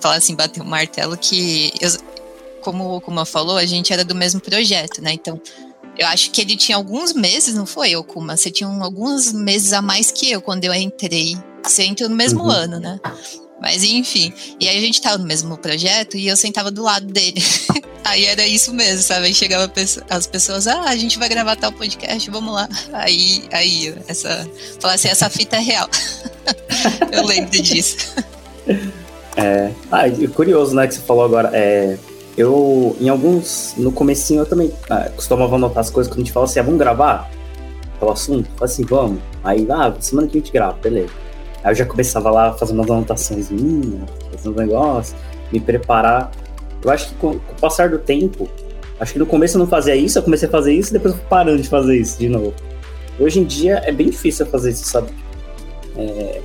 falar 0.00 0.16
assim, 0.16 0.34
bater 0.34 0.60
um 0.60 0.66
martelo 0.66 1.16
que 1.16 1.72
eu, 1.80 1.88
como 2.60 2.96
o 2.96 3.00
Kuma 3.00 3.24
falou, 3.24 3.56
a 3.56 3.66
gente 3.66 3.92
era 3.92 4.04
do 4.04 4.14
mesmo 4.14 4.40
projeto, 4.40 5.02
né? 5.02 5.12
Então, 5.12 5.40
eu 5.98 6.06
acho 6.06 6.30
que 6.30 6.40
ele 6.40 6.56
tinha 6.56 6.76
alguns 6.76 7.12
meses, 7.12 7.54
não 7.54 7.66
foi, 7.66 7.94
Okuma? 7.96 8.36
Você 8.36 8.50
tinha 8.50 8.68
alguns 8.68 9.32
meses 9.32 9.72
a 9.72 9.82
mais 9.82 10.10
que 10.10 10.30
eu 10.30 10.40
quando 10.40 10.64
eu 10.64 10.72
entrei. 10.72 11.36
Você 11.62 11.84
entrou 11.84 12.08
no 12.08 12.16
mesmo 12.16 12.44
uhum. 12.44 12.50
ano, 12.50 12.80
né? 12.80 12.98
Mas 13.60 13.84
enfim. 13.84 14.32
E 14.58 14.66
aí 14.66 14.78
a 14.78 14.80
gente 14.80 15.02
tava 15.02 15.18
no 15.18 15.26
mesmo 15.26 15.56
projeto 15.58 16.16
e 16.16 16.26
eu 16.26 16.36
sentava 16.36 16.70
do 16.70 16.82
lado 16.82 17.06
dele. 17.06 17.42
aí 18.02 18.24
era 18.24 18.46
isso 18.46 18.72
mesmo, 18.72 19.02
sabe? 19.02 19.26
Aí 19.26 19.34
chegava 19.34 19.70
as 20.08 20.26
pessoas, 20.26 20.66
ah, 20.66 20.84
a 20.84 20.96
gente 20.96 21.18
vai 21.18 21.28
gravar 21.28 21.56
tal 21.56 21.70
podcast, 21.70 22.30
vamos 22.30 22.54
lá. 22.54 22.66
Aí, 22.92 23.44
aí, 23.52 23.94
essa. 24.08 24.48
Falar 24.80 24.94
assim, 24.94 25.08
essa 25.08 25.28
fita 25.28 25.56
é 25.56 25.60
real. 25.60 25.88
eu 27.12 27.26
lembro 27.26 27.62
disso. 27.62 27.96
É. 29.36 29.70
Ah, 29.92 30.04
curioso, 30.34 30.74
né, 30.74 30.86
que 30.86 30.94
você 30.94 31.00
falou 31.02 31.24
agora. 31.24 31.50
É, 31.52 31.98
eu, 32.40 32.96
em 32.98 33.08
alguns, 33.10 33.74
no 33.76 33.92
comecinho 33.92 34.40
eu 34.40 34.46
também 34.46 34.72
ah, 34.88 35.10
costumava 35.14 35.56
anotar 35.56 35.80
as 35.80 35.90
coisas 35.90 36.10
quando 36.10 36.20
a 36.20 36.24
gente 36.24 36.32
fala 36.32 36.46
assim, 36.46 36.58
ah, 36.58 36.62
vamos 36.62 36.78
gravar 36.78 37.30
o 38.00 38.10
assunto? 38.10 38.48
Fala 38.56 38.64
assim, 38.64 38.82
vamos. 38.82 39.20
Aí, 39.44 39.66
ah, 39.70 39.94
semana 40.00 40.26
que 40.26 40.38
a 40.38 40.40
gente 40.40 40.50
grava, 40.50 40.78
beleza. 40.82 41.12
Aí 41.62 41.72
eu 41.72 41.74
já 41.74 41.84
começava 41.84 42.30
lá 42.30 42.54
fazendo 42.54 42.78
umas 42.78 42.90
anotações 42.90 43.50
minhas, 43.50 44.08
fazendo 44.32 44.54
um 44.54 44.56
negócio, 44.56 45.14
me 45.52 45.60
preparar. 45.60 46.30
Eu 46.82 46.90
acho 46.90 47.08
que 47.08 47.14
com, 47.16 47.38
com, 47.38 47.52
o 47.52 47.60
passar 47.60 47.90
do 47.90 47.98
tempo, 47.98 48.48
acho 48.98 49.12
que 49.12 49.18
no 49.18 49.26
começo 49.26 49.56
eu 49.56 49.58
não 49.58 49.66
fazia 49.66 49.94
isso, 49.94 50.18
eu 50.18 50.22
comecei 50.22 50.48
a 50.48 50.50
fazer 50.50 50.72
isso 50.72 50.90
e 50.90 50.92
depois 50.94 51.12
eu 51.12 51.20
fui 51.20 51.28
parando 51.28 51.60
de 51.60 51.68
fazer 51.68 51.98
isso 51.98 52.18
de 52.18 52.30
novo. 52.30 52.54
Hoje 53.18 53.38
em 53.38 53.44
dia 53.44 53.82
é 53.84 53.92
bem 53.92 54.08
difícil 54.08 54.46
fazer 54.46 54.70
isso, 54.70 54.84
sabe? 54.86 55.08
É, 55.94 56.40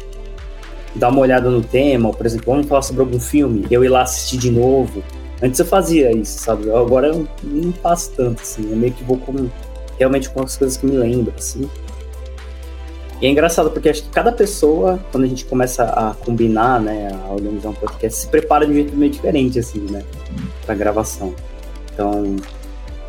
dar 0.93 1.08
uma 1.08 1.22
olhada 1.22 1.50
no 1.50 1.63
tema, 1.63 2.12
por 2.12 2.26
exemplo, 2.26 2.48
vamos 2.48 2.67
falar 2.67 2.82
sobre 2.82 3.02
algum 3.02 3.20
filme, 3.20 3.65
eu 3.72 3.82
ir 3.82 3.88
lá 3.88 4.02
assistir 4.02 4.38
de 4.38 4.52
novo, 4.52 5.02
Antes 5.41 5.60
eu 5.60 5.65
fazia 5.65 6.12
isso, 6.12 6.39
sabe? 6.39 6.69
Agora 6.71 7.08
eu 7.08 7.28
não 7.43 7.74
faço 7.74 8.12
tanto, 8.15 8.41
assim. 8.41 8.69
Eu 8.69 8.78
meio 8.78 8.93
que 8.93 9.04
vou 9.04 9.17
com, 9.17 9.50
realmente 9.98 10.30
com 10.30 10.41
as 10.41 10.56
coisas 10.58 10.78
que 10.78 10.86
me 10.86 10.95
lembram, 10.95 11.34
assim. 11.38 11.69
E 13.21 13.28
é 13.28 13.30
engraçado 13.30 13.71
porque 13.71 13.89
acho 13.89 14.04
que 14.04 14.10
cada 14.10 14.32
pessoa, 14.32 15.00
quando 15.12 15.24
a 15.24 15.28
gente 15.28 15.45
começa 15.45 15.84
a 15.84 16.13
combinar, 16.13 16.82
né, 16.82 17.10
a 17.26 17.32
organizar 17.32 17.69
um 17.69 17.74
podcast, 17.74 18.19
se 18.19 18.28
prepara 18.28 18.65
de 18.65 18.71
um 18.71 18.76
jeito 18.76 18.95
meio 18.95 19.12
diferente, 19.12 19.58
assim, 19.58 19.80
né, 19.89 20.04
pra 20.65 20.76
gravação. 20.76 21.34
Então, 21.93 22.36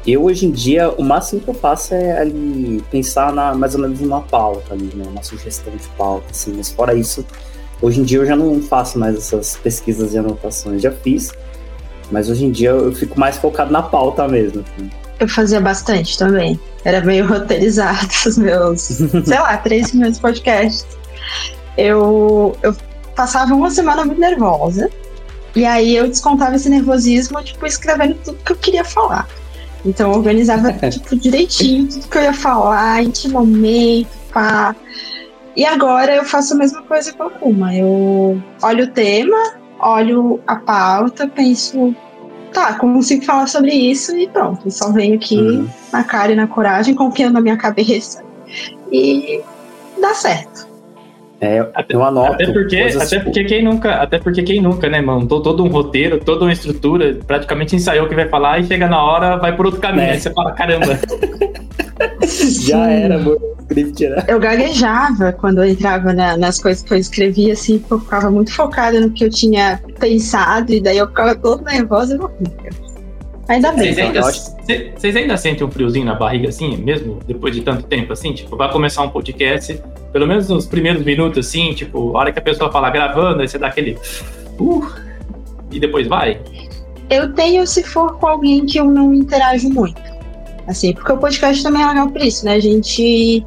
eu 0.07 0.23
hoje 0.25 0.47
em 0.47 0.53
dia, 0.53 0.89
o 0.91 1.03
máximo 1.03 1.41
que 1.41 1.49
eu 1.49 1.55
faço 1.55 1.93
é 1.93 2.21
ali 2.21 2.83
pensar 2.89 3.33
na, 3.33 3.53
mais 3.55 3.75
ou 3.75 3.81
menos 3.81 3.99
numa 3.99 4.23
pauta 4.23 4.75
ali, 4.75 4.93
né, 4.95 5.05
uma 5.09 5.25
sugestão 5.25 5.75
de 5.75 5.89
pauta, 5.99 6.27
assim, 6.31 6.55
mas 6.57 6.71
fora 6.71 6.95
isso, 6.95 7.27
hoje 7.83 8.01
em 8.01 8.05
dia 8.05 8.19
eu 8.19 8.27
já 8.27 8.37
não 8.37 8.63
faço 8.63 9.01
mais 9.01 9.17
essas 9.17 9.57
pesquisas 9.57 10.15
e 10.15 10.19
anotações, 10.19 10.81
já 10.81 10.93
fiz, 10.93 11.33
mas 12.11 12.29
hoje 12.29 12.45
em 12.45 12.51
dia 12.51 12.71
eu 12.71 12.93
fico 12.93 13.19
mais 13.19 13.37
focado 13.37 13.73
na 13.73 13.83
pauta 13.83 14.27
mesmo. 14.29 14.63
Assim. 14.63 14.91
Eu 15.19 15.29
fazia 15.29 15.61
bastante 15.61 16.19
também. 16.19 16.59
Era 16.85 17.01
meio 17.01 17.27
roteirizado 17.29 18.09
os 18.27 18.39
meus, 18.39 18.81
sei 18.83 19.39
lá, 19.39 19.57
três 19.59 19.91
primeiros 19.91 20.19
podcasts. 20.19 20.87
Eu, 21.77 22.57
eu 22.63 22.75
passava 23.15 23.55
uma 23.55 23.71
semana 23.71 24.05
muito 24.05 24.21
nervosa. 24.21 24.91
E 25.55 25.65
aí 25.65 25.97
eu 25.97 26.07
descontava 26.07 26.55
esse 26.55 26.69
nervosismo, 26.69 27.43
tipo, 27.43 27.67
escrevendo 27.67 28.15
tudo 28.23 28.39
que 28.45 28.53
eu 28.53 28.57
queria 28.57 28.85
falar. 28.85 29.27
Então 29.85 30.13
eu 30.13 30.19
organizava, 30.19 30.73
tipo, 30.91 31.17
direitinho 31.17 31.89
tudo 31.89 32.09
que 32.09 32.19
eu 32.19 32.23
ia 32.23 32.35
falar, 32.35 33.03
intimamente, 33.03 34.11
pá. 34.33 34.77
E 35.57 35.65
agora 35.65 36.15
eu 36.15 36.25
faço 36.25 36.53
a 36.53 36.57
mesma 36.59 36.83
coisa 36.83 37.11
com 37.15 37.23
a 37.23 37.31
Kuma. 37.31 37.75
Eu 37.75 38.43
olho 38.63 38.85
o 38.85 38.89
tema, 38.89 39.55
olho 39.79 40.41
a 40.47 40.57
pauta, 40.57 41.29
penso, 41.29 41.95
tá, 42.53 42.75
consigo 42.75 43.25
falar 43.25 43.47
sobre 43.47 43.73
isso 43.73 44.17
e 44.17 44.29
pronto. 44.29 44.71
Só 44.71 44.93
venho 44.93 45.17
aqui 45.17 45.39
uhum. 45.39 45.69
na 45.93 46.05
cara 46.05 46.33
e 46.33 46.37
na 46.37 46.47
coragem, 46.47 46.95
confiando 46.95 47.35
na 47.35 47.41
minha 47.41 47.57
cabeça 47.57 48.25
e 48.91 49.43
dá 50.01 50.15
certo. 50.15 50.66
É, 51.41 51.67
eu 51.89 52.03
anoto. 52.03 52.33
Até 52.33 52.53
porque, 52.53 52.77
até 52.77 53.21
porque 53.21 53.45
quem 53.45 53.63
nunca, 53.63 53.95
até 53.97 54.19
porque 54.19 54.43
quem 54.43 54.61
nunca, 54.61 54.89
né, 54.89 55.01
mano? 55.01 55.27
Todo, 55.27 55.43
todo 55.43 55.65
um 55.65 55.69
roteiro, 55.69 56.19
toda 56.19 56.45
uma 56.45 56.53
estrutura, 56.53 57.19
praticamente 57.27 57.77
ensaiou 57.77 58.07
o 58.07 58.09
que 58.09 58.15
vai 58.15 58.29
falar 58.29 58.59
e 58.61 58.65
chega 58.65 58.89
na 58.89 59.03
hora, 59.03 59.37
vai 59.37 59.55
por 59.55 59.67
outro 59.67 59.81
caminho. 59.81 60.07
É. 60.07 60.13
Aí 60.13 60.21
você 60.21 60.33
fala, 60.33 60.53
caramba. 60.53 60.99
Já 62.67 62.91
era, 62.91 63.17
amor 63.17 63.57
script, 63.67 64.09
né? 64.09 64.25
Eu 64.29 64.39
gaguejava 64.39 65.33
quando 65.33 65.59
eu 65.59 65.71
entrava 65.71 66.13
na, 66.13 66.37
nas 66.37 66.61
coisas 66.61 66.83
que 66.83 66.95
eu 66.95 66.99
escrevia, 66.99 67.53
assim, 67.53 67.79
porque 67.79 67.95
eu 67.95 68.01
ficava 68.01 68.31
muito 68.31 68.53
focada 68.53 69.01
no 69.01 69.11
que 69.11 69.25
eu 69.25 69.31
tinha 69.31 69.81
pensado, 69.99 70.73
e 70.73 70.81
daí 70.81 70.99
eu 70.99 71.09
ficava 71.09 71.35
todo 71.35 71.65
nervosa 71.65 72.15
e 72.15 72.19
horrível. 72.19 72.87
Ainda 73.49 73.73
bem. 73.73 73.95
Vocês 73.95 74.07
ainda, 74.07 74.23
vocês 74.97 75.17
ainda 75.17 75.37
sentem 75.37 75.67
um 75.67 75.71
friozinho 75.71 76.05
na 76.05 76.15
barriga, 76.15 76.49
assim, 76.49 76.77
mesmo 76.77 77.21
depois 77.27 77.55
de 77.55 77.63
tanto 77.63 77.85
tempo, 77.85 78.13
assim? 78.13 78.33
Tipo, 78.33 78.57
vai 78.57 78.71
começar 78.71 79.03
um 79.03 79.09
podcast, 79.09 79.81
pelo 80.17 80.27
menos 80.27 80.49
nos 80.49 80.65
primeiros 80.65 81.05
minutos, 81.05 81.47
assim, 81.47 81.75
tipo, 81.75 82.17
a 82.17 82.21
hora 82.21 82.33
que 82.33 82.39
a 82.39 82.43
pessoa 82.43 82.73
fala 82.73 82.89
gravando, 82.89 83.43
aí 83.43 83.49
você 83.49 83.59
dá 83.59 83.67
aquele. 83.67 83.99
Uh, 84.59 84.83
e 85.71 85.79
depois 85.79 86.07
vai? 86.07 86.41
Eu 87.11 87.35
tenho 87.35 87.67
se 87.67 87.83
for 87.83 88.17
com 88.17 88.27
alguém 88.27 88.65
que 88.65 88.81
eu 88.81 88.87
não 88.87 89.13
interajo 89.13 89.69
muito. 89.69 90.01
Assim, 90.67 90.95
porque 90.95 91.13
o 91.13 91.19
podcast 91.19 91.63
também 91.63 91.83
é 91.83 91.89
legal 91.89 92.09
por 92.09 92.23
isso, 92.23 92.47
né? 92.47 92.55
A 92.55 92.61
gente 92.61 93.45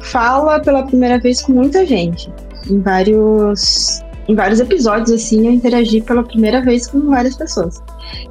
fala 0.00 0.58
pela 0.60 0.82
primeira 0.82 1.18
vez 1.18 1.42
com 1.42 1.52
muita 1.52 1.84
gente. 1.84 2.32
Em 2.70 2.80
vários, 2.80 4.00
em 4.28 4.34
vários 4.34 4.60
episódios, 4.60 5.10
assim, 5.10 5.46
eu 5.46 5.52
interagi 5.52 6.00
pela 6.00 6.22
primeira 6.22 6.62
vez 6.62 6.86
com 6.86 7.00
várias 7.10 7.36
pessoas. 7.36 7.82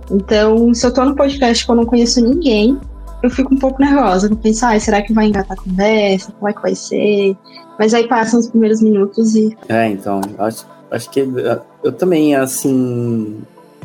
Então, 0.09 0.73
se 0.73 0.83
eu 0.83 0.91
tô 0.91 1.05
no 1.05 1.15
podcast 1.15 1.63
que 1.63 1.71
eu 1.71 1.75
não 1.75 1.85
conheço 1.85 2.27
ninguém, 2.27 2.79
eu 3.23 3.29
fico 3.29 3.53
um 3.53 3.57
pouco 3.57 3.81
nervosa. 3.81 4.27
Eu 4.27 4.35
penso, 4.35 4.65
ah, 4.65 4.79
será 4.79 5.01
que 5.01 5.13
vai 5.13 5.27
engatar 5.27 5.57
a 5.57 5.61
conversa? 5.61 6.31
Como 6.31 6.49
é 6.49 6.53
que 6.53 6.61
vai 6.61 6.75
ser? 6.75 7.35
Mas 7.79 7.93
aí 7.93 8.07
passam 8.07 8.39
os 8.39 8.47
primeiros 8.47 8.81
minutos 8.81 9.35
e. 9.35 9.55
É, 9.69 9.87
então, 9.87 10.21
acho, 10.37 10.65
acho 10.91 11.09
que 11.09 11.27
eu 11.83 11.91
também, 11.91 12.35
assim. 12.35 13.41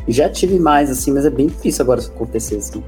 Já 0.07 0.29
tive 0.29 0.59
mais, 0.59 0.89
assim, 0.89 1.11
mas 1.11 1.25
é 1.25 1.29
bem 1.29 1.47
difícil 1.47 1.83
agora 1.83 2.01
isso 2.01 2.11
acontecer, 2.11 2.57
assim. 2.57 2.83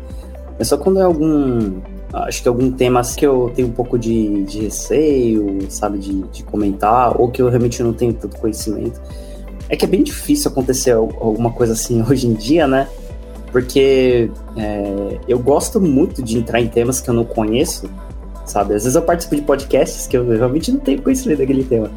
É 0.59 0.63
só 0.63 0.77
quando 0.77 0.99
é 0.99 1.03
algum 1.03 1.81
acho 2.23 2.41
que 2.41 2.47
algum 2.47 2.71
tema 2.71 3.01
assim, 3.01 3.19
que 3.19 3.25
eu 3.25 3.51
tenho 3.53 3.67
um 3.67 3.71
pouco 3.71 3.99
de, 3.99 4.43
de 4.43 4.61
receio, 4.61 5.59
sabe, 5.69 5.97
de, 5.97 6.21
de 6.23 6.43
comentar, 6.43 7.19
ou 7.19 7.29
que 7.29 7.41
eu 7.41 7.49
realmente 7.49 7.83
não 7.83 7.93
tenho 7.93 8.13
tanto 8.13 8.37
conhecimento. 8.37 9.01
É 9.67 9.75
que 9.75 9.83
é 9.83 9.87
bem 9.87 10.03
difícil 10.03 10.49
acontecer 10.49 10.91
alguma 10.91 11.51
coisa 11.51 11.73
assim 11.73 12.03
hoje 12.07 12.27
em 12.27 12.33
dia, 12.33 12.67
né? 12.67 12.87
Porque 13.55 14.29
é, 14.57 15.17
eu 15.29 15.39
gosto 15.39 15.79
muito 15.79 16.21
de 16.21 16.37
entrar 16.37 16.59
em 16.59 16.67
temas 16.67 16.99
que 16.99 17.09
eu 17.09 17.13
não 17.13 17.23
conheço, 17.23 17.89
sabe? 18.45 18.75
Às 18.75 18.83
vezes 18.83 18.97
eu 18.97 19.01
participo 19.01 19.33
de 19.33 19.43
podcasts 19.43 20.07
que 20.07 20.17
eu 20.17 20.27
realmente 20.27 20.73
não 20.73 20.79
tenho 20.81 21.01
conhecimento 21.01 21.37
daquele 21.37 21.63
tema. 21.63 21.89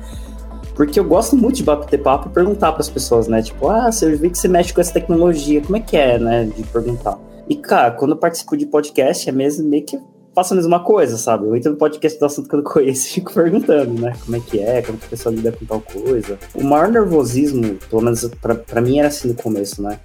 Porque 0.76 1.00
eu 1.00 1.04
gosto 1.04 1.36
muito 1.36 1.56
de 1.56 1.64
bater 1.64 2.00
papo 2.00 2.28
e 2.28 2.32
perguntar 2.32 2.70
para 2.70 2.80
as 2.80 2.88
pessoas, 2.88 3.26
né? 3.26 3.42
Tipo, 3.42 3.70
ah, 3.70 3.90
eu 4.00 4.16
vi 4.16 4.30
que 4.30 4.38
você 4.38 4.46
mexe 4.46 4.72
com 4.72 4.80
essa 4.80 4.92
tecnologia, 4.92 5.60
como 5.60 5.76
é 5.76 5.80
que 5.80 5.96
é, 5.96 6.16
né? 6.16 6.44
De 6.44 6.62
perguntar. 6.62 7.18
E, 7.48 7.56
cara, 7.56 7.90
quando 7.90 8.12
eu 8.12 8.18
participo 8.18 8.56
de 8.56 8.64
podcast, 8.64 9.28
é 9.28 9.32
mesmo 9.32 9.68
meio 9.68 9.84
que 9.84 9.98
faço 10.32 10.54
a 10.54 10.56
mesma 10.56 10.78
coisa, 10.78 11.16
sabe? 11.16 11.44
Eu 11.44 11.56
entro 11.56 11.72
no 11.72 11.76
podcast 11.76 12.16
do 12.20 12.24
assunto 12.24 12.48
que 12.48 12.54
eu 12.54 12.62
não 12.62 12.64
conheço 12.70 13.08
e 13.08 13.10
fico 13.14 13.34
perguntando, 13.34 14.00
né? 14.00 14.14
Como 14.24 14.36
é 14.36 14.40
que 14.40 14.60
é, 14.60 14.80
como 14.80 14.96
que 14.96 15.06
a 15.06 15.08
pessoa 15.08 15.34
lida 15.34 15.50
com 15.50 15.66
tal 15.66 15.80
coisa. 15.80 16.38
O 16.54 16.62
maior 16.62 16.86
nervosismo, 16.86 17.74
pelo 17.90 18.02
menos 18.02 18.30
para 18.70 18.80
mim 18.80 19.00
era 19.00 19.08
assim 19.08 19.26
no 19.26 19.34
começo, 19.34 19.82
né? 19.82 19.98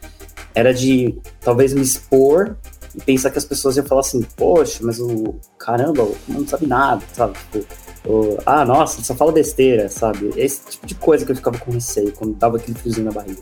Era 0.56 0.74
de 0.74 1.18
talvez 1.42 1.74
me 1.74 1.82
expor 1.82 2.56
e 2.96 3.02
pensar 3.02 3.32
que 3.32 3.38
as 3.38 3.46
pessoas 3.46 3.76
iam 3.76 3.86
falar 3.86 4.02
assim, 4.02 4.22
poxa, 4.36 4.80
mas 4.82 5.00
o 5.00 5.36
caramba, 5.58 6.08
não 6.28 6.48
sabe 6.48 6.68
nada, 6.68 7.04
sabe? 7.13 7.34
Tipo, 7.52 7.66
o, 8.06 8.38
ah, 8.46 8.66
nossa, 8.66 9.02
só 9.02 9.16
fala 9.16 9.32
besteira, 9.32 9.89
sabe? 9.89 10.32
Esse 10.36 10.62
tipo 10.72 10.86
de 10.86 10.96
coisa 10.96 11.26
que 11.26 11.32
eu 11.32 11.36
ficava 11.36 11.58
com 11.58 11.72
receio 11.72 12.12
quando 12.12 12.36
dava 12.36 12.58
aquele 12.58 12.78
friozinho 12.78 13.06
na 13.06 13.12
barriga. 13.12 13.42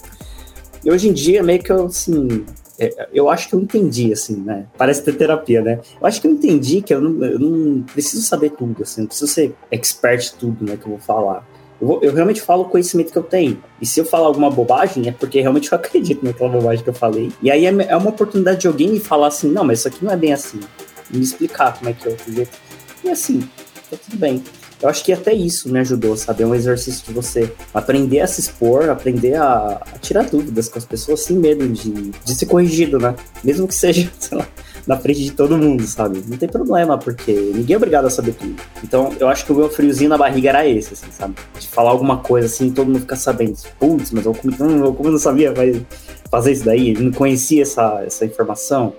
E 0.84 0.92
hoje 0.92 1.10
em 1.10 1.14
dia, 1.14 1.44
meio 1.44 1.62
que 1.62 1.72
eu, 1.72 1.86
assim, 1.86 2.46
é, 2.80 3.10
eu 3.14 3.30
acho 3.30 3.48
que 3.50 3.56
eu 3.56 3.60
entendi, 3.60 4.12
assim, 4.12 4.38
né? 4.38 4.66
Parece 4.78 5.04
ter 5.04 5.16
terapia, 5.16 5.62
né? 5.62 5.80
Eu 6.00 6.08
acho 6.08 6.20
que 6.20 6.28
eu 6.28 6.32
entendi 6.32 6.82
que 6.82 6.94
eu 6.94 7.00
não, 7.00 7.24
eu 7.24 7.38
não 7.38 7.84
preciso 7.84 8.24
saber 8.24 8.52
tudo, 8.52 8.82
assim, 8.82 9.02
não 9.02 9.08
preciso 9.08 9.32
ser 9.32 9.56
expert 9.70 10.34
em 10.34 10.38
tudo, 10.40 10.66
né, 10.66 10.78
que 10.78 10.86
eu 10.86 10.90
vou 10.90 11.00
falar. 11.00 11.48
Eu, 11.82 12.00
eu, 12.04 12.14
realmente 12.14 12.42
falo 12.42 12.62
o 12.62 12.66
conhecimento 12.66 13.12
que 13.12 13.18
eu 13.18 13.24
tenho. 13.24 13.62
E 13.82 13.86
se 13.86 14.00
eu 14.00 14.06
falar 14.06 14.28
alguma 14.28 14.52
bobagem, 14.52 15.08
é 15.10 15.12
porque 15.12 15.42
realmente 15.42 15.72
eu 15.72 15.76
acredito 15.80 16.24
naquela 16.24 16.50
bobagem 16.52 16.84
que 16.84 16.90
eu 16.90 16.94
falei. 16.94 17.32
E 17.42 17.50
aí 17.50 17.66
é, 17.66 17.70
é 17.70 17.96
uma 17.98 18.10
oportunidade 18.10 18.62
de 18.62 18.68
alguém 18.68 18.90
me 18.90 19.00
falar 19.00 19.28
assim, 19.28 19.50
não, 19.50 19.64
mas 19.64 19.80
isso 19.80 19.88
aqui 19.88 20.06
não 20.06 20.12
é 20.12 20.18
bem 20.18 20.32
assim. 20.32 20.60
Me 21.10 21.22
explicar 21.22 21.78
como 21.78 21.90
é 21.90 21.94
que 21.94 22.08
é 22.08 22.12
o 22.12 22.34
jeito. 22.34 22.58
E 23.04 23.10
assim, 23.10 23.42
tá 23.90 23.98
tudo 23.98 24.18
bem. 24.18 24.44
Eu 24.82 24.90
acho 24.90 25.04
que 25.04 25.14
até 25.14 25.32
isso 25.34 25.72
me 25.72 25.80
ajudou, 25.80 26.18
sabe? 26.18 26.42
É 26.42 26.48
um 26.48 26.56
exercício 26.56 27.06
de 27.06 27.14
você 27.14 27.54
aprender 27.74 28.20
a 28.22 28.28
se 28.28 28.42
expor, 28.42 28.90
aprender 28.90 29.36
a, 29.36 29.80
a 29.94 30.00
tirar 30.00 30.24
dúvidas 30.24 30.68
com 30.68 30.80
as 30.80 30.86
pessoas 30.86 31.20
sem 31.20 31.38
medo 31.38 31.68
de, 31.68 31.92
de 31.92 32.36
ser 32.36 32.48
corrigido, 32.48 32.98
né? 32.98 33.16
Mesmo 33.44 33.68
que 33.68 33.76
seja, 33.76 34.10
sei 34.18 34.40
lá, 34.40 34.48
na 34.88 34.98
frente 34.98 35.24
de 35.24 35.32
todo 35.32 35.56
mundo, 35.56 35.86
sabe? 35.86 36.24
Não 36.28 36.36
tem 36.36 36.50
problema, 36.50 36.98
porque 36.98 37.32
ninguém 37.32 37.76
é 37.76 37.78
obrigado 37.78 38.06
a 38.06 38.10
saber 38.10 38.34
tudo. 38.34 38.56
Então, 38.84 39.14
eu 39.20 39.28
acho 39.28 39.46
que 39.46 39.52
o 39.52 39.56
meu 39.56 39.70
friozinho 39.70 40.10
na 40.10 40.18
barriga 40.18 40.50
era 40.50 40.68
esse, 40.68 40.94
assim, 40.94 41.12
sabe? 41.12 41.36
De 41.60 41.68
falar 41.68 41.92
alguma 41.92 42.18
coisa 42.18 42.48
assim 42.48 42.68
e 42.68 42.72
todo 42.72 42.88
mundo 42.88 43.02
ficar 43.02 43.18
sabendo. 43.18 43.58
Putz, 43.80 44.10
mas 44.12 44.26
eu 44.26 44.34
como, 44.34 44.52
eu 44.84 44.94
como 44.94 45.12
não 45.12 45.20
sabia 45.20 45.54
fazer 46.32 46.52
isso 46.54 46.66
daí, 46.66 46.94
não 46.94 47.12
conhecia 47.12 47.62
essa, 47.62 48.02
essa 48.04 48.26
informação. 48.26 48.94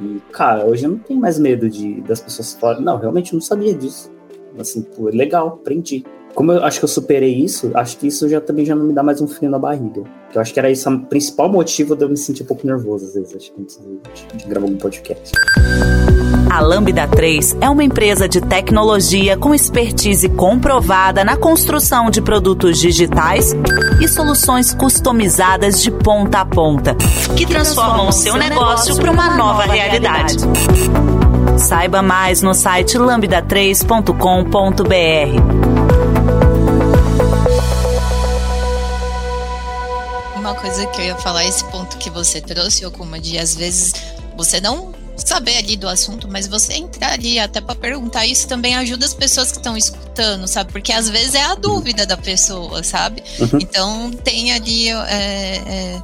E, 0.00 0.20
cara, 0.32 0.64
hoje 0.64 0.84
eu 0.84 0.90
não 0.90 0.98
tenho 0.98 1.20
mais 1.20 1.38
medo 1.38 1.68
de 1.68 2.00
das 2.02 2.20
pessoas 2.20 2.54
falarem, 2.54 2.82
não, 2.82 2.96
realmente 2.96 3.34
não 3.34 3.40
sabia 3.40 3.74
disso. 3.74 4.10
Assim, 4.58 4.82
pô, 4.82 5.08
legal, 5.08 5.48
aprendi. 5.48 6.04
Como 6.34 6.52
eu 6.52 6.62
acho 6.62 6.78
que 6.78 6.84
eu 6.84 6.88
superei 6.88 7.34
isso, 7.34 7.70
acho 7.74 7.96
que 7.98 8.06
isso 8.06 8.28
já 8.28 8.40
também 8.40 8.64
já 8.64 8.74
não 8.74 8.84
me 8.84 8.92
dá 8.92 9.02
mais 9.02 9.20
um 9.20 9.26
frio 9.26 9.50
na 9.50 9.58
barriga. 9.58 10.02
Eu 10.32 10.40
acho 10.40 10.52
que 10.52 10.58
era 10.58 10.70
isso 10.70 10.88
o 10.88 11.00
principal 11.06 11.48
motivo 11.48 11.96
de 11.96 12.04
eu 12.04 12.08
me 12.08 12.16
sentir 12.16 12.42
um 12.42 12.46
pouco 12.46 12.66
nervoso, 12.66 13.06
às 13.06 13.14
vezes, 13.14 13.34
acho 13.34 13.52
que 13.52 13.62
antes 13.62 13.80
de 14.36 14.44
gravar 14.46 14.66
um 14.66 14.76
podcast. 14.76 15.32
A 16.50 16.60
Lambda 16.60 17.06
3 17.06 17.56
é 17.60 17.68
uma 17.68 17.84
empresa 17.84 18.28
de 18.28 18.40
tecnologia 18.40 19.36
com 19.36 19.54
expertise 19.54 20.28
comprovada 20.28 21.24
na 21.24 21.36
construção 21.36 22.10
de 22.10 22.22
produtos 22.22 22.78
digitais 22.78 23.54
e 24.00 24.08
soluções 24.08 24.72
customizadas 24.72 25.82
de 25.82 25.90
ponta 25.90 26.40
a 26.40 26.46
ponta, 26.46 26.96
que 27.36 27.46
transformam 27.46 28.08
o 28.08 28.12
seu 28.12 28.34
negócio 28.36 28.96
para 28.96 29.10
uma 29.10 29.36
nova 29.36 29.64
realidade. 29.64 30.36
Saiba 31.58 32.00
mais 32.00 32.40
no 32.40 32.54
site 32.54 32.96
lambda3.com.br. 32.96 33.96
Uma 40.36 40.54
coisa 40.54 40.86
que 40.86 41.00
eu 41.00 41.06
ia 41.06 41.16
falar, 41.16 41.44
esse 41.44 41.64
ponto 41.64 41.98
que 41.98 42.08
você 42.10 42.40
trouxe, 42.40 42.86
Okuma, 42.86 43.18
de 43.18 43.36
às 43.36 43.56
vezes 43.56 43.92
você 44.36 44.60
não 44.60 44.96
saber 45.16 45.56
ali 45.56 45.76
do 45.76 45.88
assunto, 45.88 46.28
mas 46.30 46.46
você 46.46 46.74
entrar 46.74 47.12
ali 47.12 47.38
até 47.38 47.60
para 47.60 47.74
perguntar 47.74 48.24
isso 48.24 48.46
também 48.46 48.76
ajuda 48.76 49.04
as 49.04 49.12
pessoas 49.12 49.50
que 49.50 49.58
estão 49.58 49.76
escutando, 49.76 50.46
sabe? 50.46 50.72
Porque 50.72 50.92
às 50.92 51.08
vezes 51.08 51.34
é 51.34 51.42
a 51.42 51.56
dúvida 51.56 52.06
da 52.06 52.16
pessoa, 52.16 52.84
sabe? 52.84 53.22
Uhum. 53.40 53.58
Então 53.60 54.10
tem 54.12 54.52
ali 54.52 54.88
é, 54.88 55.62
é, 55.66 56.02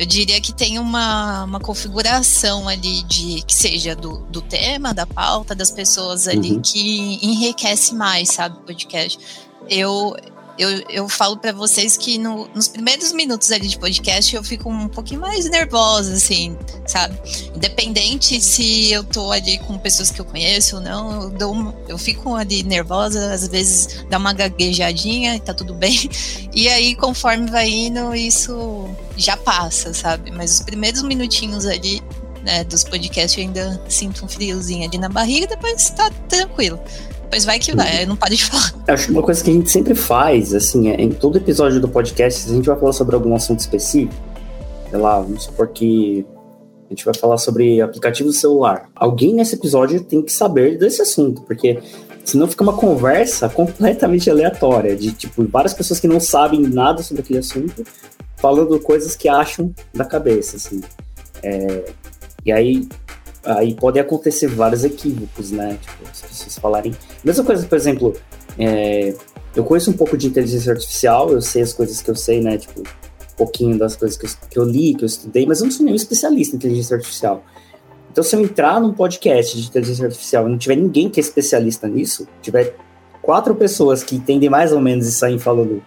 eu 0.00 0.06
diria 0.06 0.40
que 0.40 0.50
tem 0.50 0.78
uma, 0.78 1.44
uma 1.44 1.60
configuração 1.60 2.66
ali 2.66 3.02
de 3.02 3.42
que 3.42 3.52
seja 3.52 3.94
do, 3.94 4.20
do 4.30 4.40
tema, 4.40 4.94
da 4.94 5.06
pauta, 5.06 5.54
das 5.54 5.70
pessoas 5.70 6.26
ali 6.26 6.52
uhum. 6.52 6.62
que 6.62 7.18
enriquece 7.22 7.94
mais, 7.94 8.30
sabe, 8.30 8.56
o 8.56 8.62
podcast. 8.62 9.18
Eu, 9.68 10.16
eu, 10.60 10.68
eu 10.90 11.08
falo 11.08 11.38
para 11.38 11.52
vocês 11.52 11.96
que 11.96 12.18
no, 12.18 12.46
nos 12.54 12.68
primeiros 12.68 13.12
minutos 13.12 13.50
ali 13.50 13.66
de 13.66 13.78
podcast 13.78 14.36
eu 14.36 14.44
fico 14.44 14.68
um 14.68 14.88
pouquinho 14.88 15.22
mais 15.22 15.48
nervosa, 15.48 16.12
assim, 16.12 16.54
sabe? 16.86 17.18
Independente 17.56 18.38
se 18.42 18.92
eu 18.92 19.02
tô 19.02 19.32
ali 19.32 19.58
com 19.60 19.78
pessoas 19.78 20.10
que 20.10 20.20
eu 20.20 20.24
conheço 20.26 20.76
ou 20.76 20.82
não, 20.82 21.22
eu, 21.22 21.30
dou, 21.30 21.74
eu 21.88 21.96
fico 21.96 22.34
ali 22.34 22.62
nervosa, 22.62 23.32
às 23.32 23.48
vezes 23.48 24.04
dá 24.10 24.18
uma 24.18 24.34
gaguejadinha 24.34 25.34
e 25.34 25.40
tá 25.40 25.54
tudo 25.54 25.74
bem. 25.74 25.98
E 26.52 26.68
aí, 26.68 26.96
conforme 26.96 27.48
vai 27.48 27.68
indo, 27.68 28.12
isso 28.12 28.88
já 29.16 29.36
passa, 29.36 29.94
sabe? 29.94 30.32
Mas 30.32 30.54
os 30.54 30.60
primeiros 30.62 31.00
minutinhos 31.02 31.64
ali 31.64 32.02
né, 32.42 32.64
dos 32.64 32.82
podcasts 32.82 33.38
eu 33.38 33.44
ainda 33.44 33.80
sinto 33.88 34.24
um 34.24 34.28
friozinho 34.28 34.86
ali 34.86 34.98
na 34.98 35.08
barriga, 35.08 35.46
depois 35.46 35.90
tá 35.90 36.10
tranquilo. 36.28 36.80
Pois 37.30 37.44
vai 37.44 37.58
que 37.60 37.74
vai, 37.74 38.02
eu 38.02 38.08
não 38.08 38.16
paro 38.16 38.34
de 38.34 38.44
falar. 38.44 38.74
Acho 38.92 39.06
que 39.06 39.12
uma 39.12 39.22
coisa 39.22 39.42
que 39.42 39.50
a 39.50 39.52
gente 39.52 39.70
sempre 39.70 39.94
faz, 39.94 40.52
assim, 40.52 40.90
é, 40.90 41.00
em 41.00 41.10
todo 41.10 41.38
episódio 41.38 41.80
do 41.80 41.88
podcast, 41.88 42.50
a 42.50 42.54
gente 42.54 42.66
vai 42.66 42.76
falar 42.76 42.92
sobre 42.92 43.14
algum 43.14 43.34
assunto 43.36 43.60
específico, 43.60 44.14
sei 44.90 44.98
lá, 44.98 45.20
vamos 45.20 45.44
supor 45.44 45.68
que 45.68 46.26
a 46.86 46.92
gente 46.92 47.04
vai 47.04 47.14
falar 47.14 47.38
sobre 47.38 47.80
aplicativo 47.80 48.32
celular. 48.32 48.90
Alguém 48.96 49.32
nesse 49.32 49.54
episódio 49.54 50.02
tem 50.02 50.20
que 50.22 50.32
saber 50.32 50.76
desse 50.76 51.00
assunto, 51.00 51.42
porque 51.42 51.78
senão 52.24 52.48
fica 52.48 52.64
uma 52.64 52.72
conversa 52.72 53.48
completamente 53.48 54.28
aleatória, 54.28 54.96
de 54.96 55.12
tipo, 55.12 55.46
várias 55.46 55.72
pessoas 55.72 56.00
que 56.00 56.08
não 56.08 56.18
sabem 56.18 56.60
nada 56.62 57.00
sobre 57.04 57.22
aquele 57.22 57.38
assunto, 57.38 57.84
falando 58.36 58.80
coisas 58.80 59.14
que 59.14 59.28
acham 59.28 59.72
da 59.94 60.04
cabeça, 60.04 60.56
assim. 60.56 60.80
É, 61.44 61.84
e 62.44 62.50
aí 62.50 62.88
aí 63.44 63.74
podem 63.74 64.02
acontecer 64.02 64.48
vários 64.48 64.84
equívocos, 64.84 65.50
né? 65.50 65.78
Tipo, 65.80 66.10
as 66.10 66.20
pessoas 66.22 66.58
falarem. 66.58 66.94
Mesma 67.24 67.44
coisa, 67.44 67.66
por 67.66 67.76
exemplo, 67.76 68.14
é, 68.58 69.14
eu 69.54 69.64
conheço 69.64 69.90
um 69.90 69.94
pouco 69.94 70.16
de 70.16 70.26
inteligência 70.26 70.72
artificial, 70.72 71.30
eu 71.30 71.40
sei 71.40 71.62
as 71.62 71.72
coisas 71.72 72.00
que 72.00 72.10
eu 72.10 72.14
sei, 72.14 72.40
né? 72.40 72.58
Tipo, 72.58 72.80
um 72.80 73.36
pouquinho 73.36 73.78
das 73.78 73.96
coisas 73.96 74.16
que 74.16 74.26
eu, 74.26 74.30
que 74.50 74.58
eu 74.58 74.64
li, 74.64 74.94
que 74.94 75.04
eu 75.04 75.06
estudei, 75.06 75.46
mas 75.46 75.60
eu 75.60 75.64
não 75.64 75.72
sou 75.72 75.84
nenhum 75.84 75.96
especialista 75.96 76.54
em 76.54 76.58
inteligência 76.58 76.96
artificial. 76.96 77.44
Então, 78.12 78.24
se 78.24 78.34
eu 78.34 78.40
entrar 78.40 78.80
num 78.80 78.92
podcast 78.92 79.60
de 79.60 79.68
inteligência 79.68 80.04
artificial 80.04 80.46
e 80.46 80.50
não 80.50 80.58
tiver 80.58 80.76
ninguém 80.76 81.08
que 81.08 81.20
é 81.20 81.22
especialista 81.22 81.86
nisso, 81.86 82.26
tiver 82.42 82.74
quatro 83.22 83.54
pessoas 83.54 84.02
que 84.02 84.16
entendem 84.16 84.50
mais 84.50 84.72
ou 84.72 84.80
menos 84.80 85.06
e 85.06 85.12
saem 85.12 85.38
falando 85.38 85.82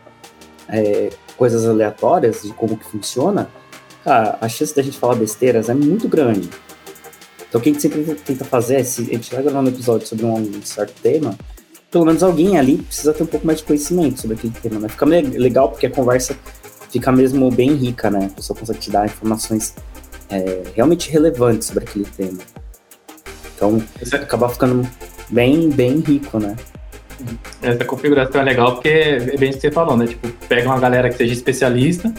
é, 0.69 1.09
coisas 1.37 1.65
aleatórias 1.65 2.43
de 2.43 2.53
como 2.53 2.77
que 2.77 2.85
funciona, 2.85 3.49
cara, 4.03 4.37
a 4.39 4.47
chance 4.47 4.73
da 4.73 4.81
gente 4.81 4.97
falar 4.97 5.15
besteiras 5.15 5.69
é 5.69 5.73
muito 5.73 6.07
grande. 6.07 6.49
Então, 7.53 7.61
o 7.61 7.63
que 7.63 7.69
a 7.69 7.73
gente 7.73 7.83
sempre 7.83 8.15
tenta 8.15 8.43
fazer 8.43 8.77
é, 8.77 8.83
se 8.83 9.01
a 9.01 9.13
gente 9.13 9.31
vai 9.31 9.43
gravar 9.43 9.59
um 9.59 9.67
episódio 9.67 10.07
sobre 10.07 10.25
um, 10.25 10.59
certo 10.63 10.99
tema, 11.03 11.37
pelo 11.91 12.03
menos 12.03 12.23
alguém 12.23 12.57
ali 12.57 12.79
precisa 12.79 13.13
ter 13.13 13.21
um 13.21 13.27
pouco 13.27 13.45
mais 13.45 13.59
de 13.59 13.65
conhecimento 13.65 14.21
sobre 14.21 14.35
aquele 14.35 14.53
tema, 14.59 14.79
né? 14.79 14.89
Fica 14.89 15.05
legal 15.05 15.69
porque 15.69 15.85
a 15.85 15.91
conversa 15.91 16.35
fica 16.89 17.11
mesmo 17.11 17.51
bem 17.51 17.75
rica, 17.75 18.09
né? 18.09 18.25
A 18.25 18.35
pessoa 18.35 18.57
consegue 18.57 18.79
te 18.79 18.89
dar 18.89 19.05
informações 19.05 19.75
é, 20.31 20.63
realmente 20.73 21.11
relevantes 21.11 21.67
sobre 21.67 21.83
aquele 21.83 22.05
tema. 22.05 22.39
Então, 23.55 23.79
Essa... 24.01 24.15
acaba 24.15 24.49
ficando 24.49 24.89
bem, 25.29 25.69
bem 25.69 25.99
rico, 25.99 26.39
né? 26.39 26.55
Essa 27.61 27.85
configuração 27.85 28.41
é 28.41 28.45
legal 28.45 28.73
porque 28.73 28.89
é 28.89 29.37
bem 29.37 29.51
o 29.51 29.53
que 29.53 29.61
você 29.61 29.69
falou, 29.69 29.95
né? 29.95 30.07
Tipo, 30.07 30.27
pega 30.49 30.67
uma 30.67 30.79
galera 30.79 31.07
que 31.07 31.17
seja 31.17 31.33
especialista, 31.33 32.11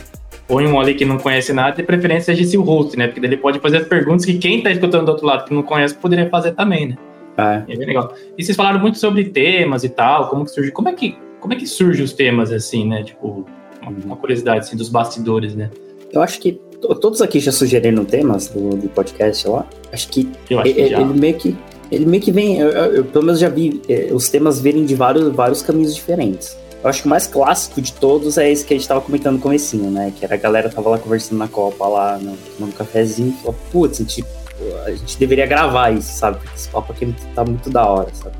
põe 0.46 0.66
um 0.66 0.78
ali 0.78 0.94
que 0.94 1.04
não 1.04 1.18
conhece 1.18 1.52
nada, 1.52 1.76
de 1.76 1.82
preferência 1.82 2.34
seja 2.34 2.58
o 2.58 2.62
host, 2.62 2.96
né? 2.96 3.06
Porque 3.06 3.20
daí 3.20 3.30
ele 3.30 3.36
pode 3.36 3.58
fazer 3.60 3.78
as 3.78 3.88
perguntas 3.88 4.24
que 4.24 4.38
quem 4.38 4.62
tá 4.62 4.70
escutando 4.70 5.06
do 5.06 5.12
outro 5.12 5.26
lado 5.26 5.44
que 5.44 5.54
não 5.54 5.62
conhece 5.62 5.94
poderia 5.94 6.28
fazer 6.28 6.52
também, 6.52 6.88
né? 6.88 6.96
É. 7.36 7.72
é 7.72 7.76
bem 7.76 7.86
legal. 7.86 8.14
E 8.36 8.44
vocês 8.44 8.56
falaram 8.56 8.78
muito 8.78 8.98
sobre 8.98 9.24
temas 9.24 9.84
e 9.84 9.88
tal, 9.88 10.28
como 10.28 10.44
que 10.44 10.50
surge, 10.50 10.70
como 10.70 10.88
é 10.88 10.92
que, 10.92 11.16
como 11.40 11.52
é 11.52 11.56
que 11.56 11.66
surge 11.66 12.02
os 12.02 12.12
temas 12.12 12.52
assim, 12.52 12.86
né? 12.86 13.02
Tipo, 13.02 13.44
uma 14.04 14.16
curiosidade 14.16 14.60
assim 14.60 14.76
dos 14.76 14.88
bastidores, 14.88 15.54
né? 15.54 15.70
Eu 16.12 16.22
acho 16.22 16.40
que 16.40 16.52
todos 17.00 17.20
aqui 17.20 17.40
já 17.40 17.50
sugeriram 17.50 18.04
temas 18.04 18.48
do, 18.48 18.70
do 18.76 18.88
podcast 18.88 19.48
lá. 19.48 19.66
Acho 19.92 20.08
que, 20.08 20.28
acho 20.50 20.62
que 20.62 20.80
ele, 20.80 20.94
ele, 20.94 21.04
meio 21.04 21.34
que 21.34 21.56
ele 21.90 22.06
meio 22.06 22.22
que 22.22 22.32
vem, 22.32 22.58
eu, 22.58 22.68
eu, 22.68 22.94
eu, 22.96 23.04
pelo 23.04 23.24
menos 23.24 23.40
já 23.40 23.48
vi 23.48 23.80
é, 23.88 24.08
os 24.12 24.28
temas 24.28 24.60
virem 24.60 24.84
de 24.84 24.94
vários, 24.94 25.28
vários 25.34 25.62
caminhos 25.62 25.94
diferentes. 25.94 26.56
Eu 26.84 26.90
acho 26.90 27.00
que 27.00 27.06
o 27.06 27.10
mais 27.10 27.26
clássico 27.26 27.80
de 27.80 27.94
todos 27.94 28.36
é 28.36 28.52
esse 28.52 28.62
que 28.62 28.74
a 28.74 28.76
gente 28.76 28.86
tava 28.86 29.00
comentando 29.00 29.36
no 29.36 29.40
comecinho, 29.40 29.90
né? 29.90 30.12
Que 30.14 30.22
era 30.22 30.34
a 30.34 30.38
galera 30.38 30.68
tava 30.68 30.90
lá 30.90 30.98
conversando 30.98 31.38
na 31.38 31.48
Copa, 31.48 31.88
lá 31.88 32.18
no, 32.18 32.36
no 32.58 32.70
cafezinho, 32.72 33.30
e 33.30 33.42
falou, 33.42 33.56
putz, 33.72 34.00
a 34.00 34.02
gente, 34.02 34.24
a 34.84 34.90
gente 34.90 35.16
deveria 35.16 35.46
gravar 35.46 35.92
isso, 35.92 36.12
sabe? 36.12 36.36
Porque 36.36 36.54
esse 36.54 36.68
papo 36.68 36.92
aqui 36.92 37.14
tá 37.34 37.42
muito 37.42 37.70
da 37.70 37.86
hora, 37.86 38.10
sabe? 38.12 38.36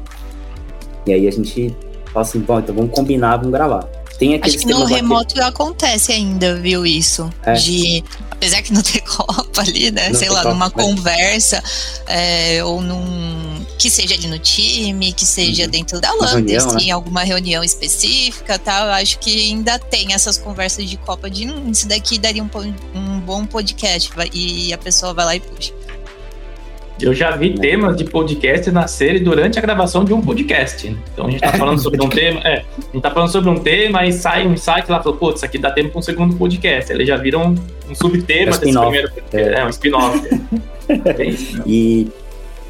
E 1.06 1.14
aí 1.14 1.26
a 1.26 1.32
gente 1.32 1.74
fala 2.12 2.20
assim, 2.20 2.40
bom, 2.40 2.58
então 2.58 2.74
vamos 2.74 2.90
combinar, 2.90 3.38
vamos 3.38 3.52
gravar. 3.52 3.88
Tem 4.18 4.38
Acho 4.40 4.58
que 4.58 4.66
no 4.66 4.84
remoto 4.84 5.40
aqui. 5.40 5.48
acontece 5.48 6.12
ainda, 6.12 6.54
viu, 6.56 6.84
isso? 6.86 7.28
É. 7.44 7.54
De, 7.54 8.04
apesar 8.30 8.60
que 8.60 8.74
não 8.74 8.82
ter 8.84 9.00
copa 9.00 9.62
ali, 9.62 9.90
né? 9.90 10.10
Não 10.10 10.18
sei 10.18 10.28
lá, 10.28 10.42
copa, 10.42 10.54
numa 10.54 10.72
mas... 10.74 10.84
conversa, 10.84 11.62
é, 12.06 12.62
ou 12.62 12.82
num. 12.82 13.63
Que 13.78 13.90
seja 13.90 14.14
ali 14.14 14.26
no 14.26 14.38
time, 14.38 15.12
que 15.12 15.26
seja 15.26 15.64
uhum. 15.64 15.70
dentro 15.70 16.00
da 16.00 16.10
assim, 16.56 16.86
né? 16.86 16.90
alguma 16.92 17.22
reunião 17.22 17.62
específica 17.64 18.58
tal. 18.58 18.86
Eu 18.86 18.92
acho 18.92 19.18
que 19.18 19.50
ainda 19.50 19.78
tem 19.78 20.12
essas 20.12 20.38
conversas 20.38 20.88
de 20.88 20.96
Copa 20.96 21.28
de 21.28 21.48
hum, 21.48 21.70
isso 21.70 21.88
daqui 21.88 22.18
daria 22.18 22.42
um, 22.42 22.48
um 22.94 23.20
bom 23.20 23.44
podcast. 23.44 24.10
e 24.32 24.72
a 24.72 24.78
pessoa 24.78 25.12
vai 25.12 25.24
lá 25.24 25.36
e 25.36 25.40
puxa. 25.40 25.72
Eu 27.00 27.12
já 27.12 27.32
vi 27.32 27.50
né? 27.50 27.56
temas 27.60 27.96
de 27.96 28.04
podcast 28.04 28.70
nascerem 28.70 29.22
durante 29.22 29.58
a 29.58 29.62
gravação 29.62 30.04
de 30.04 30.12
um 30.12 30.20
podcast. 30.20 30.86
Então 31.12 31.26
a 31.26 31.30
gente 31.30 31.40
tá 31.40 31.52
falando 31.52 31.80
sobre 31.80 32.00
um 32.00 32.08
tema, 32.08 32.40
é, 32.44 32.64
a 32.78 32.92
gente 32.92 33.02
tá 33.02 33.10
falando 33.10 33.32
sobre 33.32 33.50
um 33.50 33.58
tema 33.58 34.06
e 34.06 34.12
sai 34.12 34.46
um 34.46 34.52
insight 34.54 34.88
lá, 34.88 35.02
falou, 35.02 35.18
putz, 35.18 35.36
isso 35.36 35.44
aqui 35.44 35.58
dá 35.58 35.72
tempo 35.72 35.90
para 35.90 35.98
um 35.98 36.02
segundo 36.02 36.36
podcast. 36.36 36.92
Eles 36.92 37.08
já 37.08 37.16
viram 37.16 37.54
um 37.88 37.94
subtema 37.94 38.54
é 38.54 38.58
desse 38.58 38.72
primeiro 38.72 39.10
podcast. 39.10 39.54
É, 39.54 39.60
é 39.60 39.64
um 39.64 39.68
spin-off. 39.70 40.28
é? 40.88 41.64
E 41.66 42.08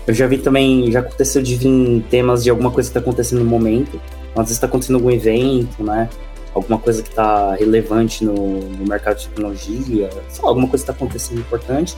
eu 0.06 0.12
já 0.12 0.26
vi 0.26 0.38
também, 0.38 0.90
já 0.92 1.00
aconteceu 1.00 1.42
de 1.42 1.56
vir 1.56 2.04
temas 2.10 2.44
de 2.44 2.50
alguma 2.50 2.70
coisa 2.70 2.88
que 2.88 2.94
tá 2.94 3.00
acontecendo 3.00 3.38
no 3.40 3.46
momento. 3.46 4.00
Às 4.36 4.46
vezes 4.46 4.58
tá 4.58 4.66
acontecendo 4.66 4.96
algum 4.96 5.10
evento, 5.10 5.82
né? 5.82 6.08
Alguma 6.52 6.78
coisa 6.78 7.02
que 7.02 7.10
tá 7.10 7.54
relevante 7.54 8.24
no, 8.24 8.34
no 8.34 8.86
mercado 8.86 9.18
de 9.18 9.28
tecnologia, 9.28 10.10
sei 10.28 10.44
alguma 10.44 10.68
coisa 10.68 10.84
que 10.84 10.92
tá 10.92 10.96
acontecendo 10.96 11.38
importante. 11.40 11.96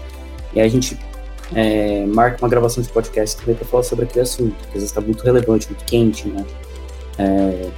E 0.54 0.60
aí 0.60 0.66
a 0.66 0.70
gente 0.70 0.98
é, 1.54 2.06
marca 2.06 2.38
uma 2.42 2.48
gravação 2.48 2.82
de 2.82 2.88
podcast 2.88 3.36
também 3.38 3.54
para 3.54 3.66
falar 3.66 3.82
sobre 3.82 4.04
aquele 4.04 4.22
assunto, 4.22 4.54
que 4.54 4.68
às 4.68 4.74
vezes 4.74 4.90
está 4.90 5.00
muito 5.00 5.22
relevante, 5.24 5.66
muito 5.68 5.84
quente, 5.84 6.28
né? 6.28 6.44
É, 7.18 7.70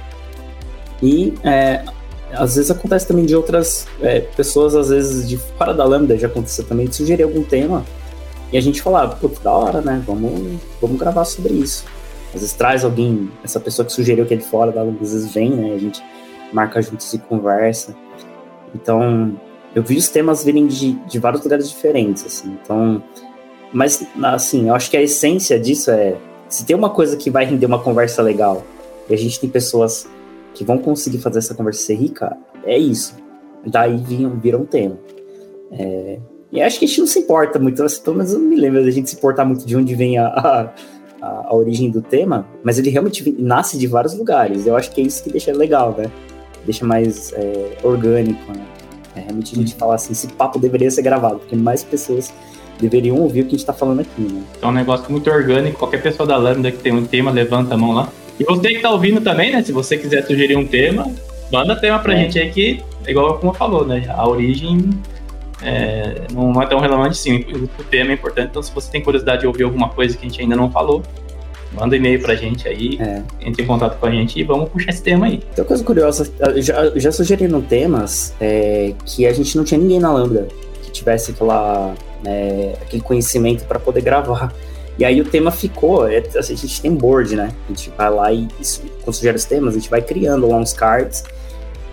e 1.01 1.33
é, 1.43 1.83
às 2.31 2.55
vezes 2.55 2.69
acontece 2.69 3.07
também 3.07 3.25
de 3.25 3.35
outras 3.35 3.87
é, 4.01 4.21
pessoas, 4.21 4.75
às 4.75 4.89
vezes 4.89 5.27
de 5.27 5.37
fora 5.37 5.73
da 5.73 5.83
Lambda, 5.83 6.17
já 6.17 6.27
aconteceu 6.27 6.63
também, 6.65 6.87
de 6.87 6.95
sugerir 6.95 7.23
algum 7.23 7.43
tema 7.43 7.83
e 8.51 8.57
a 8.57 8.61
gente 8.61 8.81
falar, 8.81 9.07
pô, 9.09 9.29
da 9.43 9.51
hora, 9.51 9.81
né? 9.81 10.01
Vamos, 10.05 10.59
vamos 10.81 10.99
gravar 10.99 11.25
sobre 11.25 11.53
isso. 11.53 11.85
Às 12.27 12.41
vezes 12.41 12.53
traz 12.53 12.83
alguém, 12.83 13.31
essa 13.43 13.59
pessoa 13.59 13.85
que 13.85 13.91
sugeriu 13.91 14.25
que 14.25 14.33
é 14.33 14.37
de 14.37 14.45
fora 14.45 14.73
às 14.81 15.11
vezes 15.11 15.33
vem, 15.33 15.49
né? 15.49 15.73
A 15.73 15.77
gente 15.77 16.03
marca 16.51 16.81
juntos 16.81 17.13
e 17.13 17.19
conversa. 17.19 17.95
Então, 18.73 19.39
eu 19.75 19.83
vi 19.83 19.97
os 19.97 20.09
temas 20.09 20.43
virem 20.43 20.67
de, 20.67 20.93
de 20.93 21.19
vários 21.19 21.43
lugares 21.43 21.69
diferentes, 21.69 22.25
assim. 22.25 22.57
Então, 22.63 23.03
mas, 23.71 24.05
assim, 24.23 24.67
eu 24.69 24.75
acho 24.75 24.89
que 24.89 24.97
a 24.97 25.01
essência 25.01 25.59
disso 25.59 25.91
é: 25.91 26.17
se 26.47 26.65
tem 26.65 26.75
uma 26.75 26.89
coisa 26.89 27.15
que 27.15 27.29
vai 27.29 27.45
render 27.45 27.65
uma 27.65 27.79
conversa 27.79 28.21
legal, 28.21 28.63
e 29.07 29.13
a 29.13 29.17
gente 29.17 29.39
tem 29.39 29.49
pessoas 29.49 30.07
que 30.53 30.63
vão 30.63 30.77
conseguir 30.77 31.19
fazer 31.19 31.39
essa 31.39 31.53
conversa 31.53 31.81
ser 31.81 31.95
rica, 31.95 32.35
é 32.63 32.77
isso. 32.77 33.15
Daí 33.65 33.97
viram, 33.97 34.31
viram 34.39 34.65
tema. 34.65 34.97
É, 35.71 36.19
e 36.51 36.61
acho 36.61 36.79
que 36.79 36.85
a 36.85 36.87
gente 36.87 36.99
não 36.99 37.07
se 37.07 37.19
importa 37.19 37.59
muito, 37.59 37.83
pelo 38.03 38.17
menos 38.17 38.33
eu 38.33 38.39
não 38.39 38.47
me 38.47 38.55
lembro 38.55 38.83
da 38.83 38.89
gente 38.89 39.09
se 39.09 39.15
importar 39.15 39.45
muito 39.45 39.65
de 39.65 39.75
onde 39.75 39.93
vem 39.93 40.17
a, 40.17 40.27
a, 40.27 40.69
a, 41.21 41.55
origem 41.55 41.91
do 41.91 42.01
tema, 42.01 42.47
mas 42.63 42.79
ele 42.79 42.89
realmente 42.89 43.35
nasce 43.37 43.77
de 43.77 43.85
vários 43.85 44.15
lugares. 44.17 44.65
Eu 44.65 44.75
acho 44.75 44.91
que 44.91 45.01
é 45.01 45.03
isso 45.03 45.23
que 45.23 45.29
deixa 45.29 45.51
legal, 45.51 45.95
né? 45.97 46.09
Deixa 46.65 46.85
mais 46.85 47.31
é, 47.33 47.77
orgânico, 47.83 48.51
né? 48.51 48.65
É, 49.15 49.21
realmente 49.21 49.53
a 49.55 49.59
gente 49.59 49.75
fala 49.75 49.95
assim, 49.95 50.11
esse 50.11 50.27
papo 50.27 50.57
deveria 50.57 50.89
ser 50.89 51.03
gravado, 51.03 51.39
porque 51.39 51.55
mais 51.55 51.83
pessoas 51.83 52.33
deveriam 52.79 53.17
ouvir 53.17 53.41
o 53.41 53.43
que 53.43 53.49
a 53.49 53.51
gente 53.51 53.59
está 53.59 53.73
falando 53.73 53.99
aqui, 53.99 54.21
né? 54.21 54.41
É 54.59 54.65
um 54.65 54.71
negócio 54.71 55.11
muito 55.11 55.29
orgânico, 55.29 55.77
qualquer 55.77 56.01
pessoa 56.01 56.27
da 56.27 56.37
Lambda 56.37 56.71
que 56.71 56.79
tem 56.79 56.93
um 56.93 57.05
tema, 57.05 57.29
levanta 57.29 57.75
a 57.75 57.77
mão 57.77 57.91
lá. 57.91 58.09
E 58.39 58.43
você 58.43 58.69
que 58.69 58.77
está 58.77 58.89
ouvindo 58.89 59.21
também, 59.21 59.51
né? 59.51 59.61
Se 59.61 59.71
você 59.71 59.97
quiser 59.97 60.25
sugerir 60.25 60.57
um 60.57 60.65
tema, 60.65 61.11
manda 61.51 61.75
tema 61.75 61.99
pra 61.99 62.13
é. 62.13 62.23
gente 62.23 62.39
aí 62.39 62.49
que, 62.49 62.81
igual 63.07 63.37
como 63.37 63.53
falou, 63.53 63.85
né? 63.85 64.05
A 64.09 64.27
origem 64.27 64.89
é, 65.61 66.27
não 66.31 66.61
é 66.61 66.65
tão 66.65 66.79
relevante 66.79 67.17
sim. 67.17 67.45
O 67.79 67.83
tema 67.83 68.11
é 68.11 68.13
importante, 68.13 68.49
então 68.49 68.61
se 68.61 68.71
você 68.71 68.91
tem 68.91 69.01
curiosidade 69.01 69.41
de 69.41 69.47
ouvir 69.47 69.63
alguma 69.63 69.89
coisa 69.89 70.17
que 70.17 70.25
a 70.25 70.29
gente 70.29 70.41
ainda 70.41 70.55
não 70.55 70.71
falou, 70.71 71.03
manda 71.73 71.95
um 71.95 71.97
e-mail 71.97 72.21
pra 72.21 72.35
gente 72.35 72.67
aí, 72.67 72.97
é. 72.99 73.21
entre 73.41 73.63
em 73.63 73.65
contato 73.65 73.99
com 73.99 74.05
a 74.05 74.11
gente 74.11 74.39
e 74.39 74.43
vamos 74.43 74.69
puxar 74.69 74.89
esse 74.89 75.03
tema 75.03 75.27
aí. 75.27 75.37
Tem 75.37 75.63
uma 75.63 75.67
coisa 75.67 75.83
curiosa, 75.83 76.31
já, 76.57 76.91
já 76.95 77.11
sugeriram 77.11 77.61
temas 77.61 78.33
é, 78.39 78.93
que 79.05 79.25
a 79.25 79.33
gente 79.33 79.55
não 79.57 79.63
tinha 79.63 79.79
ninguém 79.79 79.99
na 79.99 80.11
Lambda 80.11 80.47
que 80.81 80.91
tivesse 80.91 81.31
aquela 81.31 81.93
né, 82.23 82.73
aquele 82.81 83.01
conhecimento 83.01 83.65
para 83.65 83.79
poder 83.79 84.01
gravar. 84.01 84.53
E 84.97 85.05
aí 85.05 85.21
o 85.21 85.25
tema 85.25 85.49
ficou, 85.49 86.07
é, 86.07 86.17
assim, 86.37 86.53
a 86.53 86.57
gente 86.57 86.81
tem 86.81 86.93
board, 86.93 87.35
né? 87.35 87.53
A 87.65 87.67
gente 87.69 87.89
vai 87.97 88.09
lá 88.09 88.33
e 88.33 88.47
isso, 88.59 88.81
quando 89.01 89.15
sugere 89.15 89.37
os 89.37 89.45
temas, 89.45 89.73
a 89.73 89.79
gente 89.79 89.89
vai 89.89 90.01
criando 90.01 90.47
lá 90.47 90.57
uns 90.57 90.73
cards 90.73 91.23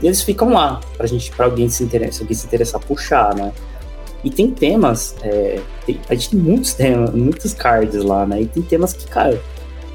e 0.02 0.06
eles 0.06 0.22
ficam 0.22 0.52
lá 0.52 0.80
pra 0.96 1.06
gente, 1.06 1.30
para 1.32 1.46
alguém 1.46 1.68
se 1.68 1.82
interessar, 1.82 2.22
alguém 2.22 2.36
se 2.36 2.46
interessar 2.46 2.80
puxar, 2.80 3.34
né? 3.34 3.52
E 4.22 4.30
tem 4.30 4.50
temas, 4.50 5.14
é, 5.22 5.60
tem, 5.84 6.00
a 6.08 6.14
gente 6.14 6.30
tem 6.30 6.40
muitos 6.40 6.74
temas, 6.74 7.10
muitos 7.12 7.54
cards 7.54 8.02
lá, 8.02 8.26
né? 8.26 8.42
E 8.42 8.46
tem 8.46 8.62
temas 8.62 8.92
que, 8.92 9.06
cara, 9.06 9.40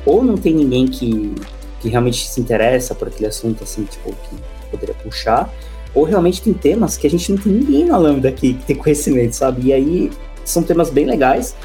ou 0.06 0.24
não 0.24 0.38
tem 0.38 0.56
ninguém 0.56 0.88
que, 0.88 1.36
que 1.80 1.90
realmente 1.90 2.28
se 2.28 2.40
interessa 2.40 2.96
por 2.96 3.08
aquele 3.10 3.28
assunto, 3.28 3.64
assim, 3.64 3.84
tipo, 3.84 4.12
que 4.12 4.36
poderia 4.72 4.96
puxar, 4.96 5.54
ou 5.94 6.04
realmente 6.04 6.42
tem 6.42 6.54
temas 6.54 6.98
que 6.98 7.06
a 7.06 7.10
gente 7.10 7.32
não 7.32 7.38
tem 7.38 7.52
ninguém 7.52 7.86
na 7.86 7.98
Lambda 7.98 8.30
aqui 8.30 8.54
que 8.54 8.66
tem 8.66 8.76
conhecimento, 8.76 9.34
sabe? 9.34 9.68
E 9.68 9.74
aí 9.74 10.12
são 10.46 10.64
temas 10.64 10.90
bem 10.90 11.06
legais 11.06 11.56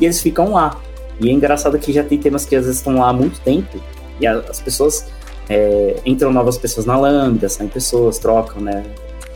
e 0.00 0.04
eles 0.04 0.20
ficam 0.20 0.52
lá. 0.52 0.80
E 1.20 1.28
é 1.28 1.32
engraçado 1.32 1.78
que 1.78 1.92
já 1.92 2.02
tem 2.02 2.18
temas 2.18 2.44
que 2.44 2.56
às 2.56 2.64
vezes 2.64 2.78
estão 2.78 2.96
lá 2.96 3.10
há 3.10 3.12
muito 3.12 3.40
tempo 3.40 3.78
e 4.20 4.26
as 4.26 4.60
pessoas 4.60 5.06
é, 5.48 5.96
entram 6.04 6.32
novas 6.32 6.58
pessoas 6.58 6.86
na 6.86 6.96
Lambda, 6.98 7.48
saem 7.48 7.68
pessoas, 7.68 8.18
trocam, 8.18 8.60
né? 8.60 8.84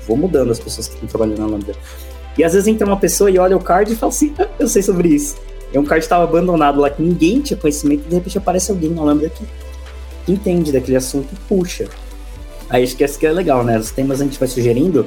Vou 0.07 0.17
mudando 0.17 0.51
as 0.51 0.59
pessoas 0.59 0.89
que 0.89 0.95
estão 0.95 1.09
trabalhando 1.09 1.39
na 1.39 1.47
Lambda. 1.47 1.73
E 2.37 2.45
às 2.45 2.53
vezes 2.53 2.67
entra 2.69 2.87
uma 2.87 2.97
pessoa 2.97 3.31
e 3.31 3.39
olha 3.39 3.57
o 3.57 3.61
card 3.61 3.93
e 3.93 3.97
fala 3.97 4.13
assim: 4.13 4.35
ah, 4.39 4.49
Eu 4.59 4.69
sei 4.69 4.83
sobre 4.83 5.09
isso. 5.09 5.37
E 5.73 5.79
um 5.79 5.85
card 5.85 6.05
estava 6.05 6.25
abandonado 6.25 6.81
lá 6.81 6.91
que 6.91 7.01
ninguém 7.03 7.41
tinha 7.41 7.57
conhecimento 7.57 8.05
e 8.07 8.09
de 8.09 8.15
repente 8.15 8.39
aparece 8.39 8.71
alguém 8.71 8.91
na 8.91 9.03
Lambda 9.03 9.29
que 9.29 9.45
entende 10.31 10.73
daquele 10.73 10.97
assunto 10.97 11.29
e 11.33 11.37
puxa. 11.49 11.89
Aí 12.69 12.83
acho 12.83 12.97
que 12.97 13.07
que 13.07 13.27
é 13.27 13.33
legal, 13.33 13.65
né? 13.65 13.79
Os 13.79 13.91
temas 13.91 14.21
a 14.21 14.25
gente 14.25 14.39
vai 14.39 14.49
sugerindo, 14.49 15.07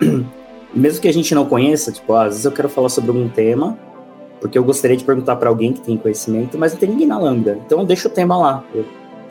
mesmo 0.74 1.00
que 1.00 1.08
a 1.08 1.12
gente 1.12 1.34
não 1.34 1.46
conheça, 1.46 1.92
tipo, 1.92 2.14
às 2.14 2.28
vezes 2.28 2.44
eu 2.44 2.52
quero 2.52 2.68
falar 2.68 2.88
sobre 2.88 3.10
algum 3.10 3.28
tema, 3.28 3.78
porque 4.40 4.58
eu 4.58 4.64
gostaria 4.64 4.96
de 4.96 5.04
perguntar 5.04 5.36
para 5.36 5.48
alguém 5.48 5.72
que 5.72 5.80
tem 5.80 5.96
conhecimento, 5.96 6.58
mas 6.58 6.72
não 6.72 6.80
tem 6.80 6.88
ninguém 6.88 7.06
na 7.06 7.18
Lambda. 7.18 7.58
Então 7.64 7.80
eu 7.80 7.86
deixo 7.86 8.08
o 8.08 8.10
tema 8.10 8.36
lá. 8.36 8.64
Eu 8.74 8.84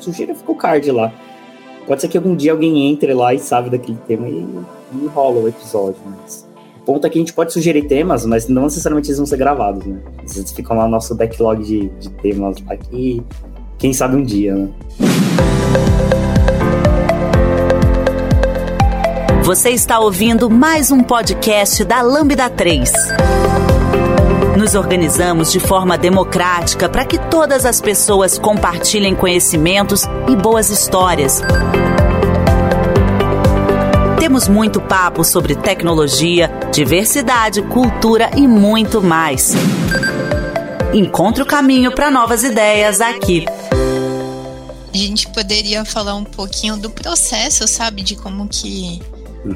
sugiro 0.03 0.35
ficar 0.35 0.51
o 0.51 0.55
card 0.55 0.91
lá. 0.91 1.11
Pode 1.87 2.01
ser 2.01 2.07
que 2.07 2.17
algum 2.17 2.35
dia 2.35 2.51
alguém 2.51 2.89
entre 2.89 3.13
lá 3.13 3.33
e 3.33 3.39
sabe 3.39 3.69
daquele 3.69 3.97
tema 4.07 4.27
e, 4.27 4.45
e 4.93 5.07
rola 5.07 5.41
o 5.41 5.47
episódio, 5.47 5.99
mas... 6.05 6.47
O 6.81 6.85
ponto 6.85 7.07
é 7.07 7.09
que 7.09 7.17
a 7.17 7.21
gente 7.21 7.33
pode 7.33 7.53
sugerir 7.53 7.87
temas, 7.87 8.25
mas 8.25 8.47
não 8.49 8.63
necessariamente 8.63 9.07
eles 9.07 9.17
vão 9.17 9.25
ser 9.25 9.37
gravados, 9.37 9.85
né? 9.85 10.01
Eles 10.19 10.51
ficam 10.51 10.75
lá 10.75 10.83
no 10.83 10.91
nosso 10.91 11.15
backlog 11.15 11.63
de, 11.63 11.87
de 11.87 12.09
temas 12.09 12.57
aqui, 12.67 13.23
quem 13.77 13.93
sabe 13.93 14.17
um 14.17 14.23
dia, 14.23 14.53
né? 14.53 14.69
Você 19.43 19.69
está 19.69 19.99
ouvindo 19.99 20.49
mais 20.49 20.89
um 20.91 21.01
podcast 21.01 21.83
da 21.83 22.01
Lambda 22.01 22.49
3. 22.49 22.91
Nos 24.63 24.75
organizamos 24.75 25.51
de 25.51 25.59
forma 25.59 25.97
democrática 25.97 26.87
para 26.87 27.03
que 27.03 27.19
todas 27.19 27.65
as 27.65 27.81
pessoas 27.81 28.39
compartilhem 28.39 29.13
conhecimentos 29.13 30.03
e 30.25 30.37
boas 30.37 30.69
histórias. 30.69 31.41
Temos 34.17 34.47
muito 34.47 34.79
papo 34.79 35.25
sobre 35.25 35.53
tecnologia, 35.53 36.49
diversidade, 36.71 37.61
cultura 37.63 38.31
e 38.37 38.47
muito 38.47 39.03
mais. 39.03 39.51
Encontre 40.93 41.43
o 41.43 41.45
caminho 41.45 41.91
para 41.91 42.09
novas 42.09 42.41
ideias 42.45 43.01
aqui. 43.01 43.45
A 44.93 44.97
gente 44.97 45.27
poderia 45.27 45.83
falar 45.83 46.15
um 46.15 46.23
pouquinho 46.23 46.77
do 46.77 46.89
processo, 46.89 47.67
sabe, 47.67 48.01
de 48.01 48.15
como 48.15 48.47
que. 48.47 49.01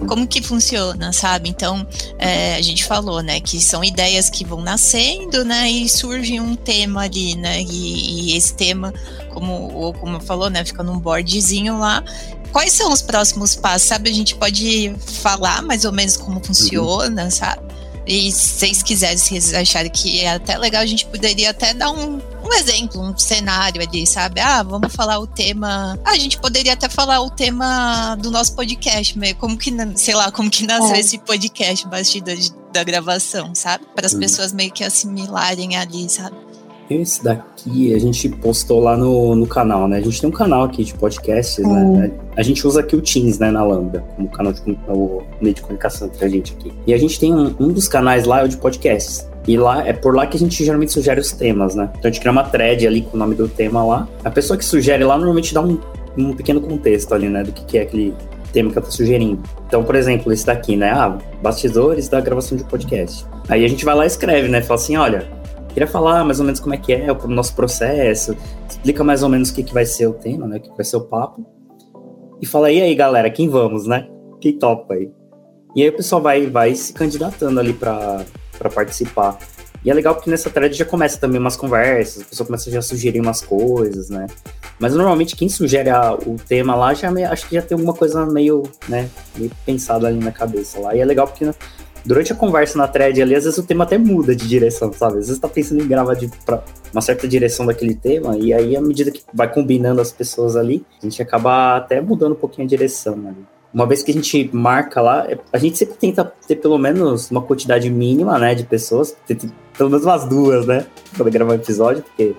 Como 0.08 0.28
que 0.28 0.41
funciona, 0.41 1.13
sabe? 1.13 1.50
Então, 1.50 1.88
é, 2.17 2.56
a 2.56 2.62
gente 2.62 2.84
falou, 2.84 3.21
né, 3.21 3.39
que 3.39 3.62
são 3.62 3.84
ideias 3.84 4.30
que 4.30 4.43
vão 4.43 4.62
nascendo, 4.62 5.45
né, 5.45 5.69
e 5.69 5.88
surge 5.88 6.39
um 6.39 6.56
tema 6.56 7.04
ali, 7.04 7.36
né, 7.36 7.62
e, 7.62 8.32
e 8.32 8.38
esse 8.38 8.54
tema, 8.54 8.93
como, 9.34 9.73
ou 9.73 9.93
como 9.93 10.19
falou, 10.19 10.50
né, 10.50 10.65
fica 10.65 10.84
num 10.84 11.00
boardzinho 11.00 11.80
lá, 11.80 12.04
quais 12.52 12.73
são 12.73 12.91
os 12.91 13.02
próximos 13.02 13.56
passos, 13.56 13.88
sabe? 13.88 14.10
A 14.10 14.13
gente 14.13 14.36
pode 14.36 14.93
falar 15.00 15.62
mais 15.62 15.86
ou 15.86 15.91
menos 15.91 16.17
como 16.17 16.43
funciona, 16.43 17.26
uhum. 17.26 17.32
sabe? 17.32 17.62
E 18.06 18.32
se 18.32 18.60
vocês 18.60 18.82
quiserem, 18.82 19.17
se 19.17 19.30
vocês 19.30 19.54
acharem 19.54 19.91
que 19.91 20.21
é 20.21 20.32
até 20.32 20.58
legal, 20.58 20.82
a 20.82 20.86
gente 20.86 21.06
poderia 21.06 21.50
até 21.50 21.73
dar 21.73 21.91
um, 21.91 22.21
um 22.47 22.53
exemplo, 22.53 23.01
um 23.01 23.17
cenário 23.17 23.81
ali, 23.81 24.07
sabe? 24.07 24.39
Ah, 24.39 24.63
vamos 24.63 24.93
falar 24.93 25.19
o 25.19 25.27
tema. 25.27 25.99
Ah, 26.03 26.12
a 26.12 26.17
gente 26.17 26.39
poderia 26.39 26.73
até 26.73 26.88
falar 26.88 27.21
o 27.21 27.29
tema 27.29 28.15
do 28.15 28.31
nosso 28.31 28.55
podcast, 28.55 29.17
meio 29.17 29.36
como 29.36 29.57
que, 29.57 29.71
sei 29.95 30.15
lá, 30.15 30.31
como 30.31 30.49
que 30.49 30.65
nasceu 30.65 30.95
é. 30.95 30.99
esse 30.99 31.17
podcast 31.19 31.88
bastidor 31.88 32.38
da 32.71 32.83
gravação, 32.83 33.53
sabe? 33.53 33.86
Para 33.95 34.05
as 34.05 34.13
uhum. 34.13 34.19
pessoas 34.19 34.53
meio 34.53 34.71
que 34.71 34.83
assimilarem 34.83 35.75
ali, 35.75 36.10
sabe? 36.10 36.36
Esse 36.89 37.21
daqui 37.21 37.93
a 37.93 37.99
gente 37.99 38.29
postou 38.29 38.79
lá 38.79 38.95
no, 38.95 39.36
no 39.36 39.45
canal, 39.45 39.89
né? 39.89 39.97
A 39.97 40.01
gente 40.01 40.21
tem 40.21 40.29
um 40.29 40.33
canal 40.33 40.63
aqui 40.63 40.86
de 40.86 40.93
podcasts, 40.93 41.65
né? 41.65 42.12
A 42.38 42.41
gente 42.41 42.65
usa 42.65 42.79
aqui 42.79 42.95
o 42.95 43.01
Teams, 43.01 43.39
né, 43.39 43.51
na 43.51 43.62
Lambda, 43.62 43.99
como 44.15 44.29
canal 44.29 44.53
de, 44.53 44.62
o 44.88 45.21
meio 45.41 45.53
de 45.53 45.62
comunicação 45.62 46.07
entre 46.07 46.23
a 46.23 46.29
gente 46.29 46.53
aqui. 46.53 46.71
E 46.86 46.93
a 46.93 46.97
gente 46.97 47.19
tem 47.19 47.33
um, 47.33 47.53
um 47.60 47.67
dos 47.73 47.89
canais 47.89 48.25
lá, 48.25 48.39
é 48.39 48.45
o 48.45 48.47
de 48.47 48.55
podcasts. 48.55 49.27
E 49.47 49.57
lá 49.57 49.88
é 49.88 49.93
por 49.93 50.13
lá 50.13 50.27
que 50.27 50.36
a 50.36 50.39
gente 50.39 50.63
geralmente 50.63 50.91
sugere 50.91 51.21
os 51.21 51.31
temas, 51.31 51.73
né? 51.73 51.89
Então 51.97 52.10
a 52.10 52.12
gente 52.12 52.19
cria 52.19 52.31
uma 52.31 52.43
thread 52.43 52.86
ali 52.86 53.01
com 53.01 53.15
o 53.15 53.19
nome 53.19 53.33
do 53.33 53.47
tema 53.47 53.83
lá. 53.86 54.07
A 54.23 54.29
pessoa 54.29 54.57
que 54.57 54.65
sugere 54.65 55.03
lá 55.05 55.15
normalmente 55.15 55.53
dá 55.53 55.62
um, 55.62 55.79
um 56.17 56.33
pequeno 56.33 56.60
contexto 56.60 57.13
ali, 57.13 57.29
né? 57.29 57.43
Do 57.43 57.53
que, 57.53 57.63
que 57.63 57.77
é 57.77 57.83
aquele 57.83 58.13
tema 58.51 58.71
que 58.71 58.77
ela 58.77 58.86
tá 58.86 58.91
sugerindo. 58.91 59.41
Então, 59.65 59.83
por 59.83 59.95
exemplo, 59.95 60.33
esse 60.33 60.45
daqui, 60.45 60.75
né? 60.75 60.91
Ah, 60.91 61.17
bastidores 61.41 62.10
da 62.10 62.19
gravação 62.19 62.57
de 62.57 62.65
podcast. 62.65 63.25
Aí 63.47 63.63
a 63.63 63.67
gente 63.67 63.86
vai 63.86 63.95
lá 63.95 64.03
e 64.03 64.07
escreve, 64.07 64.49
né? 64.49 64.62
Fala 64.62 64.79
assim, 64.79 64.97
olha, 64.97 65.25
queria 65.69 65.88
falar 65.88 66.25
mais 66.25 66.39
ou 66.39 66.45
menos 66.45 66.60
como 66.60 66.75
é 66.75 66.77
que 66.77 66.91
é 66.91 67.12
o 67.12 67.27
nosso 67.27 67.55
processo, 67.55 68.36
explica 68.67 69.03
mais 69.03 69.23
ou 69.23 69.29
menos 69.29 69.49
o 69.49 69.53
que, 69.53 69.63
que 69.63 69.73
vai 69.73 69.86
ser 69.86 70.07
o 70.07 70.13
tema, 70.13 70.45
né? 70.45 70.57
O 70.57 70.62
que 70.62 70.75
vai 70.75 70.83
ser 70.83 70.97
o 70.97 71.01
papo. 71.01 71.45
E 72.41 72.45
fala, 72.45 72.71
e 72.71 72.81
aí, 72.81 72.93
galera, 72.93 73.29
quem 73.29 73.47
vamos, 73.47 73.88
né? 73.88 74.07
Quem 74.41 74.57
topa 74.57 74.93
aí? 74.93 75.10
E 75.75 75.83
aí 75.83 75.89
o 75.89 75.95
pessoal 75.95 76.21
vai, 76.21 76.47
vai 76.47 76.73
se 76.75 76.91
candidatando 76.91 77.60
ali 77.60 77.73
para 77.73 78.25
participar. 78.57 79.37
E 79.85 79.91
é 79.91 79.93
legal 79.93 80.15
porque 80.15 80.29
nessa 80.29 80.49
thread 80.49 80.75
já 80.75 80.85
começa 80.85 81.17
também 81.17 81.39
umas 81.39 81.55
conversas, 81.55 82.23
a 82.23 82.25
pessoa 82.25 82.45
começa 82.45 82.69
já 82.69 82.79
a 82.79 82.81
sugerir 82.81 83.21
umas 83.21 83.41
coisas, 83.41 84.09
né? 84.09 84.27
Mas 84.79 84.93
normalmente 84.93 85.35
quem 85.35 85.47
sugere 85.47 85.89
a, 85.89 86.13
o 86.13 86.35
tema 86.47 86.75
lá 86.75 86.93
já 86.93 87.09
acho 87.31 87.47
que 87.47 87.55
já 87.55 87.61
tem 87.61 87.75
alguma 87.75 87.93
coisa 87.93 88.25
meio, 88.25 88.63
né, 88.87 89.09
meio 89.35 89.51
pensada 89.65 90.07
ali 90.07 90.19
na 90.19 90.31
cabeça 90.31 90.79
lá. 90.79 90.95
E 90.95 90.99
é 90.99 91.05
legal 91.05 91.27
porque 91.27 91.49
durante 92.05 92.31
a 92.31 92.35
conversa 92.35 92.77
na 92.77 92.87
thread 92.87 93.21
ali, 93.21 93.35
às 93.35 93.43
vezes 93.43 93.59
o 93.59 93.63
tema 93.63 93.83
até 93.83 93.97
muda 93.97 94.35
de 94.35 94.47
direção, 94.47 94.91
sabe? 94.93 95.19
Às 95.19 95.27
vezes 95.27 95.39
tá 95.39 95.47
pensando 95.47 95.83
em 95.83 95.87
gravar 95.87 96.13
de, 96.15 96.29
pra 96.45 96.63
uma 96.91 97.01
certa 97.01 97.27
direção 97.27 97.65
daquele 97.65 97.93
tema, 97.93 98.37
e 98.37 98.53
aí, 98.53 98.75
à 98.75 98.81
medida 98.81 99.11
que 99.11 99.21
vai 99.33 99.51
combinando 99.51 99.99
as 99.99 100.11
pessoas 100.11 100.55
ali, 100.55 100.85
a 101.01 101.05
gente 101.05 101.21
acaba 101.21 101.75
até 101.75 101.99
mudando 101.99 102.31
um 102.31 102.35
pouquinho 102.35 102.65
a 102.65 102.69
direção 102.69 103.13
ali. 103.13 103.45
Uma 103.73 103.86
vez 103.86 104.01
que 104.01 104.12
a 104.12 104.13
gente 104.13 104.49
marca 104.53 105.01
lá, 105.01 105.25
é, 105.30 105.38
a 105.51 105.58
gente 105.58 105.77
sempre 105.77 105.95
tenta 105.95 106.23
ter 106.47 106.56
pelo 106.56 106.77
menos 106.77 107.30
uma 107.30 107.41
quantidade 107.41 107.89
mínima, 107.89 108.39
né, 108.39 108.56
de 108.56 108.63
pessoas, 108.63 109.15
pelo 109.77 109.89
menos 109.89 110.06
umas 110.06 110.25
duas, 110.25 110.65
né, 110.65 110.86
pra 111.15 111.30
gravar 111.30 111.51
um 111.51 111.56
episódio, 111.56 112.03
porque 112.03 112.36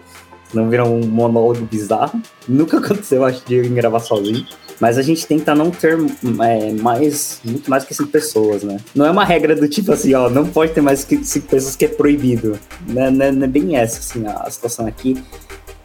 senão 0.51 0.69
vira 0.69 0.85
um 0.85 1.07
monólogo 1.07 1.65
bizarro. 1.65 2.21
Nunca 2.49 2.79
aconteceu, 2.81 3.25
acho, 3.25 3.45
de 3.47 3.57
eu 3.57 3.71
gravar 3.71 4.01
sozinho. 4.01 4.47
Mas 4.81 4.97
a 4.97 5.03
gente 5.03 5.27
tenta 5.27 5.55
não 5.57 5.71
ter 5.73 5.99
é, 6.41 6.73
mais, 6.73 7.41
muito 7.45 7.69
mais 7.69 7.85
que 7.85 7.93
cinco 7.93 8.11
pessoas, 8.11 8.63
né? 8.63 8.79
Não 8.95 9.05
é 9.05 9.11
uma 9.11 9.25
regra 9.25 9.57
do 9.57 9.69
tipo 9.69 9.93
assim, 9.93 10.15
ó, 10.15 10.31
não 10.31 10.47
pode 10.47 10.73
ter 10.73 10.81
mais 10.81 11.03
que 11.03 11.23
cinco 11.25 11.49
pessoas 11.49 11.75
que 11.75 11.85
é 11.85 11.89
proibido. 11.89 12.59
Né? 12.87 13.11
Não, 13.11 13.27
é, 13.27 13.33
não 13.33 13.45
é 13.45 13.49
bem 13.49 13.77
essa, 13.77 13.99
assim, 13.99 14.25
a 14.27 14.49
situação 14.49 14.87
aqui. 14.87 15.17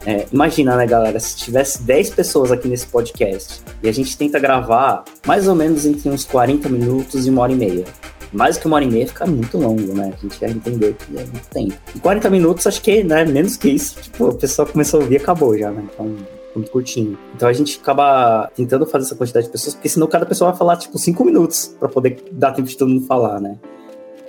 É, 0.06 0.26
imagina, 0.32 0.76
né, 0.76 0.86
galera, 0.86 1.18
se 1.18 1.36
tivesse 1.36 1.82
10 1.82 2.10
pessoas 2.10 2.52
aqui 2.52 2.68
nesse 2.68 2.86
podcast 2.86 3.62
e 3.82 3.88
a 3.88 3.92
gente 3.92 4.16
tenta 4.16 4.38
gravar 4.38 5.04
mais 5.26 5.48
ou 5.48 5.54
menos 5.54 5.86
entre 5.86 6.08
uns 6.10 6.24
40 6.24 6.68
minutos 6.68 7.26
e 7.26 7.30
uma 7.30 7.42
hora 7.42 7.52
e 7.52 7.56
meia. 7.56 7.84
Mais 8.32 8.58
que 8.58 8.66
uma 8.66 8.76
hora 8.76 8.84
e 8.84 8.90
meia 8.90 9.06
fica 9.06 9.24
muito 9.26 9.56
longo, 9.56 9.94
né? 9.94 10.12
A 10.12 10.20
gente 10.20 10.40
já 10.40 10.48
entendeu 10.48 10.92
que 10.92 11.16
é 11.16 11.20
muito 11.20 11.48
tempo. 11.50 11.74
Em 11.94 11.98
40 12.00 12.30
minutos, 12.30 12.66
acho 12.66 12.82
que, 12.82 13.04
né, 13.04 13.24
menos 13.24 13.56
que 13.56 13.70
isso, 13.70 14.00
tipo, 14.00 14.26
o 14.26 14.34
pessoal 14.34 14.66
começou 14.66 15.00
a 15.00 15.02
ouvir 15.04 15.14
e 15.14 15.18
acabou 15.18 15.56
já, 15.56 15.70
né? 15.70 15.84
Então, 15.92 16.16
muito 16.54 16.70
curtinho. 16.70 17.18
Então 17.34 17.48
a 17.48 17.52
gente 17.52 17.78
acaba 17.80 18.50
tentando 18.54 18.86
fazer 18.86 19.06
essa 19.06 19.14
quantidade 19.14 19.46
de 19.46 19.52
pessoas, 19.52 19.74
porque 19.74 19.88
senão 19.88 20.06
cada 20.06 20.26
pessoa 20.26 20.50
vai 20.50 20.58
falar, 20.58 20.76
tipo, 20.76 20.98
cinco 20.98 21.24
minutos 21.24 21.74
para 21.78 21.88
poder 21.88 22.22
dar 22.32 22.52
tempo 22.52 22.68
de 22.68 22.76
todo 22.76 22.88
mundo 22.88 23.06
falar, 23.06 23.40
né? 23.40 23.56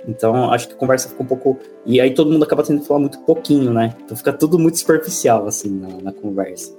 Então 0.06 0.50
acho 0.52 0.68
que 0.68 0.74
a 0.74 0.76
conversa 0.76 1.08
fica 1.08 1.22
um 1.22 1.26
pouco. 1.26 1.58
E 1.84 2.00
aí 2.00 2.14
todo 2.14 2.30
mundo 2.30 2.44
acaba 2.44 2.62
tendo 2.62 2.80
que 2.80 2.86
falar 2.86 3.00
muito 3.00 3.18
pouquinho, 3.20 3.72
né? 3.72 3.94
Então 4.04 4.16
fica 4.16 4.32
tudo 4.32 4.58
muito 4.58 4.78
superficial, 4.78 5.46
assim, 5.46 5.70
na, 5.70 5.88
na 6.02 6.12
conversa. 6.12 6.72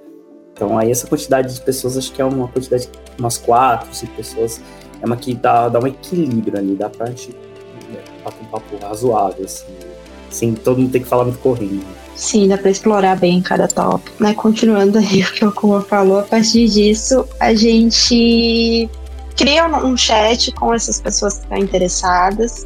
Então 0.54 0.78
aí 0.78 0.90
essa 0.90 1.06
quantidade 1.08 1.54
de 1.54 1.62
pessoas, 1.62 1.98
acho 1.98 2.12
que 2.12 2.22
é 2.22 2.26
uma 2.26 2.48
quantidade, 2.48 2.90
umas 3.20 3.38
quatro, 3.38 3.94
cinco 3.94 4.14
pessoas, 4.14 4.62
é 5.02 5.06
uma 5.06 5.16
que 5.16 5.34
dá, 5.34 5.70
dá 5.70 5.80
um 5.80 5.88
equilíbrio 5.88 6.58
ali, 6.58 6.76
dá 6.76 6.90
pra 6.90 7.08
gente 7.08 7.36
bater 8.24 8.42
um 8.42 8.46
papo 8.46 8.78
razoável, 8.82 9.46
assim, 9.46 9.66
sem 10.30 10.54
todo 10.54 10.80
mundo 10.80 10.92
ter 10.92 11.02
que 11.02 11.06
falar 11.06 11.26
muito 11.26 11.40
correndo. 11.40 11.86
Sim, 12.16 12.48
dá 12.48 12.58
para 12.58 12.72
explorar 12.72 13.18
bem 13.18 13.42
cada 13.42 13.68
tópico, 13.68 14.24
né? 14.24 14.34
Continuando 14.34 14.98
aí 14.98 15.22
o 15.24 15.32
que 15.32 15.46
o 15.46 15.52
Kuma 15.52 15.82
falou, 15.82 16.20
a 16.20 16.24
partir 16.24 16.68
disso 16.68 17.28
a 17.40 17.54
gente 17.54 18.90
cria 19.36 19.68
um 19.68 19.96
chat 19.96 20.52
com 20.54 20.74
essas 20.74 21.00
pessoas 21.00 21.36
que 21.36 21.44
estão 21.44 21.58
interessadas. 21.58 22.66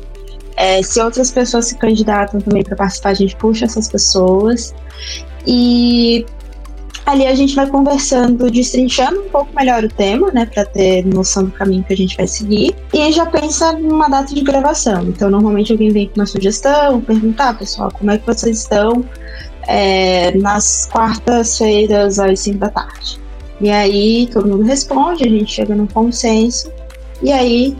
É, 0.55 0.81
se 0.81 1.01
outras 1.01 1.31
pessoas 1.31 1.65
se 1.65 1.77
candidatam 1.77 2.39
também 2.39 2.63
para 2.63 2.75
participar, 2.75 3.09
a 3.09 3.13
gente 3.13 3.35
puxa 3.35 3.65
essas 3.65 3.87
pessoas. 3.87 4.73
E 5.45 6.25
ali 7.05 7.25
a 7.25 7.33
gente 7.33 7.55
vai 7.55 7.67
conversando, 7.67 8.49
destrinchando 8.49 9.21
um 9.21 9.29
pouco 9.29 9.53
melhor 9.55 9.83
o 9.83 9.89
tema, 9.89 10.31
né, 10.31 10.45
para 10.45 10.65
ter 10.65 11.05
noção 11.05 11.45
do 11.45 11.51
caminho 11.51 11.83
que 11.83 11.93
a 11.93 11.97
gente 11.97 12.15
vai 12.15 12.27
seguir. 12.27 12.75
E 12.93 13.11
já 13.11 13.25
pensa 13.25 13.73
numa 13.73 14.07
data 14.07 14.33
de 14.33 14.41
gravação. 14.41 15.03
Então, 15.03 15.29
normalmente 15.29 15.71
alguém 15.71 15.89
vem 15.89 16.07
com 16.07 16.19
uma 16.19 16.25
sugestão, 16.25 17.01
perguntar, 17.01 17.57
pessoal, 17.57 17.91
como 17.91 18.11
é 18.11 18.17
que 18.17 18.25
vocês 18.25 18.59
estão 18.59 19.03
é, 19.67 20.31
nas 20.37 20.87
quartas-feiras 20.91 22.19
às 22.19 22.39
5 22.39 22.59
da 22.59 22.69
tarde. 22.69 23.19
E 23.59 23.69
aí 23.69 24.27
todo 24.31 24.47
mundo 24.47 24.63
responde, 24.63 25.23
a 25.23 25.29
gente 25.29 25.51
chega 25.51 25.75
num 25.75 25.87
consenso, 25.87 26.71
e 27.21 27.31
aí 27.31 27.77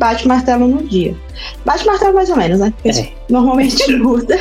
bate 0.00 0.24
o 0.24 0.28
martelo 0.28 0.66
no 0.66 0.82
dia. 0.82 1.14
Bate 1.64 1.84
o 1.84 1.86
martelo 1.86 2.14
mais 2.14 2.30
ou 2.30 2.36
menos, 2.36 2.58
né? 2.58 2.72
Porque 2.82 2.98
é. 2.98 3.12
normalmente 3.28 3.92
muda. 3.96 4.36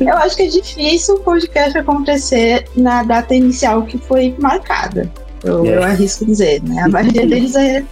Eu 0.00 0.16
acho 0.16 0.36
que 0.36 0.42
é 0.42 0.46
difícil 0.46 1.16
o 1.16 1.20
podcast 1.20 1.78
acontecer 1.78 2.64
na 2.74 3.02
data 3.04 3.34
inicial 3.34 3.82
que 3.82 3.98
foi 3.98 4.34
marcada. 4.40 5.08
Eu, 5.44 5.64
é. 5.66 5.76
eu 5.76 5.82
arrisco 5.82 6.24
dizer, 6.24 6.62
né? 6.62 6.82
A 6.82 6.88
maioria 6.88 7.26
deles 7.26 7.54
é, 7.54 7.84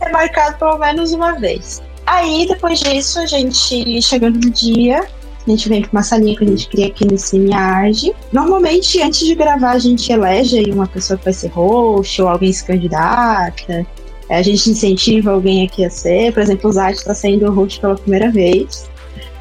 é 0.00 0.12
marcado 0.12 0.58
pelo 0.58 0.78
menos 0.78 1.12
uma 1.12 1.32
vez. 1.32 1.82
Aí, 2.06 2.46
depois 2.46 2.80
disso, 2.80 3.18
a 3.18 3.26
gente 3.26 4.00
chegando 4.02 4.36
no 4.36 4.50
dia, 4.50 5.00
a 5.46 5.50
gente 5.50 5.68
vem 5.68 5.82
com 5.82 5.92
uma 5.92 6.02
salinha 6.02 6.36
que 6.36 6.44
a 6.44 6.46
gente 6.46 6.68
cria 6.68 6.86
aqui 6.88 7.06
no 7.06 7.16
CineArge. 7.16 8.14
Normalmente, 8.32 9.00
antes 9.02 9.26
de 9.26 9.34
gravar, 9.34 9.72
a 9.72 9.78
gente 9.78 10.12
elege 10.12 10.58
aí 10.58 10.70
uma 10.70 10.86
pessoa 10.86 11.18
que 11.18 11.24
vai 11.24 11.32
ser 11.32 11.48
host 11.48 12.20
ou 12.20 12.28
alguém 12.28 12.52
se 12.52 12.64
candidata. 12.64 13.86
É, 14.28 14.36
a 14.36 14.42
gente 14.42 14.70
incentiva 14.70 15.30
alguém 15.30 15.64
aqui 15.66 15.84
a 15.84 15.90
ser. 15.90 16.32
Por 16.32 16.42
exemplo, 16.42 16.68
o 16.68 16.72
Zayt 16.72 16.98
está 16.98 17.14
sendo 17.14 17.50
host 17.50 17.80
pela 17.80 17.96
primeira 17.96 18.30
vez. 18.30 18.88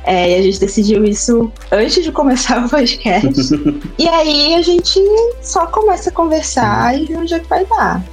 É, 0.06 0.32
e 0.32 0.36
a 0.36 0.42
gente 0.42 0.60
decidiu 0.60 1.04
isso 1.04 1.52
antes 1.70 2.02
de 2.04 2.12
começar 2.12 2.64
o 2.66 2.70
podcast. 2.70 3.54
e 4.00 4.08
aí 4.08 4.56
a 4.56 4.62
gente 4.62 5.00
só 5.42 5.68
começa 5.68 6.10
a 6.10 6.14
conversar 6.14 6.98
e 6.98 7.06
vê 7.06 7.18
onde 7.18 7.34
é 7.34 7.40
que 7.40 7.50
vai 7.50 7.66
dar. 7.66 8.04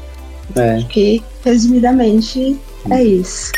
É. 0.56 0.74
Acho 0.74 0.88
que, 0.88 1.22
resumidamente, 1.44 2.58
é 2.90 3.02
isso. 3.02 3.52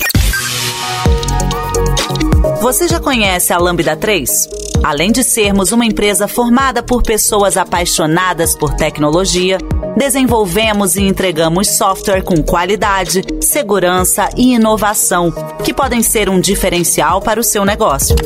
Você 2.60 2.88
já 2.88 2.98
conhece 2.98 3.52
a 3.52 3.58
Lambda 3.58 3.94
3? 3.94 4.48
Além 4.82 5.12
de 5.12 5.22
sermos 5.22 5.72
uma 5.72 5.84
empresa 5.84 6.26
formada 6.26 6.82
por 6.82 7.02
pessoas 7.02 7.56
apaixonadas 7.56 8.56
por 8.56 8.74
tecnologia, 8.74 9.58
desenvolvemos 9.96 10.96
e 10.96 11.02
entregamos 11.02 11.76
software 11.76 12.22
com 12.22 12.42
qualidade, 12.42 13.22
segurança 13.40 14.28
e 14.36 14.54
inovação 14.54 15.32
que 15.64 15.72
podem 15.72 16.02
ser 16.02 16.28
um 16.28 16.40
diferencial 16.40 17.20
para 17.20 17.40
o 17.40 17.44
seu 17.44 17.64
negócio. 17.64 18.16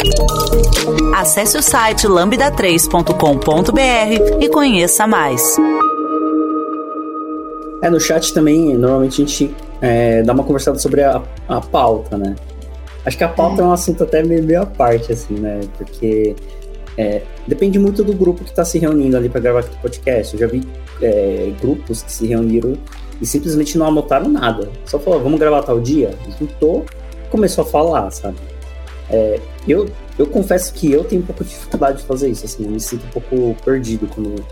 Acesse 1.14 1.58
o 1.58 1.62
site 1.62 2.06
lambda3.com.br 2.06 4.40
e 4.40 4.48
conheça 4.48 5.06
mais. 5.06 5.56
É, 7.82 7.88
no 7.88 7.98
chat 7.98 8.32
também, 8.32 8.76
normalmente 8.76 9.22
a 9.22 9.26
gente 9.26 9.54
é, 9.80 10.22
dá 10.22 10.32
uma 10.32 10.44
conversada 10.44 10.78
sobre 10.78 11.02
a, 11.02 11.22
a 11.48 11.60
pauta, 11.60 12.16
né? 12.16 12.36
Acho 13.04 13.16
que 13.16 13.24
a 13.24 13.28
pauta 13.28 13.62
é, 13.62 13.64
um 13.64 13.72
assunto 13.72 14.04
até 14.04 14.22
meio, 14.22 14.42
meio 14.42 14.62
à 14.62 14.66
parte, 14.66 15.12
assim, 15.12 15.34
né? 15.34 15.60
Porque 15.76 16.36
é, 16.96 17.22
depende 17.46 17.78
muito 17.78 18.04
do 18.04 18.12
grupo 18.12 18.44
que 18.44 18.50
está 18.50 18.64
se 18.64 18.78
reunindo 18.78 19.16
ali 19.16 19.28
para 19.28 19.40
gravar 19.40 19.60
aquele 19.60 19.80
podcast. 19.80 20.34
Eu 20.34 20.40
já 20.40 20.46
vi 20.46 20.62
é, 21.00 21.52
grupos 21.60 22.02
que 22.02 22.12
se 22.12 22.26
reuniram 22.26 22.76
e 23.20 23.26
simplesmente 23.26 23.78
não 23.78 23.86
anotaram 23.86 24.28
nada. 24.28 24.68
Só 24.84 24.98
falou, 24.98 25.20
vamos 25.22 25.38
gravar 25.38 25.62
tal 25.62 25.80
dia? 25.80 26.14
Juntou, 26.38 26.84
começou 27.30 27.64
a 27.64 27.66
falar, 27.66 28.10
sabe? 28.10 28.36
É, 29.08 29.40
eu, 29.66 29.88
eu 30.18 30.26
confesso 30.26 30.72
que 30.72 30.92
eu 30.92 31.04
tenho 31.04 31.22
um 31.22 31.24
pouco 31.24 31.42
de 31.42 31.50
dificuldade 31.50 31.98
de 31.98 32.04
fazer 32.04 32.28
isso, 32.28 32.44
assim, 32.44 32.64
eu 32.64 32.70
me 32.70 32.78
sinto 32.78 33.04
um 33.06 33.20
pouco 33.20 33.56
perdido 33.64 34.06
quando 34.06 34.44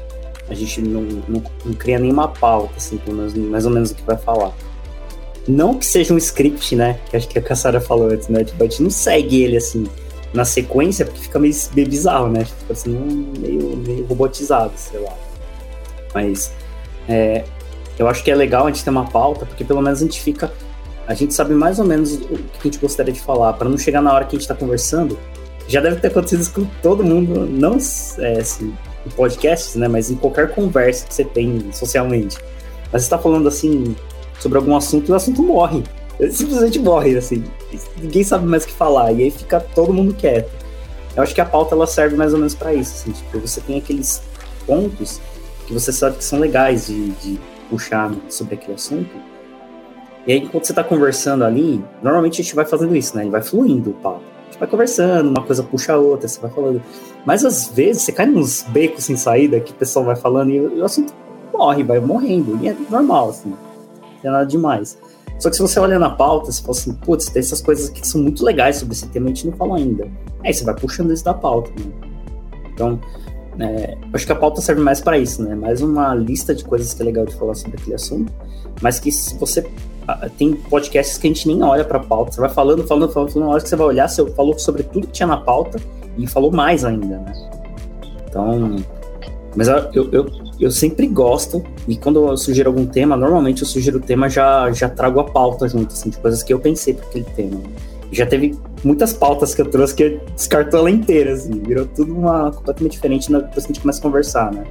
a 0.49 0.55
gente 0.55 0.81
não, 0.81 1.03
não, 1.03 1.43
não 1.65 1.75
cria 1.75 1.99
nenhuma 1.99 2.29
pauta, 2.29 2.73
assim, 2.77 2.97
pelo 2.99 3.19
menos, 3.19 3.35
mais 3.35 3.67
ou 3.67 3.71
menos 3.71 3.91
o 3.91 3.95
que 3.95 4.03
vai 4.03 4.17
falar. 4.17 4.53
Não 5.49 5.75
que 5.75 5.87
seja 5.87 6.13
um 6.13 6.19
script, 6.19 6.77
né? 6.77 7.01
Que 7.09 7.17
acho 7.17 7.27
que 7.27 7.39
a 7.39 7.43
Cassara 7.43 7.81
falou 7.81 8.11
antes, 8.11 8.29
né? 8.29 8.45
Tipo, 8.45 8.63
a 8.63 8.67
gente 8.67 8.83
não 8.83 8.91
segue 8.91 9.43
ele 9.43 9.57
assim 9.57 9.87
na 10.35 10.45
sequência, 10.45 11.07
porque 11.07 11.23
fica 11.23 11.39
meio, 11.39 11.55
meio 11.75 11.89
bizarro, 11.89 12.29
né? 12.29 12.45
Fica 12.45 12.75
assim, 12.75 12.91
meio, 13.39 13.77
meio 13.79 14.05
robotizado, 14.05 14.73
sei 14.77 15.01
lá. 15.01 15.17
Mas 16.15 16.53
é, 17.09 17.45
eu 17.99 18.07
acho 18.07 18.23
que 18.23 18.31
é 18.31 18.35
legal 18.35 18.67
a 18.67 18.71
gente 18.71 18.85
ter 18.85 18.91
uma 18.91 19.07
pauta, 19.07 19.47
porque 19.47 19.65
pelo 19.65 19.81
menos 19.81 20.01
a 20.01 20.05
gente 20.05 20.21
fica. 20.21 20.53
A 21.07 21.15
gente 21.15 21.33
sabe 21.33 21.55
mais 21.55 21.79
ou 21.79 21.87
menos 21.87 22.13
o 22.13 22.19
que 22.19 22.59
a 22.61 22.63
gente 22.65 22.79
gostaria 22.79 23.13
de 23.13 23.21
falar, 23.21 23.55
para 23.55 23.71
não 23.71 23.79
chegar 23.79 24.03
na 24.03 24.13
hora 24.13 24.27
que 24.27 24.37
a 24.37 24.39
gente 24.39 24.43
está 24.43 24.55
conversando. 24.55 25.19
Já 25.67 25.81
deve 25.81 25.97
ter 25.97 26.09
acontecido 26.09 26.41
isso 26.41 26.53
com 26.53 26.67
todo 26.83 27.03
mundo, 27.03 27.47
não 27.47 27.79
é, 28.19 28.39
assim, 28.39 28.75
em 29.07 29.11
podcasts, 29.11 29.75
né? 29.77 29.89
Mas 29.89 30.11
em 30.11 30.17
qualquer 30.17 30.55
conversa 30.55 31.07
que 31.07 31.15
você 31.15 31.25
tem 31.25 31.73
socialmente. 31.73 32.37
Mas 32.93 33.05
você 33.05 33.11
tá 33.11 33.19
falando 33.19 33.49
assim 33.49 33.97
sobre 34.39 34.59
algum 34.59 34.77
assunto 34.77 35.09
e 35.09 35.13
o 35.13 35.15
assunto 35.15 35.43
morre. 35.43 35.83
Simplesmente 36.31 36.79
morre, 36.79 37.17
assim. 37.17 37.45
Ninguém 37.97 38.25
sabe 38.25 38.47
mais 38.47 38.65
o 38.65 38.67
que 38.67 38.73
falar. 38.73 39.13
E 39.13 39.23
aí 39.23 39.31
fica 39.31 39.61
todo 39.61 39.93
mundo 39.93 40.15
quieto. 40.15 40.51
Eu 41.17 41.23
acho 41.23 41.35
que 41.35 41.41
a 41.41 41.45
pauta 41.45 41.75
ela 41.75 41.87
serve 41.87 42.17
mais 42.17 42.33
ou 42.33 42.39
menos 42.39 42.55
para 42.55 42.75
isso. 42.75 42.95
Assim, 42.95 43.13
tipo, 43.13 43.39
você 43.39 43.61
tem 43.61 43.79
aqueles 43.79 44.23
pontos 44.67 45.21
que 45.67 45.73
você 45.73 45.93
sabe 45.93 46.17
que 46.17 46.25
são 46.25 46.39
legais 46.39 46.87
de, 46.87 47.11
de 47.11 47.41
puxar 47.71 48.13
sobre 48.29 48.55
aquele 48.55 48.75
assunto. 48.75 49.11
E 50.27 50.33
aí, 50.33 50.39
enquanto 50.39 50.65
você 50.67 50.75
tá 50.75 50.83
conversando 50.83 51.45
ali, 51.45 51.83
normalmente 52.03 52.41
a 52.41 52.45
gente 52.45 52.55
vai 52.55 52.65
fazendo 52.65 52.95
isso, 52.95 53.17
né? 53.17 53.23
Ele 53.23 53.31
vai 53.31 53.43
fluindo 53.43 53.91
o 53.91 53.95
papo. 53.95 54.21
A 54.21 54.51
gente 54.51 54.59
vai 54.59 54.69
conversando, 54.69 55.31
uma 55.31 55.43
coisa 55.43 55.63
puxa 55.63 55.93
a 55.93 55.99
outra, 55.99 56.29
você 56.29 56.41
vai 56.41 56.51
falando. 56.51 56.83
Mas 57.25 57.45
às 57.45 57.69
vezes 57.69 58.03
você 58.03 58.13
cai 58.13 58.27
nos 58.27 58.63
becos 58.63 59.05
sem 59.05 59.17
saída 59.17 59.61
que 59.61 59.73
o 59.73 59.75
pessoal 59.75 60.05
vai 60.05 60.17
falando 60.17 60.51
e 60.51 60.61
o 60.61 60.85
assunto 60.85 61.13
morre, 61.53 61.83
vai 61.83 62.01
morrendo. 62.01 62.59
E 62.63 62.69
é 62.69 62.77
normal, 62.91 63.31
assim. 63.31 63.55
Tem 64.23 64.31
nada 64.31 64.45
demais. 64.45 64.99
Só 65.39 65.49
que 65.49 65.57
se 65.57 65.63
você 65.63 65.79
olha 65.79 65.99
na 65.99 66.11
pauta, 66.11 66.51
você 66.51 66.61
fala 66.61 66.77
assim, 66.77 66.93
putz, 66.95 67.27
tem 67.27 67.41
essas 67.41 67.61
coisas 67.61 67.91
aqui 67.91 68.01
que 68.01 68.09
são 68.09 68.21
muito 68.21 68.45
legais 68.45 68.77
sobre 68.77 68.95
esse 68.95 69.07
tema, 69.09 69.27
a 69.27 69.29
gente 69.29 69.47
não 69.47 69.57
falou 69.57 69.77
ainda. 69.77 70.09
Aí 70.45 70.53
você 70.53 70.65
vai 70.65 70.75
puxando 70.75 71.13
isso 71.13 71.25
da 71.25 71.35
pauta, 71.35 71.71
né? 71.71 71.93
Então, 72.75 73.01
é, 73.61 73.97
acho 74.13 74.27
que 74.27 74.33
a 74.33 74.37
pauta 74.37 74.61
serve 74.61 74.81
mais 74.83 75.01
para 75.01 75.19
isso, 75.19 75.43
né? 75.43 75.55
Mais 75.55 75.81
uma 75.81 76.15
lista 76.15 76.55
de 76.55 76.65
coisas 76.65 76.93
que 76.93 77.03
é 77.03 77.05
legal 77.05 77.25
de 77.25 77.35
falar 77.37 77.55
sobre 77.55 77.77
aquele 77.77 77.95
assunto, 77.95 78.33
mas 78.81 78.99
que 78.99 79.13
se 79.13 79.37
você 79.37 79.69
tem 80.37 80.55
podcasts 80.55 81.19
que 81.19 81.27
a 81.27 81.31
gente 81.31 81.47
nem 81.47 81.63
olha 81.63 81.85
para 81.85 82.01
pauta, 82.01 82.33
você 82.33 82.41
vai 82.41 82.51
falando, 82.51 82.87
falando, 82.87 83.13
falando, 83.13 83.31
falando, 83.31 83.47
na 83.47 83.53
hora 83.53 83.63
que 83.63 83.69
você 83.69 83.77
vai 83.77 83.87
olhar, 83.87 84.09
você 84.09 84.25
falou 84.31 84.59
sobre 84.59 84.83
tudo 84.83 85.07
que 85.07 85.13
tinha 85.13 85.27
na 85.27 85.37
pauta 85.37 85.79
e 86.17 86.27
falou 86.27 86.51
mais 86.51 86.85
ainda, 86.85 87.19
né? 87.19 87.51
Então, 88.29 88.77
mas 89.55 89.69
eu, 89.69 90.09
eu, 90.13 90.27
eu 90.65 90.71
sempre 90.71 91.07
gosto, 91.07 91.63
e 91.87 91.97
quando 91.97 92.29
eu 92.29 92.37
sugiro 92.37 92.71
algum 92.71 92.85
tema, 92.85 93.17
normalmente 93.17 93.63
eu 93.63 93.69
sugiro 93.69 93.99
o 93.99 94.01
tema, 94.01 94.29
já, 94.29 94.71
já 94.73 94.89
trago 94.89 95.21
a 95.21 95.25
pauta 95.25 95.69
junto, 95.69 95.93
assim, 95.93 96.11
de 96.11 96.19
coisas 96.19 96.43
que 96.43 96.53
eu 96.53 96.59
pensei 96.59 96.95
para 96.95 97.07
aquele 97.07 97.25
tema. 97.25 97.61
Já 98.11 98.27
teve 98.27 98.59
muitas 98.83 99.13
pautas 99.13 99.55
que 99.55 99.61
eu 99.61 99.71
trouxe 99.71 99.95
que 99.95 100.21
descartou 100.35 100.81
ela 100.81 100.91
inteira, 100.91 101.33
assim, 101.33 101.61
virou 101.61 101.87
tudo 101.87 102.17
uma 102.17 102.51
completamente 102.51 102.93
diferente 102.93 103.31
depois 103.31 103.67
que 103.67 103.73
a 103.73 103.75
gente 103.75 103.81
começa 103.81 103.99
a 104.01 104.03
conversar, 104.03 104.53
né? 104.53 104.65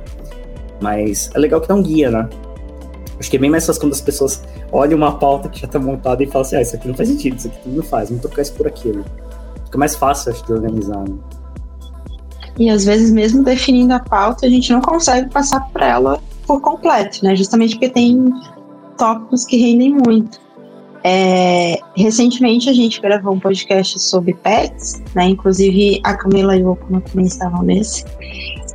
Mas 0.81 1.29
é 1.33 1.39
legal 1.39 1.61
que 1.61 1.67
dá 1.67 1.75
um 1.75 1.83
guia, 1.83 2.11
né? 2.11 2.27
Acho 3.19 3.31
que 3.31 3.37
é 3.37 3.39
bem 3.39 3.49
mais 3.49 3.65
fácil 3.65 3.81
quando 3.81 3.93
as 3.93 4.01
pessoas 4.01 4.43
olham 4.71 4.97
uma 4.97 5.17
pauta 5.17 5.49
que 5.49 5.59
já 5.59 5.67
tá 5.67 5.79
montada 5.79 6.23
e 6.23 6.27
falam 6.27 6.41
assim, 6.41 6.55
ah, 6.55 6.61
isso 6.61 6.75
aqui 6.75 6.87
não 6.87 6.95
faz 6.95 7.09
sentido, 7.09 7.37
isso 7.37 7.47
aqui 7.47 7.69
não 7.69 7.83
faz, 7.83 8.09
vamos 8.09 8.21
trocar 8.21 8.41
isso 8.41 8.53
por 8.53 8.67
aquilo. 8.67 9.03
Fica 9.65 9.77
mais 9.77 9.95
fácil, 9.95 10.31
acho, 10.31 10.45
de 10.45 10.53
organizar, 10.53 10.99
né? 11.07 11.15
E 12.57 12.69
às 12.69 12.85
vezes, 12.85 13.11
mesmo 13.11 13.43
definindo 13.43 13.93
a 13.93 13.99
pauta, 13.99 14.45
a 14.45 14.49
gente 14.49 14.71
não 14.71 14.81
consegue 14.81 15.29
passar 15.29 15.61
por 15.69 15.81
ela 15.81 16.19
por 16.45 16.61
completo, 16.61 17.23
né? 17.23 17.35
Justamente 17.35 17.75
porque 17.75 17.89
tem 17.89 18.31
tópicos 18.97 19.45
que 19.45 19.57
rendem 19.57 19.93
muito. 19.93 20.39
É, 21.03 21.79
recentemente 21.95 22.69
a 22.69 22.73
gente 22.73 22.99
gravou 22.99 23.33
um 23.33 23.39
podcast 23.39 23.99
sobre 23.99 24.33
pets, 24.33 25.01
né? 25.13 25.25
Inclusive 25.25 26.01
a 26.03 26.15
Camila 26.15 26.55
e 26.55 26.63
o 26.63 26.71
Okuma 26.71 27.01
também 27.01 27.25
estavam 27.25 27.63
nesse. 27.63 28.03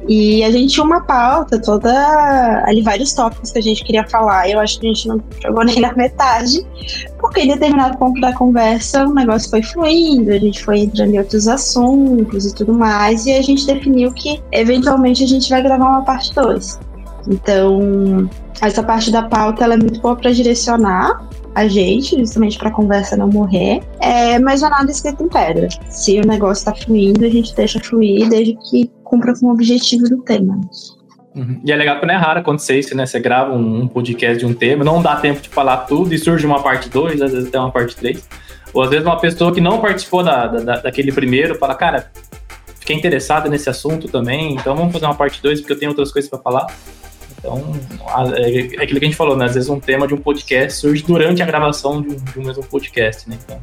E 0.09 0.43
a 0.43 0.51
gente 0.51 0.75
tinha 0.75 0.85
uma 0.85 1.01
pauta 1.01 1.61
toda 1.61 2.65
ali, 2.67 2.83
vários 2.83 3.13
tópicos 3.13 3.51
que 3.51 3.59
a 3.59 3.63
gente 3.63 3.85
queria 3.85 4.07
falar. 4.09 4.49
Eu 4.49 4.59
acho 4.59 4.81
que 4.81 4.87
a 4.87 4.93
gente 4.93 5.09
não 5.09 5.23
chegou 5.41 5.63
nem 5.65 5.81
na 5.81 5.93
metade, 5.95 6.67
porque 7.21 7.41
em 7.41 7.49
determinado 7.49 7.97
ponto 7.99 8.21
da 8.21 8.33
conversa 8.33 9.07
o 9.07 9.15
negócio 9.15 9.49
foi 9.51 9.63
fluindo, 9.63 10.33
a 10.33 10.39
gente 10.39 10.65
foi 10.65 10.81
entrando 10.81 11.15
em 11.15 11.19
outros 11.19 11.47
assuntos 11.47 12.47
e 12.47 12.55
tudo 12.55 12.73
mais, 12.73 13.27
e 13.27 13.33
a 13.33 13.43
gente 13.43 13.67
definiu 13.67 14.13
que 14.13 14.43
eventualmente 14.51 15.23
a 15.23 15.27
gente 15.27 15.49
vai 15.49 15.63
gravar 15.63 15.89
uma 15.89 16.03
parte 16.03 16.35
2. 16.35 16.81
Então, 17.29 18.29
essa 18.61 18.83
parte 18.83 19.11
da 19.11 19.23
pauta 19.23 19.65
ela 19.65 19.75
é 19.75 19.77
muito 19.77 20.01
boa 20.01 20.17
para 20.17 20.33
direcionar 20.33 21.29
a 21.55 21.69
gente, 21.69 22.19
justamente 22.19 22.59
para 22.59 22.69
a 22.69 22.73
conversa 22.73 23.17
não 23.17 23.29
morrer, 23.29 23.83
é, 24.01 24.39
mas 24.39 24.63
não 24.63 24.69
é 24.69 24.71
nada 24.71 24.91
escrito 24.91 25.23
em 25.23 25.29
pedra. 25.29 25.69
Se 25.89 26.19
o 26.19 26.27
negócio 26.27 26.63
está 26.63 26.75
fluindo, 26.75 27.25
a 27.25 27.29
gente 27.29 27.55
deixa 27.55 27.79
fluir 27.79 28.29
desde 28.29 28.57
que 28.71 28.91
cumpra 29.13 29.35
com 29.39 29.47
o 29.47 29.51
objetivo 29.51 30.05
do 30.05 30.23
tema. 30.23 30.59
Uhum. 31.35 31.61
E 31.63 31.71
é 31.71 31.77
legal 31.77 32.01
que 32.01 32.07
não 32.07 32.15
é 32.15 32.17
raro 32.17 32.41
acontecer 32.41 32.79
isso, 32.79 32.97
né? 32.97 33.05
Você 33.05 33.21
grava 33.21 33.53
um, 33.53 33.83
um, 33.83 33.89
podcast 33.89 34.39
de 34.39 34.47
um 34.47 34.55
tema, 34.55 34.83
não 34.83 35.03
dá 35.03 35.17
tempo 35.17 35.41
de 35.43 35.51
falar 35.51 35.79
tudo 35.79 36.15
e 36.15 36.19
surge 36.19 36.47
uma 36.47 36.63
parte 36.63 36.89
2, 36.89 37.21
às 37.21 37.33
vezes 37.33 37.49
até 37.49 37.59
uma 37.59 37.71
parte 37.71 37.95
3. 37.97 38.27
Ou 38.73 38.83
às 38.83 38.89
vezes 38.89 39.05
uma 39.05 39.19
pessoa 39.19 39.53
que 39.53 39.61
não 39.61 39.81
participou 39.81 40.23
da, 40.23 40.47
da, 40.47 40.81
daquele 40.81 41.13
primeiro 41.13 41.55
fala, 41.57 41.75
cara, 41.75 42.11
fiquei 42.81 42.97
interessado 42.97 43.51
nesse 43.51 43.69
assunto 43.69 44.09
também, 44.09 44.55
então 44.55 44.75
vamos 44.75 44.93
fazer 44.93 45.05
uma 45.05 45.15
parte 45.15 45.43
2 45.43 45.61
porque 45.61 45.75
eu 45.75 45.79
tenho 45.79 45.91
outras 45.91 46.11
coisas 46.11 46.31
para 46.31 46.39
falar. 46.39 46.67
Então, 47.39 47.63
é, 48.35 48.77
é 48.77 48.83
aquilo 48.83 48.99
que 48.99 49.05
a 49.05 49.09
gente 49.09 49.17
falou, 49.17 49.37
né? 49.37 49.45
Às 49.45 49.55
vezes 49.55 49.69
um 49.69 49.81
tema 49.81 50.07
de 50.07 50.15
um 50.15 50.19
podcast 50.19 50.79
surge 50.79 51.03
durante 51.03 51.43
a 51.43 51.47
gravação 51.47 52.01
de 52.01 52.15
um, 52.15 52.17
de 52.17 52.39
um 52.39 52.45
mesmo 52.45 52.65
podcast, 52.65 53.29
né? 53.29 53.37
Então, 53.45 53.61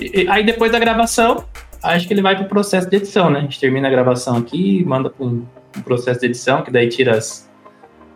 e, 0.00 0.26
aí 0.28 0.44
depois 0.44 0.70
da 0.72 0.78
gravação, 0.78 1.44
acho 1.82 2.06
que 2.06 2.14
ele 2.14 2.22
vai 2.22 2.36
para 2.36 2.44
o 2.44 2.48
processo 2.48 2.88
de 2.88 2.96
edição, 2.96 3.30
né? 3.30 3.40
A 3.40 3.42
gente 3.42 3.58
termina 3.58 3.88
a 3.88 3.90
gravação 3.90 4.36
aqui, 4.36 4.84
manda 4.84 5.10
para 5.10 5.26
um, 5.26 5.44
processo 5.84 6.20
de 6.20 6.26
edição, 6.26 6.62
que 6.62 6.70
daí 6.70 6.88
tira 6.88 7.16
as, 7.16 7.50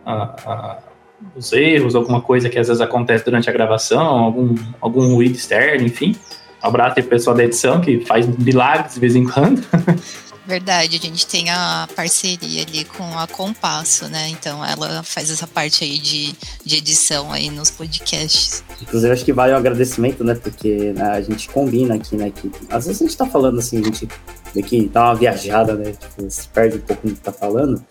a, 0.05 0.13
a, 0.45 0.79
os 1.35 1.51
erros, 1.51 1.95
alguma 1.95 2.21
coisa 2.21 2.49
que 2.49 2.59
às 2.59 2.67
vezes 2.67 2.81
acontece 2.81 3.25
durante 3.25 3.49
a 3.49 3.53
gravação, 3.53 4.05
algum, 4.05 4.55
algum 4.79 5.13
ruído 5.13 5.35
externo, 5.35 5.85
enfim. 5.85 6.15
Um 6.63 6.67
abraço 6.67 6.95
aí 6.97 7.03
pro 7.03 7.11
pessoal 7.11 7.35
da 7.35 7.43
edição, 7.43 7.81
que 7.81 8.05
faz 8.05 8.27
milagres 8.37 8.93
de 8.93 8.99
vez 8.99 9.15
em 9.15 9.25
quando. 9.25 9.61
Verdade, 10.47 10.95
a 10.95 10.99
gente 10.99 11.27
tem 11.27 11.49
a 11.49 11.89
parceria 11.93 12.63
ali 12.63 12.85
com 12.85 13.03
a 13.19 13.27
Compasso, 13.27 14.07
né? 14.07 14.29
Então 14.29 14.63
ela 14.63 15.03
faz 15.03 15.29
essa 15.29 15.45
parte 15.45 15.83
aí 15.83 15.99
de, 15.99 16.33
de 16.63 16.77
edição 16.77 17.33
aí 17.33 17.49
nos 17.49 17.69
podcasts. 17.69 18.63
Inclusive, 18.81 19.11
acho 19.11 19.25
que 19.25 19.33
vale 19.33 19.51
um 19.51 19.57
agradecimento, 19.57 20.23
né? 20.23 20.35
Porque 20.35 20.93
né, 20.93 21.03
a 21.03 21.21
gente 21.21 21.49
combina 21.49 21.95
aqui, 21.95 22.15
né? 22.15 22.31
Que 22.31 22.49
às 22.69 22.85
vezes 22.85 23.01
a 23.01 23.05
gente 23.05 23.17
tá 23.17 23.25
falando 23.25 23.59
assim, 23.59 23.81
a 23.81 23.83
gente 23.83 24.07
que 24.65 24.87
dá 24.87 25.03
uma 25.03 25.15
viajada, 25.15 25.75
né? 25.75 25.91
Tipo, 25.91 26.31
se 26.31 26.47
perde 26.47 26.77
um 26.77 26.81
pouco 26.81 27.07
do 27.07 27.13
que 27.13 27.19
tá 27.19 27.33
falando. 27.33 27.83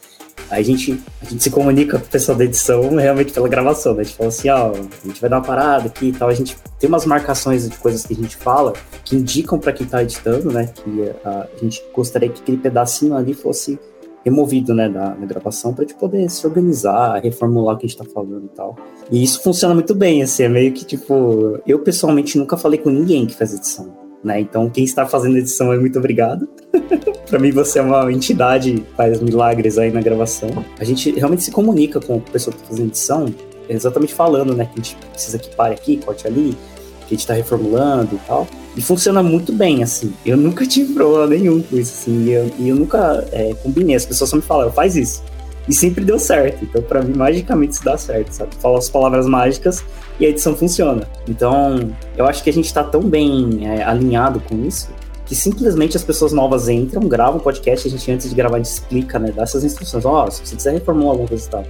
A 0.51 0.63
gente, 0.63 1.03
a 1.21 1.25
gente 1.25 1.43
se 1.43 1.51
comunica 1.51 1.99
com 1.99 2.05
o 2.05 2.09
pessoal 2.09 2.39
da 2.39 2.45
edição 2.45 2.95
realmente 2.95 3.33
pela 3.33 3.49
gravação, 3.49 3.95
né? 3.95 4.03
A 4.03 4.05
gente 4.05 4.17
fala 4.17 4.29
assim, 4.29 4.49
ó, 4.49 4.71
a 4.71 5.07
gente 5.07 5.21
vai 5.21 5.29
dar 5.29 5.39
uma 5.39 5.45
parada 5.45 5.87
aqui 5.89 6.09
e 6.09 6.13
tal. 6.13 6.29
A 6.29 6.35
gente 6.35 6.57
tem 6.79 6.89
umas 6.89 7.05
marcações 7.05 7.69
de 7.69 7.77
coisas 7.77 8.07
que 8.07 8.15
a 8.15 8.17
gente 8.17 8.37
fala 8.37 8.73
que 9.05 9.17
indicam 9.17 9.59
para 9.59 9.73
quem 9.73 9.87
tá 9.87 10.03
editando, 10.03 10.53
né? 10.53 10.67
Que 10.67 11.13
a, 11.25 11.31
a, 11.31 11.65
gente 11.65 11.83
gostaria 11.93 12.29
que 12.29 12.41
aquele 12.41 12.59
pedacinho 12.59 13.17
ali 13.17 13.35
fosse 13.35 13.79
removido, 14.25 14.75
né, 14.75 14.89
da 14.89 15.15
gravação 15.25 15.73
para 15.73 15.85
a 15.85 15.87
gente 15.87 15.97
poder 15.97 16.29
se 16.29 16.45
organizar, 16.45 17.23
reformular 17.23 17.77
o 17.77 17.79
que 17.79 17.87
a 17.87 17.89
gente 17.89 17.99
tá 17.99 18.05
falando 18.05 18.47
e 18.47 18.57
tal. 18.57 18.77
E 19.09 19.23
isso 19.23 19.41
funciona 19.41 19.73
muito 19.73 19.95
bem, 19.95 20.21
assim, 20.21 20.43
é 20.43 20.49
meio 20.49 20.73
que 20.73 20.85
tipo, 20.85 21.61
eu 21.65 21.79
pessoalmente 21.79 22.37
nunca 22.37 22.57
falei 22.57 22.81
com 22.81 22.91
ninguém 22.91 23.25
que 23.25 23.37
faz 23.37 23.55
edição, 23.55 23.97
né? 24.25 24.41
Então 24.41 24.69
quem 24.69 24.83
está 24.83 25.07
fazendo 25.07 25.39
edição 25.39 25.73
é 25.73 25.79
muito 25.79 25.97
obrigado. 26.01 26.49
para 27.27 27.39
mim 27.39 27.51
você 27.51 27.79
é 27.79 27.83
uma 27.83 28.11
entidade 28.13 28.85
faz 28.97 29.21
milagres 29.21 29.79
aí 29.79 29.91
na 29.91 30.01
gravação. 30.01 30.65
A 30.79 30.85
gente 30.85 31.11
realmente 31.13 31.43
se 31.43 31.51
comunica 31.51 32.01
com 32.01 32.17
a 32.17 32.31
pessoa 32.31 32.55
que 32.55 32.61
está 32.61 32.71
fazendo 32.71 32.89
edição, 32.89 33.35
exatamente 33.69 34.15
falando, 34.15 34.55
né, 34.55 34.65
que 34.65 34.81
a 34.81 34.83
gente 34.83 34.97
precisa 35.13 35.39
que 35.39 35.55
pare 35.55 35.75
aqui, 35.75 35.97
corte 35.97 36.27
ali, 36.27 36.57
que 37.01 37.07
a 37.07 37.09
gente 37.11 37.21
está 37.21 37.35
reformulando 37.35 38.15
e 38.15 38.19
tal. 38.27 38.47
E 38.77 38.83
funciona 38.83 39.23
muito 39.23 39.53
bem, 39.53 39.83
assim. 39.83 40.13
Eu 40.25 40.37
nunca 40.37 40.65
tive 40.69 40.95
problema 40.95 41.27
nenhum 41.27 41.63
com 41.63 41.77
isso, 41.77 41.93
assim. 41.95 42.27
E 42.27 42.33
eu, 42.33 42.51
eu 42.61 42.77
nunca 42.77 43.27
é, 43.33 43.55
combinei. 43.63 43.97
As 43.97 44.07
pessoas 44.07 44.31
só 44.31 44.37
me 44.37 44.43
falaram, 44.43 44.71
faz 44.71 44.97
isso. 44.97 45.23
E 45.69 45.75
sempre 45.75 46.05
deu 46.05 46.19
certo. 46.19 46.65
Então, 46.65 46.81
para 46.83 47.03
mim, 47.03 47.17
magicamente 47.17 47.73
isso 47.73 47.85
dá 47.85 47.97
certo, 47.97 48.31
sabe? 48.31 48.55
Fala 48.61 48.79
as 48.79 48.89
palavras 48.89 49.27
mágicas 49.27 49.83
e 50.21 50.27
a 50.27 50.29
edição 50.29 50.55
funciona. 50.55 51.09
Então, 51.29 51.91
eu 52.17 52.27
acho 52.27 52.45
que 52.45 52.51
a 52.51 52.53
gente 52.53 52.67
está 52.67 52.85
tão 52.85 53.01
bem 53.01 53.67
é, 53.67 53.83
alinhado 53.83 54.41
com 54.41 54.65
isso 54.65 54.89
que 55.27 55.35
simplesmente 55.35 55.97
as 55.97 56.05
pessoas 56.05 56.33
novas 56.33 56.69
entram, 56.69 57.03
gravam 57.09 57.41
podcast, 57.41 57.87
a 57.87 57.91
gente 57.91 58.11
antes 58.11 58.31
de 58.31 58.35
gravar 58.35 58.57
a 58.57 58.59
gente 58.59 58.71
explica, 58.71 59.19
né, 59.19 59.33
dá 59.35 59.43
essas 59.43 59.65
instruções, 59.65 60.05
ó, 60.05 60.25
oh, 60.25 60.31
se 60.31 60.47
você 60.47 60.57
quiser 60.57 60.73
reformular 60.75 61.11
alguma 61.11 61.29
coisa 61.29 61.51
tá 61.51 61.63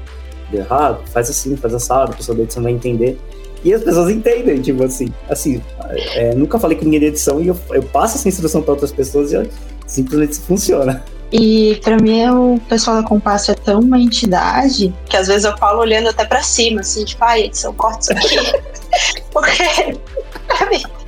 deu 0.51 0.61
errado, 0.61 1.01
faz 1.09 1.29
assim, 1.29 1.57
faz 1.57 1.75
assado, 1.75 2.13
a 2.13 2.15
pessoa 2.15 2.37
da 2.37 2.45
edição 2.45 2.63
vai 2.63 2.73
entender. 2.73 3.19
E 3.65 3.75
as 3.75 3.83
pessoas 3.83 4.11
entendem, 4.11 4.61
tipo 4.61 4.85
assim, 4.85 5.13
assim, 5.29 5.61
é, 6.15 6.35
nunca 6.35 6.59
falei 6.59 6.77
com 6.77 6.85
ninguém 6.85 7.01
de 7.01 7.07
edição 7.07 7.41
e 7.41 7.49
eu, 7.49 7.57
eu 7.71 7.83
passo 7.83 8.17
essa 8.17 8.29
instrução 8.29 8.63
para 8.63 8.73
outras 8.73 8.93
pessoas 8.93 9.33
e 9.33 9.51
simplesmente 9.87 10.39
funciona. 10.39 11.03
E 11.33 11.81
para 11.83 11.97
mim 11.97 12.29
o 12.29 12.61
pessoal 12.69 13.03
da 13.03 13.09
Compasso 13.09 13.51
é 13.51 13.55
tão 13.55 13.81
uma 13.81 13.99
entidade 13.99 14.95
que 15.09 15.17
às 15.17 15.27
vezes 15.27 15.45
eu 15.45 15.57
falo 15.59 15.81
olhando 15.81 16.09
até 16.09 16.25
para 16.25 16.43
cima, 16.43 16.81
assim, 16.81 17.05
tipo, 17.05 17.25
ai, 17.25 17.45
edição, 17.45 17.73
corta 17.75 18.01
isso 18.01 18.13
aqui. 18.13 18.63
Porque 19.33 19.99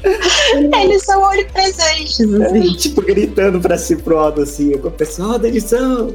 Eles 0.82 1.03
são 1.03 1.22
onipresentes, 1.22 2.20
assim. 2.20 2.74
tipo, 2.74 3.03
gritando 3.03 3.61
pra 3.61 3.76
si 3.76 3.96
pro 3.96 4.18
alto, 4.18 4.42
assim, 4.42 4.76
com 4.78 4.88
o 4.88 4.90
pessoal 4.90 5.38
da 5.38 5.49
edição. 5.49 6.14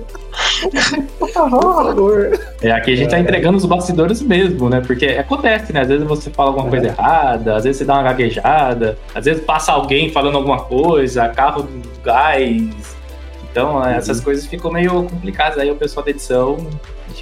Por 1.19 1.29
favor. 1.29 1.59
Por 1.59 1.86
favor. 1.86 2.39
É, 2.61 2.71
aqui 2.71 2.93
a 2.93 2.95
gente 2.95 3.09
tá 3.09 3.19
entregando 3.19 3.57
os 3.57 3.65
bastidores 3.65 4.21
mesmo, 4.21 4.69
né? 4.69 4.81
Porque 4.81 5.05
acontece, 5.05 5.73
né? 5.73 5.81
Às 5.81 5.88
vezes 5.89 6.07
você 6.07 6.29
fala 6.29 6.49
alguma 6.49 6.69
coisa 6.69 6.88
é. 6.88 6.89
errada, 6.89 7.55
às 7.55 7.63
vezes 7.63 7.77
você 7.77 7.86
dá 7.86 7.93
uma 7.95 8.03
gaguejada, 8.03 8.97
às 9.13 9.25
vezes 9.25 9.43
passa 9.43 9.71
alguém 9.73 10.09
falando 10.11 10.36
alguma 10.36 10.61
coisa, 10.61 11.27
carro 11.29 11.63
do 11.63 12.01
gás, 12.03 12.95
Então, 13.51 13.75
uhum. 13.75 13.86
essas 13.86 14.19
coisas 14.21 14.45
ficam 14.45 14.71
meio 14.71 15.03
complicadas. 15.03 15.57
Aí 15.59 15.69
o 15.69 15.75
pessoal 15.75 16.03
da 16.03 16.11
edição, 16.11 16.57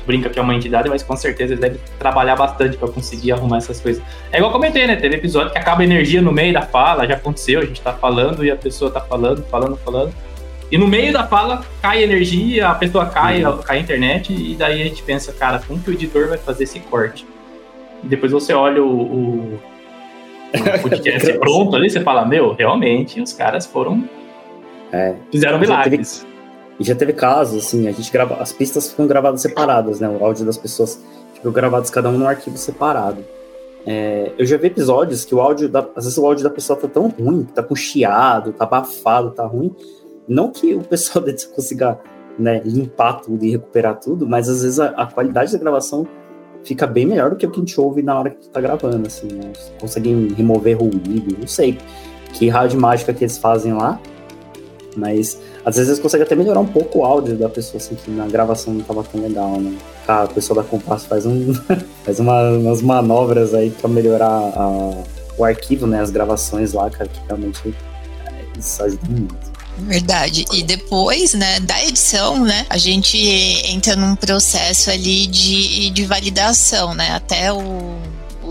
gente 0.01 0.05
brinca 0.05 0.29
que 0.29 0.39
é 0.39 0.41
uma 0.41 0.55
entidade, 0.55 0.89
mas 0.89 1.03
com 1.03 1.15
certeza 1.15 1.53
eles 1.53 1.61
devem 1.61 1.79
trabalhar 1.99 2.35
bastante 2.35 2.77
para 2.77 2.89
conseguir 2.89 3.31
arrumar 3.31 3.57
essas 3.57 3.79
coisas. 3.79 4.01
É 4.31 4.37
igual 4.37 4.51
eu 4.51 4.53
comentei, 4.53 4.87
né? 4.87 4.95
Teve 4.95 5.15
episódio 5.15 5.51
que 5.51 5.57
acaba 5.57 5.81
a 5.81 5.83
energia 5.85 6.21
no 6.21 6.31
meio 6.31 6.53
da 6.53 6.61
fala, 6.61 7.07
já 7.07 7.15
aconteceu, 7.15 7.59
a 7.59 7.65
gente 7.65 7.81
tá 7.81 7.93
falando 7.93 8.43
e 8.43 8.51
a 8.51 8.55
pessoa 8.55 8.91
tá 8.91 9.01
falando, 9.01 9.43
falando, 9.43 9.77
falando. 9.77 10.13
E 10.71 10.77
no 10.77 10.87
meio 10.87 11.11
da 11.11 11.27
fala 11.27 11.63
cai 11.81 12.03
energia, 12.03 12.69
a 12.69 12.75
pessoa 12.75 13.05
cai, 13.05 13.43
uhum. 13.43 13.57
cai 13.57 13.77
a 13.77 13.81
internet, 13.81 14.33
e 14.33 14.55
daí 14.55 14.81
a 14.81 14.85
gente 14.85 15.03
pensa, 15.03 15.33
cara, 15.33 15.59
como 15.59 15.81
que 15.81 15.89
o 15.89 15.93
editor 15.93 16.29
vai 16.29 16.37
fazer 16.37 16.63
esse 16.63 16.79
corte? 16.79 17.25
E 18.03 18.07
depois 18.07 18.31
você 18.31 18.53
olha 18.53 18.81
o, 18.81 18.89
o, 18.89 19.55
o 19.55 20.79
podcast 20.81 21.33
pronto 21.39 21.75
ali, 21.75 21.89
você 21.89 22.01
fala, 22.01 22.25
meu, 22.25 22.53
realmente 22.53 23.21
os 23.21 23.33
caras 23.33 23.65
foram. 23.65 24.07
É, 24.93 25.15
fizeram 25.31 25.59
milagres. 25.59 26.25
E 26.81 26.83
já 26.83 26.95
teve 26.95 27.13
casos, 27.13 27.63
assim, 27.63 27.87
a 27.87 27.91
gente 27.91 28.11
grava. 28.11 28.41
As 28.41 28.51
pistas 28.51 28.89
ficam 28.89 29.05
gravadas 29.05 29.39
separadas, 29.39 29.99
né? 29.99 30.09
O 30.09 30.25
áudio 30.25 30.43
das 30.43 30.57
pessoas 30.57 30.99
ficam 31.35 31.51
gravados 31.51 31.91
cada 31.91 32.09
um 32.09 32.17
num 32.17 32.27
arquivo 32.27 32.57
separado. 32.57 33.23
É, 33.85 34.31
eu 34.35 34.47
já 34.47 34.57
vi 34.57 34.65
episódios 34.65 35.23
que 35.23 35.35
o 35.35 35.39
áudio 35.39 35.69
da, 35.69 35.87
às 35.95 36.05
vezes 36.05 36.17
o 36.17 36.25
áudio 36.25 36.43
da 36.43 36.49
pessoa 36.49 36.79
tá 36.79 36.87
tão 36.87 37.07
ruim, 37.07 37.43
tá 37.43 37.61
com 37.61 37.75
chiado, 37.75 38.51
tá 38.51 38.63
abafado, 38.63 39.29
tá 39.29 39.45
ruim, 39.45 39.75
não 40.27 40.51
que 40.51 40.73
o 40.73 40.81
pessoal 40.81 41.21
dele 41.25 41.37
consiga 41.53 41.99
né, 42.39 42.63
limpar 42.65 43.21
tudo 43.21 43.45
e 43.45 43.51
recuperar 43.51 43.99
tudo, 43.99 44.27
mas 44.27 44.49
às 44.49 44.63
vezes 44.63 44.79
a, 44.79 44.87
a, 44.87 45.05
qualidade 45.05 45.51
da 45.51 45.59
gravação 45.59 46.07
fica 46.63 46.87
bem 46.87 47.05
melhor 47.05 47.29
do 47.29 47.35
que 47.35 47.45
o 47.45 47.51
que 47.51 47.59
a 47.59 47.63
gente 47.63 47.79
ouve 47.79 48.01
na 48.01 48.17
hora 48.17 48.31
que 48.31 48.49
tá 48.49 48.59
gravando, 48.59 49.05
assim, 49.05 49.27
né? 49.27 49.53
Conseguem 49.79 50.29
remover 50.29 50.79
ruído, 50.79 51.37
não 51.39 51.47
sei 51.47 51.77
que 52.33 52.49
rádio 52.49 52.79
mágica 52.79 53.13
que 53.13 53.23
eles 53.23 53.37
fazem 53.37 53.73
lá, 53.73 53.99
mas 54.95 55.39
às 55.65 55.75
vezes 55.75 55.89
eles 55.89 56.01
conseguem 56.01 56.25
até 56.25 56.35
melhorar 56.35 56.59
um 56.59 56.67
pouco 56.67 56.99
o 56.99 57.05
áudio 57.05 57.37
da 57.37 57.49
pessoa, 57.49 57.81
assim, 57.81 57.95
que 57.95 58.09
na 58.09 58.27
gravação 58.27 58.73
não 58.73 58.81
tava 58.81 59.03
tão 59.03 59.21
legal, 59.21 59.59
né? 59.59 59.77
Ah, 60.07 60.23
o 60.23 60.33
pessoal 60.33 60.61
da 60.61 60.67
Compasso 60.67 61.07
faz, 61.07 61.25
um, 61.25 61.53
faz 62.03 62.19
uma, 62.19 62.51
umas 62.51 62.81
manobras 62.81 63.53
aí 63.53 63.69
para 63.69 63.89
melhorar 63.89 64.27
a, 64.27 65.03
o 65.37 65.43
arquivo, 65.43 65.85
né? 65.85 66.01
As 66.01 66.09
gravações 66.09 66.73
lá, 66.73 66.89
cara, 66.89 67.09
que 67.09 67.19
realmente 67.27 67.75
é, 68.25 68.59
isso 68.59 68.83
ajuda 68.83 69.07
muito. 69.09 69.51
Verdade. 69.77 70.45
E 70.51 70.63
depois, 70.63 71.33
né, 71.33 71.59
da 71.61 71.83
edição, 71.83 72.43
né, 72.43 72.65
a 72.69 72.77
gente 72.77 73.17
entra 73.65 73.95
num 73.95 74.15
processo 74.15 74.91
ali 74.91 75.27
de, 75.27 75.89
de 75.89 76.05
validação, 76.05 76.93
né, 76.93 77.11
até 77.11 77.51
o 77.51 77.95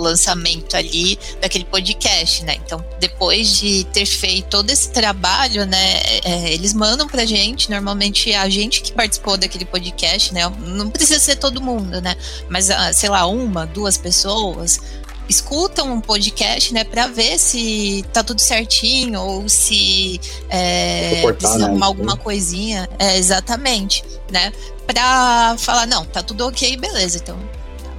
lançamento 0.01 0.77
ali 0.77 1.19
daquele 1.41 1.65
podcast, 1.65 2.45
né? 2.45 2.57
Então, 2.65 2.85
depois 2.99 3.59
de 3.59 3.85
ter 3.85 4.07
feito 4.07 4.49
todo 4.49 4.71
esse 4.71 4.91
trabalho, 4.91 5.65
né, 5.67 6.01
é, 6.25 6.53
eles 6.53 6.75
mandam 6.75 7.07
pra 7.07 7.25
gente, 7.25 7.71
normalmente 7.71 8.33
a 8.35 8.49
gente 8.49 8.83
que 8.83 8.93
participou 8.93 9.37
daquele 9.37 9.65
podcast, 9.65 10.33
né? 10.35 10.43
Não 10.59 10.91
precisa 10.91 11.21
ser 11.21 11.37
todo 11.37 11.61
mundo, 11.61 12.01
né? 12.01 12.17
Mas, 12.49 12.71
ah, 12.71 12.93
sei 12.93 13.09
lá, 13.09 13.27
uma, 13.27 13.67
duas 13.67 13.97
pessoas 13.97 14.81
escutam 15.31 15.93
um 15.93 16.01
podcast, 16.01 16.75
né, 16.75 16.83
para 16.83 17.07
ver 17.07 17.39
se 17.39 18.05
tá 18.13 18.25
tudo 18.25 18.41
certinho 18.41 19.21
ou 19.21 19.49
se 19.49 20.21
é, 20.49 21.23
precisa 21.33 21.59
né, 21.59 21.65
arrumar 21.67 21.87
alguma 21.87 22.17
coisinha. 22.17 22.89
É, 22.99 23.17
exatamente, 23.17 24.03
né? 24.31 24.53
Para 24.87 25.57
falar, 25.57 25.87
não, 25.87 26.05
tá 26.05 26.21
tudo 26.21 26.47
ok, 26.49 26.77
beleza, 26.77 27.19
então 27.19 27.39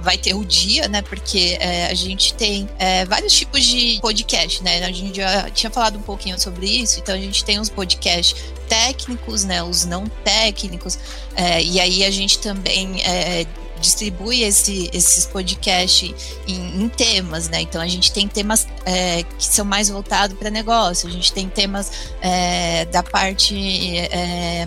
vai 0.02 0.18
ter 0.18 0.34
o 0.34 0.44
dia, 0.44 0.88
né? 0.88 1.00
Porque 1.02 1.56
é, 1.60 1.86
a 1.86 1.94
gente 1.94 2.34
tem 2.34 2.68
é, 2.78 3.04
vários 3.04 3.32
tipos 3.32 3.64
de 3.64 3.98
podcast, 4.00 4.62
né? 4.62 4.84
A 4.84 4.92
gente 4.92 5.16
já 5.16 5.48
tinha 5.50 5.70
falado 5.70 5.98
um 5.98 6.02
pouquinho 6.02 6.38
sobre 6.38 6.66
isso, 6.66 6.98
então 6.98 7.14
a 7.14 7.18
gente 7.18 7.44
tem 7.44 7.58
os 7.58 7.70
podcasts 7.70 8.36
técnicos, 8.68 9.44
né? 9.44 9.62
Os 9.62 9.84
não 9.84 10.06
técnicos, 10.24 10.98
é, 11.36 11.62
e 11.62 11.80
aí 11.80 12.04
a 12.04 12.10
gente 12.10 12.38
também 12.38 13.02
é, 13.02 13.46
distribui 13.82 14.42
esse, 14.42 14.88
esses 14.92 15.26
podcasts 15.26 16.14
em, 16.46 16.82
em, 16.82 16.88
temas, 16.88 17.48
né? 17.48 17.60
Então 17.60 17.80
a 17.80 17.88
gente 17.88 18.12
tem 18.12 18.26
temas 18.28 18.66
é, 18.86 19.22
que 19.22 19.44
são 19.44 19.64
mais 19.64 19.88
voltados 19.88 20.38
para 20.38 20.50
negócio, 20.50 21.08
a 21.08 21.12
gente 21.12 21.32
tem 21.32 21.48
temas 21.48 21.90
é, 22.20 22.86
da 22.86 23.02
parte 23.02 23.54
é, 23.98 24.66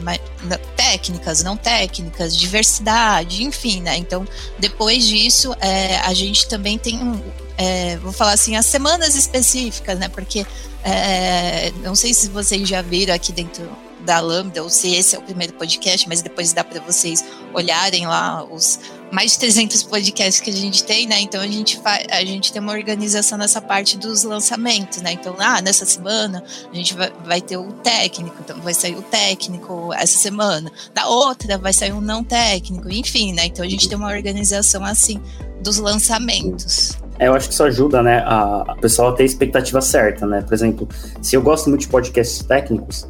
técnicas, 0.75 1.41
não 1.41 1.57
técnicas, 1.57 2.37
diversidade, 2.37 3.43
enfim, 3.43 3.81
né? 3.81 3.97
Então 3.97 4.27
depois 4.59 5.07
disso 5.07 5.55
é, 5.59 5.97
a 5.99 6.13
gente 6.13 6.47
também 6.47 6.77
tem 6.77 7.01
um, 7.01 7.19
é, 7.57 7.97
vou 7.97 8.11
falar 8.11 8.33
assim, 8.33 8.55
as 8.55 8.65
semanas 8.65 9.15
específicas, 9.15 9.97
né? 9.97 10.09
Porque 10.09 10.45
é, 10.83 11.71
não 11.83 11.95
sei 11.95 12.13
se 12.13 12.29
vocês 12.29 12.67
já 12.67 12.81
viram 12.81 13.15
aqui 13.15 13.31
dentro 13.31 13.67
da 14.05 14.19
Lambda, 14.19 14.61
ou 14.61 14.69
se 14.69 14.95
esse 14.95 15.15
é 15.15 15.19
o 15.19 15.21
primeiro 15.21 15.53
podcast, 15.53 16.07
mas 16.07 16.21
depois 16.21 16.53
dá 16.53 16.63
para 16.63 16.79
vocês 16.79 17.25
olharem 17.53 18.05
lá 18.05 18.43
os 18.43 18.79
mais 19.11 19.31
de 19.31 19.39
300 19.39 19.83
podcasts 19.83 20.39
que 20.39 20.49
a 20.49 20.53
gente 20.53 20.83
tem, 20.83 21.07
né? 21.07 21.19
Então 21.21 21.41
a 21.41 21.47
gente 21.47 21.79
a 22.11 22.25
gente 22.25 22.51
tem 22.51 22.61
uma 22.61 22.73
organização 22.73 23.37
nessa 23.37 23.61
parte 23.61 23.97
dos 23.97 24.23
lançamentos, 24.23 25.01
né? 25.01 25.13
Então, 25.13 25.35
ah, 25.39 25.61
nessa 25.61 25.85
semana 25.85 26.43
a 26.71 26.75
gente 26.75 26.93
vai, 26.93 27.11
vai 27.25 27.41
ter 27.41 27.57
o 27.57 27.71
técnico, 27.71 28.35
então 28.39 28.59
vai 28.61 28.73
sair 28.73 28.95
o 28.95 29.01
técnico 29.01 29.93
essa 29.93 30.17
semana. 30.17 30.71
Da 30.93 31.07
outra 31.07 31.57
vai 31.57 31.73
sair 31.73 31.93
um 31.93 32.01
não 32.01 32.23
técnico, 32.23 32.89
enfim, 32.89 33.33
né? 33.33 33.45
Então 33.45 33.63
a 33.63 33.69
gente 33.69 33.87
tem 33.87 33.97
uma 33.97 34.09
organização 34.09 34.83
assim 34.83 35.21
dos 35.61 35.77
lançamentos. 35.77 36.97
É, 37.17 37.27
eu 37.27 37.33
acho 37.33 37.47
que 37.47 37.53
isso 37.53 37.63
ajuda, 37.63 38.03
né, 38.03 38.21
a, 38.25 38.63
a 38.67 38.75
pessoa 38.75 39.09
a 39.09 39.13
ter 39.13 39.23
a 39.23 39.25
expectativa 39.25 39.79
certa, 39.79 40.25
né? 40.25 40.41
Por 40.41 40.53
exemplo, 40.53 40.87
se 41.21 41.35
eu 41.35 41.41
gosto 41.41 41.69
muito 41.69 41.81
de 41.81 41.87
podcasts 41.87 42.43
técnicos, 42.43 43.07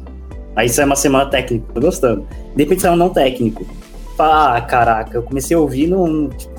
Aí 0.56 0.70
sai 0.70 0.86
uma 0.86 0.96
semana 0.96 1.28
técnico, 1.28 1.70
tô 1.74 1.80
gostando. 1.82 2.26
De 2.56 2.62
repente 2.62 2.80
sai 2.80 2.90
um 2.90 2.96
não 2.96 3.10
técnico. 3.10 3.66
Ah, 4.18 4.60
caraca, 4.60 5.18
eu 5.18 5.22
comecei 5.22 5.56
a 5.56 5.60
ouvir, 5.60 5.86
não, 5.86 6.28
tipo, 6.30 6.54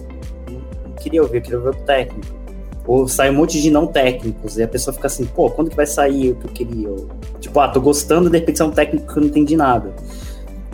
não 0.51 0.91
queria 0.95 1.22
ouvir, 1.22 1.38
eu 1.38 1.41
queria 1.41 1.60
ouvir 1.60 1.70
o 1.70 1.84
técnico. 1.84 2.38
Ou 2.86 3.08
sai 3.08 3.30
um 3.30 3.34
monte 3.34 3.62
de 3.62 3.70
não 3.70 3.86
técnicos, 3.88 4.58
e 4.58 4.64
a 4.64 4.68
pessoa 4.68 4.93
fica 4.93 5.08
assim, 5.08 5.26
pô, 5.26 5.49
quando 5.49 5.70
que 5.70 5.76
vai 5.76 5.86
sair 5.86 6.32
o 6.32 6.36
que 6.36 6.45
eu 6.45 6.51
queria? 6.51 6.89
Ou, 6.89 7.10
tipo, 7.39 7.60
ah, 7.60 7.68
tô 7.68 7.82
gostando, 7.82 8.30
de 8.30 8.38
repente 8.38 8.60
sai 8.60 8.68
um 8.68 8.72
técnico 8.72 9.12
que 9.12 9.20
eu 9.20 9.22
não 9.22 9.30
entendi 9.30 9.58
nada. 9.58 9.93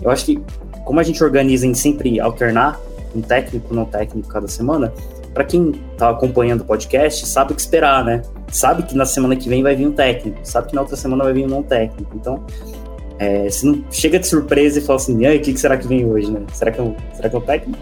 Eu 0.01 0.11
acho 0.11 0.25
que, 0.25 0.41
como 0.85 0.99
a 0.99 1.03
gente 1.03 1.23
organiza 1.23 1.65
em 1.65 1.73
sempre 1.73 2.19
alternar 2.19 2.79
um 3.15 3.21
técnico, 3.21 3.73
não 3.73 3.85
técnico 3.85 4.27
cada 4.27 4.47
semana, 4.47 4.93
para 5.33 5.43
quem 5.43 5.71
tá 5.97 6.09
acompanhando 6.09 6.61
o 6.61 6.65
podcast, 6.65 7.25
sabe 7.25 7.53
o 7.53 7.55
que 7.55 7.61
esperar, 7.61 8.05
né? 8.05 8.21
Sabe 8.51 8.83
que 8.83 8.95
na 8.95 9.05
semana 9.05 9.35
que 9.35 9.49
vem 9.49 9.63
vai 9.63 9.75
vir 9.75 9.87
um 9.87 9.91
técnico, 9.91 10.37
sabe 10.43 10.67
que 10.67 10.75
na 10.75 10.81
outra 10.81 10.95
semana 10.95 11.23
vai 11.23 11.33
vir 11.33 11.45
um 11.45 11.49
não 11.49 11.63
técnico. 11.63 12.15
Então, 12.15 12.43
é, 13.19 13.49
você 13.49 13.65
não 13.65 13.83
chega 13.91 14.19
de 14.19 14.27
surpresa 14.27 14.79
e 14.79 14.81
fala 14.81 14.97
assim, 14.97 15.15
o 15.15 15.41
que, 15.41 15.53
que, 15.53 15.59
será 15.59 15.77
que 15.77 15.87
vem 15.87 16.05
hoje, 16.05 16.31
né? 16.31 16.41
Será 16.53 16.71
que 16.71 16.79
é 16.79 16.83
um, 16.83 16.95
será 17.13 17.29
que 17.29 17.35
é 17.35 17.39
um 17.39 17.41
técnico? 17.41 17.79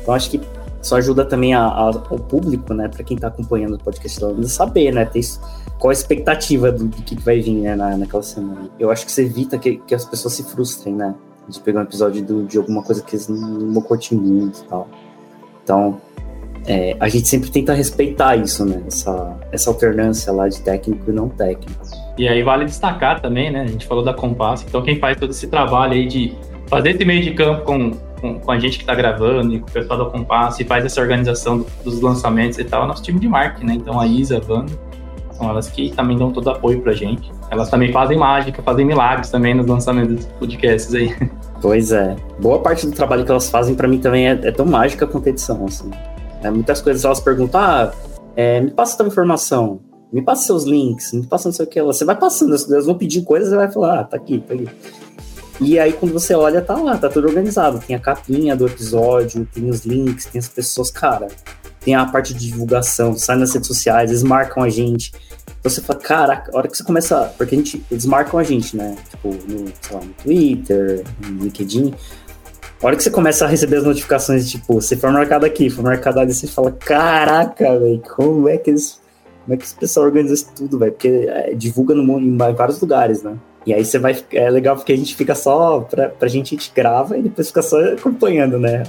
Então 0.00 0.14
acho 0.14 0.30
que 0.30 0.40
isso 0.82 0.96
ajuda 0.96 1.24
também 1.24 1.54
a, 1.54 1.64
a, 1.64 1.80
ao 1.84 2.18
público, 2.18 2.74
né, 2.74 2.88
para 2.88 3.04
quem 3.04 3.14
está 3.14 3.28
acompanhando 3.28 3.74
o 3.74 3.78
podcast 3.78 4.18
da 4.20 4.48
saber, 4.48 4.92
né, 4.92 5.04
ter 5.04 5.20
isso, 5.20 5.40
qual 5.78 5.90
a 5.90 5.92
expectativa 5.92 6.72
do, 6.72 6.86
do 6.86 7.02
que, 7.02 7.14
que 7.14 7.22
vai 7.22 7.40
vir, 7.40 7.54
né, 7.54 7.76
na, 7.76 7.96
naquela 7.96 8.22
semana. 8.22 8.68
Eu 8.80 8.90
acho 8.90 9.06
que 9.06 9.12
você 9.12 9.22
evita 9.22 9.56
que, 9.58 9.76
que 9.76 9.94
as 9.94 10.04
pessoas 10.04 10.34
se 10.34 10.42
frustrem, 10.42 10.96
né, 10.96 11.14
de 11.48 11.60
pegar 11.60 11.80
um 11.80 11.82
episódio 11.84 12.24
do, 12.24 12.44
de 12.44 12.58
alguma 12.58 12.82
coisa 12.82 13.00
que 13.00 13.14
eles 13.14 13.28
não, 13.28 13.38
não 13.38 13.80
curtem 13.80 14.18
muito 14.18 14.60
e 14.60 14.64
tal. 14.64 14.88
Então, 15.62 16.00
é, 16.66 16.96
a 16.98 17.08
gente 17.08 17.28
sempre 17.28 17.50
tenta 17.50 17.72
respeitar 17.72 18.34
isso, 18.34 18.64
né, 18.64 18.82
essa, 18.84 19.38
essa 19.52 19.70
alternância 19.70 20.32
lá 20.32 20.48
de 20.48 20.60
técnico 20.62 21.08
e 21.08 21.12
não 21.12 21.28
técnico. 21.28 21.86
E 22.16 22.28
aí 22.28 22.42
vale 22.42 22.64
destacar 22.64 23.20
também, 23.20 23.50
né? 23.50 23.62
A 23.62 23.66
gente 23.66 23.86
falou 23.86 24.04
da 24.04 24.12
Compass. 24.12 24.64
Então, 24.68 24.82
quem 24.82 24.98
faz 24.98 25.16
todo 25.18 25.30
esse 25.30 25.46
trabalho 25.48 25.94
aí 25.94 26.06
de 26.06 26.36
fazer 26.66 26.90
esse 26.90 27.04
meio 27.04 27.22
de 27.22 27.32
campo 27.32 27.64
com, 27.64 27.90
com, 28.20 28.38
com 28.38 28.52
a 28.52 28.58
gente 28.58 28.76
que 28.76 28.82
está 28.82 28.94
gravando 28.94 29.54
e 29.54 29.60
com 29.60 29.68
o 29.68 29.72
pessoal 29.72 30.04
da 30.04 30.10
Compass 30.10 30.60
e 30.60 30.64
faz 30.64 30.84
essa 30.84 31.00
organização 31.00 31.58
do, 31.58 31.66
dos 31.84 32.00
lançamentos 32.00 32.58
e 32.58 32.64
tal, 32.64 32.84
é 32.84 32.86
nosso 32.86 33.02
time 33.02 33.18
de 33.18 33.28
marketing, 33.28 33.66
né? 33.66 33.74
Então, 33.74 33.98
a 33.98 34.06
Isa, 34.06 34.38
a 34.38 34.52
Wanda, 34.52 34.72
são 35.32 35.48
elas 35.48 35.68
que 35.68 35.90
também 35.90 36.16
dão 36.16 36.30
todo 36.30 36.50
apoio 36.50 36.80
pra 36.82 36.92
gente. 36.92 37.32
Elas 37.50 37.70
também 37.70 37.90
fazem 37.92 38.18
mágica, 38.18 38.62
fazem 38.62 38.84
milagres 38.84 39.30
também 39.30 39.54
nos 39.54 39.66
lançamentos 39.66 40.16
dos 40.16 40.26
podcasts 40.26 40.94
aí. 40.94 41.14
Pois 41.62 41.92
é. 41.92 42.16
Boa 42.40 42.58
parte 42.58 42.84
do 42.84 42.90
trabalho 42.90 43.24
que 43.24 43.30
elas 43.30 43.48
fazem 43.48 43.76
para 43.76 43.86
mim 43.86 44.00
também 44.00 44.26
é, 44.26 44.32
é, 44.32 44.50
tão 44.50 44.66
mágica 44.66 45.06
quanto 45.06 45.28
edição, 45.28 45.64
assim. 45.64 45.88
É, 46.42 46.50
muitas 46.50 46.82
coisas 46.82 47.04
elas 47.04 47.20
perguntam, 47.20 47.60
ah, 47.60 47.92
é, 48.34 48.60
me 48.60 48.72
passa 48.72 48.96
tua 48.96 49.06
informação 49.06 49.78
me 50.12 50.20
passa 50.20 50.46
seus 50.46 50.64
links, 50.64 51.12
me 51.12 51.26
passa 51.26 51.48
não 51.48 51.54
sei 51.54 51.64
o 51.64 51.68
que. 51.68 51.82
Você 51.82 52.04
vai 52.04 52.16
passando, 52.16 52.54
eles 52.54 52.86
vão 52.86 52.96
pedir 52.96 53.22
coisas 53.22 53.52
e 53.52 53.56
vai 53.56 53.70
falar, 53.70 54.00
ah, 54.00 54.04
tá 54.04 54.16
aqui, 54.16 54.44
tá 54.46 54.54
aqui. 54.54 54.68
E 55.60 55.78
aí, 55.78 55.92
quando 55.92 56.12
você 56.12 56.34
olha, 56.34 56.60
tá 56.60 56.74
lá, 56.74 56.98
tá 56.98 57.08
tudo 57.08 57.28
organizado. 57.28 57.80
Tem 57.86 57.94
a 57.94 57.98
capinha 57.98 58.56
do 58.56 58.66
episódio, 58.66 59.46
tem 59.52 59.70
os 59.70 59.84
links, 59.84 60.26
tem 60.26 60.38
as 60.38 60.48
pessoas, 60.48 60.90
cara. 60.90 61.28
Tem 61.80 61.94
a 61.94 62.04
parte 62.04 62.34
de 62.34 62.48
divulgação, 62.48 63.16
sai 63.16 63.36
nas 63.36 63.52
redes 63.52 63.68
sociais, 63.68 64.10
eles 64.10 64.22
marcam 64.22 64.62
a 64.62 64.68
gente. 64.68 65.12
Então 65.58 65.70
você 65.70 65.80
fala, 65.80 65.98
caraca, 66.00 66.50
a 66.52 66.58
hora 66.58 66.68
que 66.68 66.76
você 66.76 66.84
começa. 66.84 67.32
Porque 67.38 67.54
a 67.54 67.58
gente, 67.58 67.84
eles 67.90 68.04
marcam 68.04 68.38
a 68.38 68.42
gente, 68.42 68.76
né? 68.76 68.96
Tipo, 69.08 69.28
no, 69.28 69.72
sei 69.80 69.96
lá, 69.96 70.04
no 70.04 70.14
Twitter, 70.14 71.04
no 71.20 71.44
LinkedIn. 71.44 71.94
A 72.82 72.86
hora 72.86 72.96
que 72.96 73.02
você 73.02 73.10
começa 73.10 73.44
a 73.44 73.48
receber 73.48 73.76
as 73.76 73.84
notificações, 73.84 74.50
tipo, 74.50 74.74
você 74.74 74.96
foi 74.96 75.10
marcado 75.10 75.46
aqui, 75.46 75.70
foi 75.70 75.84
marcado 75.84 76.18
ali, 76.18 76.34
você 76.34 76.48
fala, 76.48 76.72
caraca, 76.72 77.78
velho, 77.78 78.02
como 78.16 78.48
é 78.48 78.58
que 78.58 78.70
eles 78.70 79.01
como 79.44 79.54
é 79.54 79.56
que 79.56 79.64
esse 79.64 79.74
pessoal 79.74 80.06
organiza 80.06 80.34
isso 80.34 80.46
tudo, 80.54 80.78
velho? 80.78 80.92
Porque 80.92 81.08
é, 81.08 81.54
divulga 81.54 81.94
no, 81.94 82.20
em 82.20 82.36
vários 82.36 82.80
lugares, 82.80 83.22
né? 83.22 83.36
E 83.66 83.72
aí 83.72 83.84
você 83.84 83.98
vai. 83.98 84.16
É 84.32 84.50
legal 84.50 84.76
porque 84.76 84.92
a 84.92 84.96
gente 84.96 85.14
fica 85.14 85.34
só. 85.34 85.80
Pra, 85.80 86.08
pra 86.08 86.28
gente, 86.28 86.54
a 86.54 86.58
gente 86.58 86.72
grava 86.74 87.16
e 87.16 87.22
depois 87.22 87.48
fica 87.48 87.62
só 87.62 87.80
acompanhando, 87.92 88.58
né? 88.58 88.82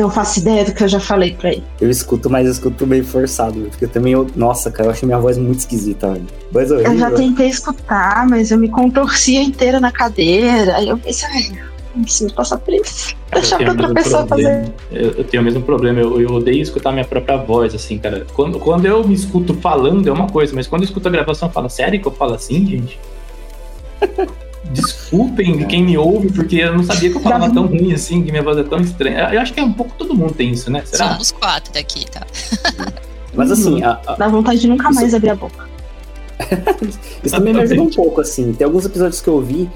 não 0.00 0.10
faço 0.10 0.40
ideia 0.40 0.64
do 0.64 0.72
que 0.72 0.82
eu 0.82 0.88
já 0.88 1.00
falei 1.00 1.34
pra 1.34 1.50
ele. 1.50 1.64
Eu 1.80 1.90
escuto, 1.90 2.30
mas 2.30 2.46
eu 2.46 2.52
escuto 2.52 2.86
meio 2.86 3.04
forçado. 3.04 3.60
Porque 3.70 3.84
eu 3.84 3.88
também, 3.88 4.12
eu, 4.12 4.26
nossa, 4.34 4.70
cara, 4.70 4.88
eu 4.88 4.92
acho 4.92 5.04
minha 5.04 5.18
voz 5.18 5.36
muito 5.36 5.58
esquisita, 5.58 6.12
velho. 6.12 6.26
Voz 6.50 6.70
horrível. 6.70 6.92
Eu 6.92 6.98
já 6.98 7.10
tentei 7.10 7.48
escutar, 7.48 8.26
mas 8.28 8.50
eu 8.50 8.58
me 8.58 8.68
contorcia 8.68 9.42
inteira 9.42 9.78
na 9.80 9.92
cadeira. 9.92 10.76
Aí 10.76 10.88
eu 10.88 10.96
pensei, 10.98 11.28
ai, 11.28 11.52
não 11.94 12.04
preciso 12.04 12.32
passar 12.34 12.58
por 12.58 12.72
isso. 12.74 13.14
Deixar 13.32 13.58
pra 13.58 13.70
outra 13.70 13.94
pessoa 13.94 14.26
problema. 14.26 14.60
fazer. 14.60 14.74
Eu, 14.90 15.10
eu, 15.12 15.24
tenho 15.24 15.42
o 15.42 15.44
mesmo 15.44 15.62
problema. 15.62 16.00
Eu, 16.00 16.20
eu, 16.20 16.30
odeio 16.30 16.62
escutar 16.62 16.92
minha 16.92 17.04
própria 17.04 17.36
voz, 17.36 17.74
assim, 17.74 17.98
cara. 17.98 18.26
Quando, 18.34 18.58
quando 18.58 18.86
eu 18.86 19.06
me 19.06 19.14
escuto 19.14 19.54
falando 19.54 20.08
é 20.08 20.12
uma 20.12 20.28
coisa, 20.28 20.54
mas 20.54 20.66
quando 20.66 20.82
eu 20.82 20.86
escuto 20.86 21.08
a 21.08 21.10
gravação, 21.10 21.48
eu 21.48 21.52
falo, 21.52 21.68
sério 21.68 22.00
que 22.00 22.06
eu 22.06 22.12
falo 22.12 22.34
assim, 22.34 22.66
gente? 22.66 23.00
Desculpem 24.72 25.66
quem 25.66 25.82
me 25.82 25.98
ouve, 25.98 26.30
porque 26.30 26.56
eu 26.56 26.76
não 26.76 26.84
sabia 26.84 27.10
que 27.10 27.16
eu 27.16 27.20
falava 27.20 27.52
tão 27.52 27.66
ruim 27.66 27.92
assim, 27.92 28.22
que 28.22 28.30
minha 28.30 28.42
voz 28.42 28.56
é 28.56 28.62
tão 28.62 28.80
estranha. 28.80 29.28
Eu 29.32 29.40
acho 29.40 29.52
que 29.52 29.58
é 29.58 29.64
um 29.64 29.72
pouco 29.72 29.92
todo 29.98 30.14
mundo 30.14 30.32
tem 30.32 30.50
isso, 30.50 30.70
né? 30.70 30.82
Será? 30.84 31.10
Somos 31.10 31.32
quatro 31.32 31.72
daqui, 31.72 32.08
tá? 32.08 32.24
Mas 33.34 33.50
assim. 33.50 33.82
A, 33.82 34.00
a... 34.06 34.14
Dá 34.14 34.28
vontade 34.28 34.60
de 34.60 34.68
nunca 34.68 34.90
mais 34.92 35.12
abrir 35.12 35.30
a 35.30 35.34
boca. 35.34 35.68
isso 37.24 37.34
também 37.34 37.52
me 37.52 37.62
ajuda 37.62 37.82
um 37.82 37.90
pouco, 37.90 38.20
assim. 38.20 38.52
Tem 38.52 38.64
alguns 38.64 38.84
episódios 38.84 39.20
que 39.20 39.28
eu 39.28 39.34
ouvi 39.34 39.68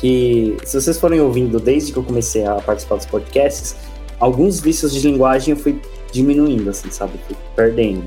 que, 0.00 0.56
se 0.64 0.80
vocês 0.80 0.98
forem 0.98 1.20
ouvindo 1.20 1.60
desde 1.60 1.92
que 1.92 1.98
eu 1.98 2.02
comecei 2.02 2.44
a 2.44 2.54
participar 2.56 2.96
dos 2.96 3.06
podcasts, 3.06 3.76
alguns 4.18 4.60
vícios 4.60 4.92
de 4.92 5.06
linguagem 5.06 5.54
eu 5.54 5.60
fui 5.60 5.80
diminuindo, 6.12 6.70
assim, 6.70 6.90
sabe? 6.90 7.12
Fui 7.26 7.36
perdendo. 7.54 8.04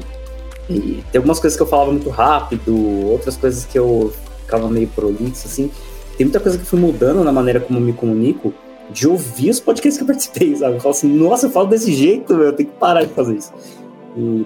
E 0.69 1.03
tem 1.11 1.19
algumas 1.19 1.39
coisas 1.39 1.57
que 1.57 1.63
eu 1.63 1.67
falava 1.67 1.91
muito 1.91 2.09
rápido, 2.09 2.75
outras 3.09 3.37
coisas 3.37 3.65
que 3.65 3.77
eu 3.77 4.13
ficava 4.43 4.69
meio 4.69 4.87
prolixo, 4.87 5.47
assim 5.47 5.69
tem 6.17 6.25
muita 6.25 6.39
coisa 6.39 6.57
que 6.57 6.65
fui 6.65 6.79
mudando 6.79 7.23
na 7.23 7.31
maneira 7.31 7.59
como 7.59 7.79
eu 7.79 7.83
me 7.83 7.93
comunico 7.93 8.53
de 8.89 9.07
ouvir 9.07 9.49
os 9.49 9.59
podcasts 9.59 9.97
que 9.97 10.03
eu 10.03 10.07
participei, 10.07 10.55
sabe? 10.57 10.75
Eu 10.75 10.79
falo 10.79 10.91
assim, 10.91 11.07
nossa, 11.07 11.47
eu 11.47 11.49
falo 11.49 11.67
desse 11.67 11.93
jeito, 11.93 12.33
eu 12.33 12.53
tenho 12.53 12.69
que 12.69 12.75
parar 12.75 13.03
de 13.03 13.13
fazer 13.13 13.35
isso. 13.35 13.53
E 14.15 14.45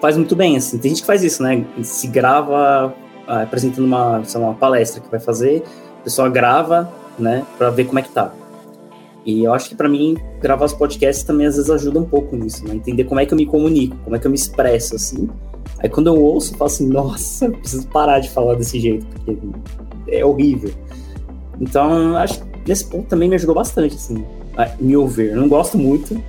faz 0.00 0.16
muito 0.16 0.36
bem, 0.36 0.56
assim. 0.56 0.78
Tem 0.78 0.90
gente 0.90 1.00
que 1.00 1.06
faz 1.06 1.22
isso, 1.22 1.42
né? 1.42 1.64
Se 1.82 2.06
grava 2.06 2.94
ah, 3.26 3.42
apresentando 3.42 3.84
uma, 3.84 4.18
lá, 4.18 4.40
uma 4.40 4.54
palestra 4.54 5.00
que 5.00 5.10
vai 5.10 5.20
fazer, 5.20 5.62
pessoa 6.06 6.28
grava, 6.28 6.88
né, 7.18 7.44
pra 7.58 7.68
ver 7.68 7.84
como 7.86 7.98
é 7.98 8.02
que 8.02 8.10
tá. 8.10 8.32
E 9.24 9.42
eu 9.42 9.52
acho 9.52 9.68
que 9.68 9.74
para 9.74 9.88
mim, 9.88 10.16
gravar 10.40 10.64
os 10.64 10.72
podcasts 10.72 11.24
também 11.24 11.48
às 11.48 11.56
vezes 11.56 11.68
ajuda 11.68 11.98
um 11.98 12.04
pouco 12.04 12.36
nisso, 12.36 12.64
né? 12.64 12.76
Entender 12.76 13.02
como 13.02 13.18
é 13.18 13.26
que 13.26 13.34
eu 13.34 13.36
me 13.36 13.44
comunico, 13.44 13.96
como 14.04 14.14
é 14.14 14.18
que 14.20 14.24
eu 14.24 14.30
me 14.30 14.36
expresso, 14.36 14.94
assim. 14.94 15.28
Aí 15.80 15.88
quando 15.88 16.06
eu 16.06 16.14
ouço, 16.14 16.54
eu 16.54 16.58
falo 16.58 16.70
assim, 16.70 16.86
nossa, 16.86 17.50
preciso 17.50 17.88
parar 17.88 18.20
de 18.20 18.30
falar 18.30 18.54
desse 18.54 18.78
jeito, 18.78 19.04
porque 19.04 19.36
é 20.06 20.24
horrível. 20.24 20.70
Então, 21.60 22.16
acho 22.16 22.40
que 22.40 22.46
nesse 22.68 22.84
ponto 22.84 23.08
também 23.08 23.28
me 23.28 23.34
ajudou 23.34 23.56
bastante, 23.56 23.96
assim, 23.96 24.24
a 24.56 24.70
me 24.78 24.96
ouvir. 24.96 25.30
Eu 25.30 25.40
não 25.40 25.48
gosto 25.48 25.76
muito, 25.76 26.22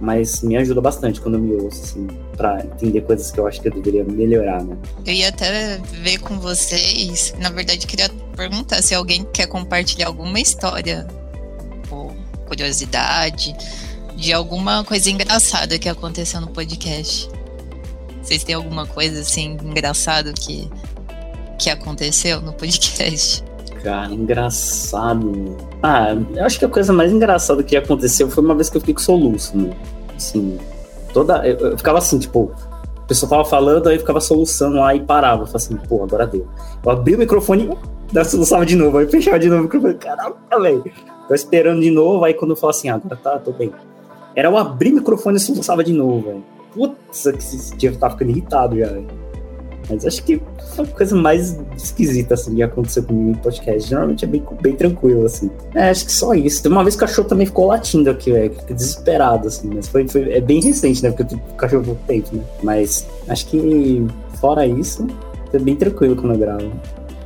mas 0.00 0.42
me 0.42 0.56
ajuda 0.56 0.80
bastante 0.80 1.20
quando 1.20 1.34
eu 1.34 1.40
me 1.40 1.54
ouço, 1.54 1.82
assim, 1.82 2.06
pra 2.36 2.64
entender 2.64 3.00
coisas 3.02 3.30
que 3.30 3.38
eu 3.38 3.46
acho 3.46 3.60
que 3.60 3.68
eu 3.68 3.72
deveria 3.72 4.04
melhorar, 4.04 4.62
né? 4.62 4.76
Eu 5.06 5.12
ia 5.12 5.28
até 5.28 5.78
ver 5.78 6.18
com 6.18 6.38
vocês, 6.38 7.34
na 7.38 7.50
verdade, 7.50 7.86
queria 7.86 8.08
perguntar 8.36 8.82
se 8.82 8.94
alguém 8.94 9.24
quer 9.32 9.46
compartilhar 9.46 10.08
alguma 10.08 10.40
história 10.40 11.06
ou 11.90 12.14
curiosidade 12.46 13.54
de 14.16 14.32
alguma 14.32 14.84
coisa 14.84 15.10
engraçada 15.10 15.78
que 15.78 15.88
aconteceu 15.88 16.40
no 16.40 16.48
podcast. 16.48 17.28
Vocês 18.22 18.42
têm 18.42 18.54
alguma 18.54 18.86
coisa 18.86 19.20
assim 19.20 19.56
engraçado 19.62 20.32
que 20.32 20.68
que 21.58 21.70
aconteceu 21.70 22.40
no 22.40 22.52
podcast? 22.52 23.44
Cara, 23.84 24.10
engraçado. 24.14 25.58
Ah, 25.82 26.16
eu 26.34 26.44
acho 26.46 26.58
que 26.58 26.64
a 26.64 26.68
coisa 26.70 26.90
mais 26.90 27.12
engraçada 27.12 27.62
que 27.62 27.76
aconteceu 27.76 28.30
foi 28.30 28.42
uma 28.42 28.54
vez 28.54 28.70
que 28.70 28.78
eu 28.78 28.80
fiquei 28.80 28.94
com 28.94 29.00
soluço? 29.02 29.52
Assim, 30.16 30.58
toda. 31.12 31.46
Eu, 31.46 31.72
eu 31.72 31.76
ficava 31.76 31.98
assim, 31.98 32.18
tipo, 32.18 32.50
a 32.96 33.02
pessoa 33.02 33.28
tava 33.28 33.44
falando, 33.44 33.86
aí 33.86 33.98
ficava 33.98 34.22
soluçando 34.22 34.76
lá 34.76 34.94
e 34.94 35.02
parava. 35.02 35.42
Eu 35.42 35.46
falava 35.46 35.58
assim, 35.58 35.76
pô, 35.76 36.02
agora 36.02 36.26
deu. 36.26 36.48
Eu 36.82 36.90
abri 36.90 37.14
o 37.14 37.18
microfone 37.18 37.76
e 38.10 38.24
soluçava 38.24 38.64
de 38.64 38.74
novo. 38.74 38.96
Aí 38.96 39.06
fechava 39.06 39.38
de 39.38 39.50
novo 39.50 39.60
o 39.60 39.64
microfone. 39.64 39.94
Caraca, 39.96 40.60
velho. 40.60 40.84
Tô 41.28 41.34
esperando 41.34 41.82
de 41.82 41.90
novo, 41.90 42.24
aí 42.24 42.32
quando 42.32 42.52
eu 42.52 42.56
falo 42.56 42.70
assim, 42.70 42.88
ah, 42.88 42.94
agora 42.94 43.16
tá, 43.16 43.38
tô 43.38 43.52
bem. 43.52 43.70
Era 44.34 44.48
eu 44.48 44.56
abrir 44.56 44.92
o 44.92 44.94
microfone 44.94 45.36
e 45.36 45.40
soluçava 45.40 45.84
de 45.84 45.92
novo, 45.92 46.22
velho. 46.22 46.44
Putz, 46.72 47.26
esse 47.26 47.76
dia 47.76 47.90
eu 47.90 47.98
tava 47.98 48.14
ficando 48.14 48.30
irritado 48.30 48.78
já, 48.78 48.86
velho. 48.86 49.23
Mas 49.88 50.04
acho 50.06 50.22
que 50.22 50.40
foi 50.74 50.84
a 50.84 50.88
coisa 50.88 51.16
mais 51.16 51.58
esquisita, 51.76 52.34
assim, 52.34 52.54
que 52.54 52.62
aconteceu 52.62 53.02
comigo 53.02 53.30
no 53.30 53.38
podcast. 53.38 53.88
Geralmente 53.88 54.24
é 54.24 54.28
bem, 54.28 54.42
bem 54.60 54.74
tranquilo, 54.74 55.24
assim. 55.26 55.50
É, 55.74 55.90
acho 55.90 56.06
que 56.06 56.12
só 56.12 56.34
isso. 56.34 56.62
Tem 56.62 56.72
uma 56.72 56.82
vez 56.82 56.96
que 56.96 57.04
o 57.04 57.06
cachorro 57.06 57.28
também 57.28 57.46
ficou 57.46 57.66
latindo 57.66 58.10
aqui, 58.10 58.32
velho. 58.32 58.54
Fiquei 58.54 58.74
desesperado, 58.74 59.48
assim. 59.48 59.70
Mas 59.74 59.88
foi, 59.88 60.08
foi, 60.08 60.32
é 60.32 60.40
bem 60.40 60.60
recente, 60.60 61.02
né? 61.02 61.10
Porque 61.10 61.34
o 61.34 61.38
cachorro 61.56 61.84
pouco 61.84 62.00
tempo, 62.06 62.34
né? 62.34 62.42
Mas 62.62 63.06
acho 63.28 63.46
que, 63.46 64.06
fora 64.40 64.66
isso, 64.66 65.06
é 65.52 65.58
bem 65.58 65.76
tranquilo 65.76 66.16
quando 66.16 66.32
eu 66.32 66.38
gravo. 66.38 66.72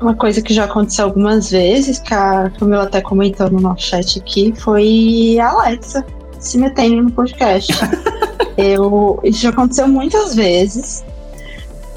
Uma 0.01 0.15
coisa 0.15 0.41
que 0.41 0.55
já 0.55 0.65
aconteceu 0.65 1.07
algumas 1.07 1.51
vezes, 1.51 1.99
que 1.99 2.15
a 2.15 2.51
Camila 2.51 2.85
até 2.85 3.01
comentou 3.01 3.51
no 3.51 3.61
nosso 3.61 3.87
chat 3.87 4.19
aqui, 4.21 4.55
foi 4.57 5.39
a 5.41 5.51
Alexa 5.51 6.05
se 6.39 6.57
metendo 6.57 7.03
no 7.03 7.11
podcast. 7.11 7.73
eu, 8.57 9.19
isso 9.25 9.41
já 9.41 9.51
aconteceu 9.51 9.89
muitas 9.89 10.37
vezes 10.37 11.05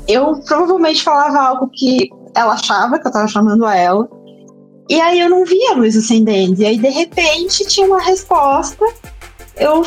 eu 0.08 0.40
provavelmente 0.42 1.04
falava 1.04 1.40
algo 1.40 1.70
que 1.70 2.10
ela 2.36 2.54
achava 2.54 3.00
que 3.00 3.08
eu 3.08 3.12
tava 3.12 3.28
chamando 3.28 3.66
a 3.66 3.76
ela. 3.76 4.10
E 4.90 5.00
aí 5.00 5.20
eu 5.20 5.30
não 5.30 5.46
via 5.46 5.72
a 5.72 5.76
luz 5.76 5.96
acendendo. 5.96 6.62
E 6.62 6.66
aí, 6.66 6.78
de 6.78 6.90
repente, 6.90 7.66
tinha 7.68 7.88
uma 7.88 8.02
resposta. 8.02 8.86
Eu 9.56 9.86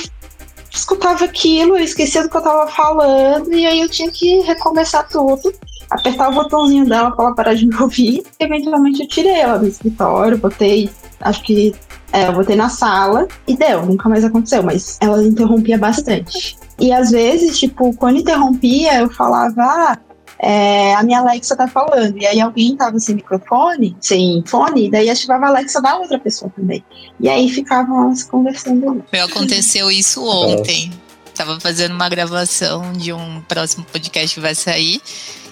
escutava 0.70 1.24
aquilo, 1.24 1.76
eu 1.76 1.84
esquecia 1.84 2.22
do 2.22 2.28
que 2.28 2.36
eu 2.36 2.42
tava 2.42 2.70
falando, 2.70 3.52
e 3.52 3.64
aí 3.64 3.80
eu 3.80 3.88
tinha 3.88 4.10
que 4.10 4.40
recomeçar 4.40 5.08
tudo, 5.08 5.52
apertar 5.88 6.30
o 6.30 6.34
botãozinho 6.34 6.84
dela 6.84 7.12
pra 7.12 7.26
ela 7.26 7.34
parar 7.34 7.54
de 7.54 7.66
me 7.66 7.76
ouvir. 7.80 8.24
Eventualmente 8.40 9.02
eu 9.02 9.08
tirei 9.08 9.34
ela 9.34 9.58
do 9.58 9.66
escritório, 9.66 10.38
botei, 10.38 10.90
acho 11.20 11.42
que 11.42 11.74
é, 12.14 12.28
eu 12.28 12.32
botei 12.32 12.54
na 12.54 12.68
sala 12.68 13.26
e 13.44 13.56
deu, 13.56 13.84
nunca 13.84 14.08
mais 14.08 14.24
aconteceu, 14.24 14.62
mas 14.62 14.96
ela 15.00 15.20
interrompia 15.26 15.76
bastante. 15.76 16.56
E 16.78 16.92
às 16.92 17.10
vezes, 17.10 17.58
tipo, 17.58 17.92
quando 17.96 18.20
interrompia, 18.20 19.00
eu 19.00 19.10
falava, 19.10 19.60
ah, 19.60 19.98
é, 20.38 20.94
a 20.94 21.02
minha 21.02 21.18
Alexa 21.18 21.56
tá 21.56 21.66
falando. 21.66 22.16
E 22.16 22.24
aí 22.24 22.40
alguém 22.40 22.76
tava 22.76 23.00
sem 23.00 23.16
microfone, 23.16 23.96
sem 24.00 24.44
fone, 24.46 24.88
daí 24.88 25.10
ativava 25.10 25.46
a 25.46 25.48
Alexa 25.48 25.82
da 25.82 25.96
outra 25.96 26.16
pessoa 26.16 26.52
também. 26.54 26.84
E 27.18 27.28
aí 27.28 27.48
ficavam 27.48 28.04
elas 28.04 28.22
conversando. 28.22 29.04
Aconteceu 29.24 29.90
isso 29.90 30.24
ontem. 30.24 30.92
Tava 31.34 31.58
fazendo 31.58 31.96
uma 31.96 32.08
gravação 32.08 32.92
de 32.92 33.12
um 33.12 33.40
próximo 33.48 33.84
podcast 33.90 34.36
que 34.36 34.40
vai 34.40 34.54
sair. 34.54 35.02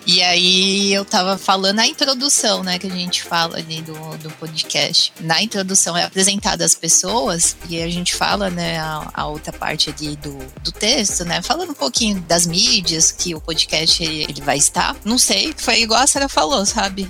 E 0.05 0.21
aí 0.21 0.93
eu 0.93 1.05
tava 1.05 1.39
falando 1.39 1.79
a 1.79 1.87
introdução, 1.87 2.63
né, 2.65 2.79
que 2.79 2.87
a 2.87 2.91
gente 2.91 3.23
fala 3.23 3.59
ali 3.59 3.81
do, 3.83 3.95
do 4.19 4.31
podcast. 4.33 5.13
Na 5.21 5.41
introdução 5.41 5.97
é 5.97 6.05
apresentada 6.05 6.65
as 6.65 6.75
pessoas 6.75 7.57
e 7.69 7.81
a 7.81 7.89
gente 7.89 8.15
fala, 8.15 8.51
né, 8.51 8.79
a, 8.81 9.11
a, 9.15 9.27
outra 9.27 9.53
parte 9.53 9.91
ali 9.91 10.17
do, 10.17 10.37
do 10.63 10.73
texto, 10.73 11.25
né, 11.25 11.41
falando 11.41 11.71
um 11.71 11.75
pouquinho 11.75 12.21
das 12.23 12.47
mídias 12.47 13.13
que 13.13 13.35
o 13.35 13.41
podcast 13.41 14.03
ele, 14.03 14.25
ele 14.25 14.41
vai 14.41 14.59
estar. 14.59 14.97
Não 15.05 15.19
sei, 15.19 15.55
foi 15.57 15.83
igual 15.83 16.03
a 16.03 16.07
Sarah 16.07 16.29
falou, 16.29 16.67
sabe? 16.67 17.09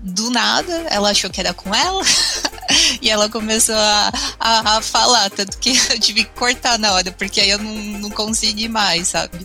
Do 0.00 0.30
nada, 0.30 0.72
ela 0.90 1.10
achou 1.10 1.28
que 1.28 1.40
era 1.40 1.52
com 1.52 1.74
ela. 1.74 2.04
e 3.02 3.10
ela 3.10 3.28
começou 3.28 3.74
a, 3.74 4.12
a, 4.38 4.76
a, 4.76 4.82
falar, 4.82 5.28
tanto 5.30 5.58
que 5.58 5.70
eu 5.90 5.98
tive 5.98 6.22
que 6.22 6.30
cortar 6.30 6.78
na 6.78 6.92
hora, 6.92 7.10
porque 7.10 7.40
aí 7.40 7.50
eu 7.50 7.58
não, 7.58 7.74
não 7.74 8.10
consegui 8.10 8.68
mais, 8.68 9.08
sabe? 9.08 9.44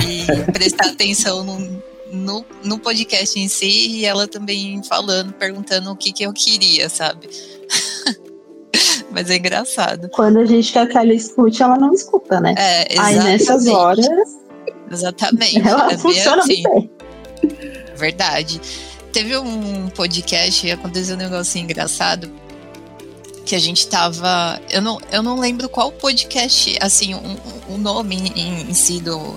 E 0.00 0.52
prestar 0.52 0.90
atenção 0.90 1.42
no, 1.42 1.82
no, 2.12 2.44
no 2.64 2.78
podcast 2.78 3.38
em 3.38 3.48
si 3.48 3.98
e 3.98 4.04
ela 4.04 4.26
também 4.26 4.82
falando, 4.84 5.32
perguntando 5.32 5.90
o 5.90 5.96
que, 5.96 6.12
que 6.12 6.22
eu 6.22 6.32
queria, 6.32 6.88
sabe? 6.88 7.28
Mas 9.10 9.30
é 9.30 9.36
engraçado. 9.36 10.08
Quando 10.10 10.38
a 10.38 10.44
gente 10.44 10.72
quer 10.72 10.86
que 10.88 10.96
ela 10.96 11.12
escute, 11.12 11.62
ela 11.62 11.76
não 11.76 11.92
escuta, 11.92 12.40
né? 12.40 12.54
É, 12.56 12.92
exatamente. 12.92 13.18
Aí 13.18 13.24
nessas 13.24 13.66
horas. 13.66 14.06
Exatamente. 14.90 15.60
Ela 15.66 15.92
é 15.92 15.98
funciona 15.98 16.42
assim. 16.42 16.62
bem. 16.62 16.90
Verdade. 17.96 18.60
Teve 19.12 19.36
um 19.38 19.88
podcast, 19.88 20.70
aconteceu 20.70 21.14
um 21.14 21.18
negócio 21.18 21.58
engraçado 21.58 22.30
que 23.44 23.54
a 23.54 23.58
gente 23.58 23.88
tava. 23.88 24.60
Eu 24.70 24.82
não, 24.82 25.00
eu 25.10 25.22
não 25.22 25.40
lembro 25.40 25.68
qual 25.68 25.90
podcast, 25.90 26.76
assim, 26.80 27.14
o 27.14 27.18
um, 27.18 27.74
um 27.74 27.78
nome 27.78 28.16
em, 28.36 28.70
em 28.70 28.74
si 28.74 29.00
do, 29.00 29.34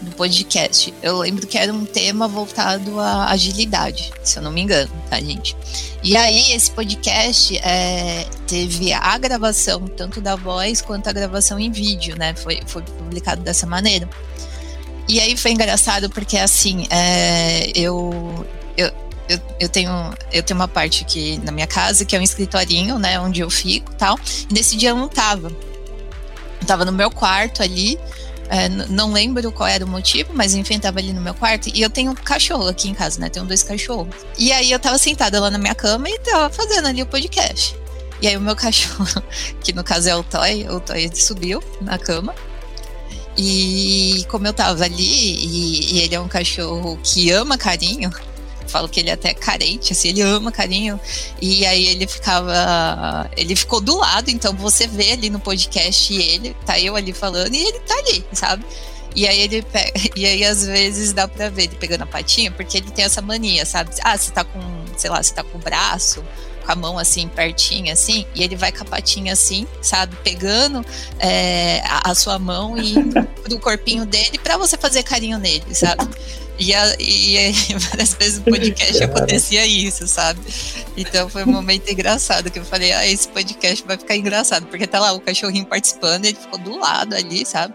do 0.00 0.10
podcast. 0.12 0.92
Eu 1.02 1.18
lembro 1.18 1.46
que 1.46 1.58
era 1.58 1.72
um 1.72 1.84
tema 1.84 2.26
voltado 2.26 2.98
à 3.00 3.30
agilidade, 3.30 4.12
se 4.22 4.38
eu 4.38 4.42
não 4.42 4.50
me 4.50 4.60
engano, 4.60 4.90
tá, 5.08 5.20
gente? 5.20 5.56
E 6.02 6.16
aí, 6.16 6.52
esse 6.52 6.70
podcast 6.70 7.56
é, 7.58 8.26
teve 8.46 8.92
a 8.92 9.18
gravação 9.18 9.86
tanto 9.86 10.20
da 10.20 10.36
voz 10.36 10.80
quanto 10.80 11.08
a 11.08 11.12
gravação 11.12 11.58
em 11.58 11.70
vídeo, 11.70 12.16
né? 12.16 12.34
Foi, 12.34 12.60
foi 12.66 12.82
publicado 12.82 13.42
dessa 13.42 13.66
maneira. 13.66 14.08
E 15.08 15.18
aí 15.20 15.36
foi 15.36 15.50
engraçado 15.50 16.08
porque, 16.08 16.38
assim, 16.38 16.86
é, 16.88 17.70
eu, 17.74 18.46
eu, 18.76 18.92
eu, 19.28 19.40
eu, 19.58 19.68
tenho, 19.68 19.90
eu 20.32 20.42
tenho 20.42 20.58
uma 20.58 20.68
parte 20.68 21.02
aqui 21.02 21.38
na 21.44 21.52
minha 21.52 21.66
casa 21.66 22.04
que 22.04 22.16
é 22.16 22.18
um 22.18 22.22
escritorinho, 22.22 22.98
né? 22.98 23.18
Onde 23.20 23.40
eu 23.40 23.50
fico 23.50 23.92
tal. 23.96 24.18
E 24.48 24.54
nesse 24.54 24.76
dia 24.76 24.90
eu 24.90 24.96
não 24.96 25.08
tava. 25.08 25.48
Eu 26.60 26.66
tava 26.66 26.84
no 26.84 26.92
meu 26.92 27.10
quarto 27.10 27.62
ali. 27.62 27.98
É, 28.52 28.68
não 28.68 29.12
lembro 29.12 29.52
qual 29.52 29.68
era 29.68 29.84
o 29.84 29.88
motivo, 29.88 30.32
mas 30.34 30.56
enfim, 30.56 30.80
tava 30.80 30.98
ali 30.98 31.12
no 31.12 31.20
meu 31.20 31.32
quarto. 31.32 31.70
E 31.72 31.80
eu 31.80 31.88
tenho 31.88 32.10
um 32.10 32.16
cachorro 32.16 32.66
aqui 32.66 32.88
em 32.88 32.94
casa, 32.94 33.20
né? 33.20 33.28
Tenho 33.28 33.46
dois 33.46 33.62
cachorros. 33.62 34.12
E 34.36 34.50
aí 34.50 34.72
eu 34.72 34.80
tava 34.80 34.98
sentada 34.98 35.40
lá 35.40 35.52
na 35.52 35.56
minha 35.56 35.74
cama 35.74 36.10
e 36.10 36.18
tava 36.18 36.50
fazendo 36.50 36.88
ali 36.88 37.00
o 37.00 37.06
podcast. 37.06 37.76
E 38.20 38.26
aí 38.26 38.36
o 38.36 38.40
meu 38.40 38.56
cachorro, 38.56 39.22
que 39.62 39.72
no 39.72 39.84
caso 39.84 40.08
é 40.08 40.16
o 40.16 40.24
Toy, 40.24 40.68
o 40.68 40.80
Toy 40.80 41.08
subiu 41.14 41.62
na 41.80 41.96
cama. 41.96 42.34
E 43.38 44.26
como 44.28 44.48
eu 44.48 44.52
tava 44.52 44.84
ali, 44.84 45.00
e, 45.00 45.94
e 45.94 46.00
ele 46.00 46.16
é 46.16 46.20
um 46.20 46.26
cachorro 46.26 46.98
que 47.04 47.30
ama 47.30 47.56
carinho, 47.56 48.10
falo 48.70 48.88
que 48.88 49.00
ele 49.00 49.10
é 49.10 49.12
até 49.12 49.34
carente, 49.34 49.92
assim, 49.92 50.08
ele 50.08 50.22
ama 50.22 50.50
carinho. 50.52 50.98
E 51.40 51.66
aí 51.66 51.86
ele 51.86 52.06
ficava. 52.06 53.28
Ele 53.36 53.54
ficou 53.56 53.80
do 53.80 53.96
lado, 53.96 54.30
então 54.30 54.54
você 54.54 54.86
vê 54.86 55.12
ali 55.12 55.30
no 55.30 55.40
podcast 55.40 56.14
ele, 56.14 56.56
tá 56.64 56.78
eu 56.78 56.96
ali 56.96 57.12
falando, 57.12 57.54
e 57.54 57.62
ele 57.62 57.80
tá 57.80 57.94
ali, 57.94 58.24
sabe? 58.32 58.64
E 59.14 59.26
aí 59.26 59.40
ele 59.40 59.62
pega, 59.62 59.92
e 60.16 60.24
aí 60.24 60.44
às 60.44 60.64
vezes 60.64 61.12
dá 61.12 61.26
pra 61.26 61.48
ver 61.48 61.64
ele 61.64 61.76
pegando 61.76 62.02
a 62.02 62.06
patinha, 62.06 62.50
porque 62.50 62.78
ele 62.78 62.90
tem 62.90 63.04
essa 63.04 63.20
mania, 63.20 63.66
sabe? 63.66 63.90
Ah, 64.02 64.16
você 64.16 64.30
tá 64.30 64.44
com, 64.44 64.60
sei 64.96 65.10
lá, 65.10 65.22
você 65.22 65.34
tá 65.34 65.42
com 65.42 65.58
o 65.58 65.60
braço, 65.60 66.24
com 66.64 66.72
a 66.72 66.76
mão 66.76 66.98
assim, 66.98 67.28
pertinho, 67.28 67.92
assim, 67.92 68.26
e 68.34 68.42
ele 68.42 68.56
vai 68.56 68.70
com 68.70 68.82
a 68.82 68.86
patinha 68.86 69.32
assim, 69.32 69.66
sabe? 69.82 70.16
Pegando 70.22 70.84
é, 71.18 71.82
a, 71.84 72.10
a, 72.10 72.14
sua 72.14 72.38
mão 72.38 72.76
e 72.78 72.94
do 73.48 73.58
corpinho 73.60 74.06
dele 74.06 74.38
para 74.38 74.56
você 74.56 74.76
fazer 74.76 75.02
carinho 75.02 75.38
nele, 75.38 75.74
sabe? 75.74 76.08
E, 76.60 76.74
a, 76.74 76.94
e 77.00 77.52
várias 77.88 78.12
vezes 78.12 78.38
no 78.38 78.44
podcast 78.44 79.02
acontecia 79.02 79.64
isso, 79.64 80.06
sabe? 80.06 80.38
Então 80.94 81.26
foi 81.30 81.42
um 81.44 81.50
momento 81.50 81.90
engraçado 81.90 82.50
que 82.50 82.58
eu 82.58 82.64
falei, 82.64 82.92
ah, 82.92 83.06
esse 83.06 83.26
podcast 83.28 83.82
vai 83.86 83.96
ficar 83.96 84.14
engraçado, 84.14 84.66
porque 84.66 84.86
tá 84.86 85.00
lá 85.00 85.12
o 85.12 85.20
cachorrinho 85.20 85.64
participando, 85.64 86.26
ele 86.26 86.36
ficou 86.36 86.58
do 86.58 86.78
lado 86.78 87.14
ali, 87.14 87.46
sabe? 87.46 87.72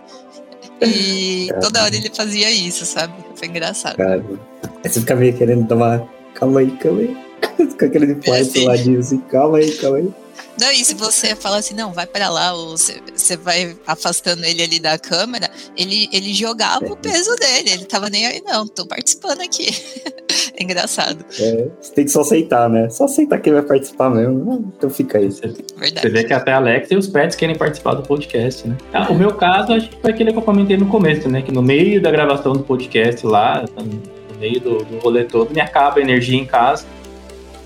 E 0.81 1.47
toda 1.61 1.83
hora 1.83 1.95
ele 1.95 2.11
fazia 2.13 2.51
isso, 2.51 2.86
sabe? 2.86 3.13
Foi 3.36 3.47
engraçado. 3.47 3.95
Caramba. 3.97 4.39
Aí 4.83 4.89
você 4.89 4.99
fica 4.99 5.15
meio 5.15 5.36
querendo 5.36 5.67
tomar. 5.67 6.03
Calma 6.36 6.59
aí, 6.59 6.71
calma 6.77 6.99
aí. 6.99 7.17
Fica 7.69 7.89
querendo 7.89 8.19
é 8.23 8.29
assim. 8.39 8.65
ladinho 8.65 8.99
assim, 8.99 9.17
calma 9.19 9.57
aí, 9.57 9.71
calma 9.71 9.97
aí. 9.97 10.13
Não, 10.59 10.71
e 10.71 10.86
se 10.86 10.93
você 10.93 11.36
fala 11.36 11.57
assim, 11.57 11.75
não, 11.75 11.91
vai 11.91 12.07
para 12.07 12.29
lá, 12.29 12.53
ou 12.53 12.77
você 12.77 13.38
vai 13.38 13.75
afastando 13.86 14.45
ele 14.45 14.63
ali 14.63 14.79
da 14.79 14.97
câmera, 14.97 15.49
ele, 15.75 16.07
ele 16.13 16.33
jogava 16.33 16.86
o 16.86 16.95
peso 16.95 17.36
dele, 17.36 17.71
ele 17.71 17.86
tava 17.86 18.09
nem 18.09 18.25
aí, 18.25 18.41
não, 18.45 18.67
tô 18.67 18.86
participando 18.86 19.41
aqui. 19.41 19.67
é 20.57 20.63
engraçado. 20.63 21.25
É, 21.39 21.67
você 21.81 21.93
tem 21.93 22.05
que 22.05 22.11
só 22.11 22.21
aceitar, 22.21 22.69
né? 22.69 22.89
Só 22.89 23.05
aceitar 23.05 23.39
que 23.39 23.49
ele 23.49 23.59
vai 23.59 23.65
participar 23.65 24.09
mesmo. 24.09 24.73
Então 24.77 24.89
fica 24.89 25.17
aí. 25.17 25.29
Verdade. 25.29 26.01
Você 26.01 26.09
vê 26.09 26.23
que 26.23 26.33
até 26.33 26.53
a 26.53 26.57
Alex 26.57 26.89
e 26.91 26.95
os 26.95 27.07
pets 27.07 27.36
querem 27.36 27.55
participar 27.55 27.95
do 27.95 28.03
podcast, 28.03 28.67
né? 28.67 28.77
Ah, 28.93 29.11
o 29.11 29.15
meu 29.15 29.33
caso, 29.33 29.73
acho 29.73 29.89
que 29.89 30.01
foi 30.01 30.11
aquele 30.11 30.31
que 30.31 30.38
eu 30.38 30.41
comentei 30.41 30.77
no 30.77 30.88
começo, 30.88 31.27
né? 31.27 31.41
Que 31.41 31.51
no 31.51 31.61
meio 31.61 32.01
da 32.01 32.11
gravação 32.11 32.53
do 32.53 32.63
podcast 32.63 33.25
lá, 33.25 33.65
no 33.77 34.39
meio 34.39 34.59
do, 34.59 34.77
do 34.86 34.99
rolê 34.99 35.25
todo, 35.25 35.53
me 35.53 35.59
acaba 35.61 35.99
a 35.99 36.01
energia 36.01 36.39
em 36.39 36.45
casa. 36.45 36.86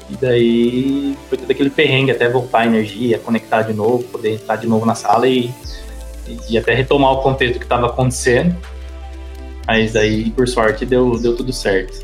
E 0.09 0.15
daí 0.17 1.17
foi 1.29 1.37
todo 1.37 1.51
aquele 1.51 1.69
perrengue 1.69 2.11
até 2.11 2.27
voltar 2.27 2.61
a 2.61 2.65
energia, 2.65 3.19
conectar 3.19 3.61
de 3.61 3.73
novo, 3.73 4.03
poder 4.05 4.33
entrar 4.33 4.55
de 4.55 4.67
novo 4.67 4.85
na 4.85 4.95
sala 4.95 5.27
e, 5.27 5.51
e 6.49 6.57
até 6.57 6.73
retomar 6.73 7.11
o 7.11 7.17
contexto 7.21 7.59
que 7.59 7.65
estava 7.65 7.87
acontecendo. 7.87 8.55
Mas 9.67 9.93
daí, 9.93 10.31
por 10.31 10.47
sorte, 10.47 10.83
deu, 10.83 11.19
deu 11.19 11.35
tudo 11.35 11.53
certo. 11.53 12.03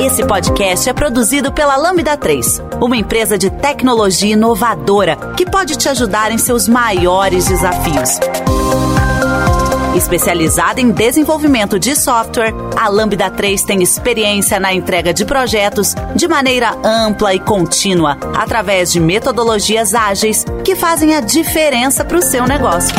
Esse 0.00 0.26
podcast 0.26 0.88
é 0.88 0.92
produzido 0.92 1.52
pela 1.52 1.76
Lambda 1.76 2.16
3, 2.16 2.62
uma 2.80 2.96
empresa 2.96 3.36
de 3.36 3.50
tecnologia 3.50 4.32
inovadora 4.32 5.16
que 5.36 5.44
pode 5.44 5.76
te 5.76 5.88
ajudar 5.88 6.32
em 6.32 6.38
seus 6.38 6.66
maiores 6.66 7.46
desafios. 7.46 8.18
Especializada 9.94 10.80
em 10.80 10.90
desenvolvimento 10.90 11.78
de 11.78 11.94
software, 11.94 12.54
a 12.76 12.88
Lambda 12.88 13.30
3 13.30 13.62
tem 13.62 13.82
experiência 13.82 14.58
na 14.58 14.72
entrega 14.72 15.12
de 15.12 15.24
projetos 15.24 15.94
de 16.16 16.26
maneira 16.26 16.76
ampla 16.82 17.34
e 17.34 17.38
contínua, 17.38 18.16
através 18.34 18.90
de 18.90 18.98
metodologias 18.98 19.94
ágeis 19.94 20.44
que 20.64 20.74
fazem 20.74 21.14
a 21.14 21.20
diferença 21.20 22.04
para 22.04 22.18
o 22.18 22.22
seu 22.22 22.46
negócio. 22.46 22.94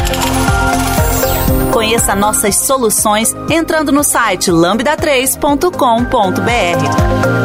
Conheça 1.72 2.16
nossas 2.16 2.58
soluções 2.58 3.36
entrando 3.50 3.92
no 3.92 4.04
site 4.04 4.52
lambda3.com.br. 4.52 7.43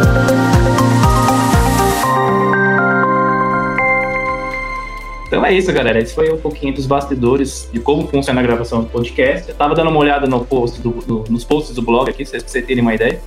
Então 5.29 5.45
é 5.45 5.53
isso, 5.53 5.71
galera. 5.71 6.01
Esse 6.01 6.15
foi 6.15 6.33
um 6.33 6.39
pouquinho 6.39 6.75
dos 6.75 6.87
bastidores 6.87 7.69
de 7.71 7.79
como 7.79 8.09
funciona 8.09 8.41
a 8.41 8.43
gravação 8.43 8.83
do 8.83 8.89
podcast. 8.89 9.47
Eu 9.51 9.55
tava 9.55 9.75
dando 9.75 9.91
uma 9.91 10.01
olhada 10.01 10.27
no 10.27 10.43
post 10.43 10.81
do, 10.81 11.05
no, 11.07 11.25
nos 11.29 11.45
posts 11.45 11.75
do 11.75 11.83
blog 11.83 12.09
aqui, 12.09 12.25
pra 12.25 12.41
vocês 12.41 12.67
terem 12.67 12.81
uma 12.81 12.95
ideia. 12.95 13.21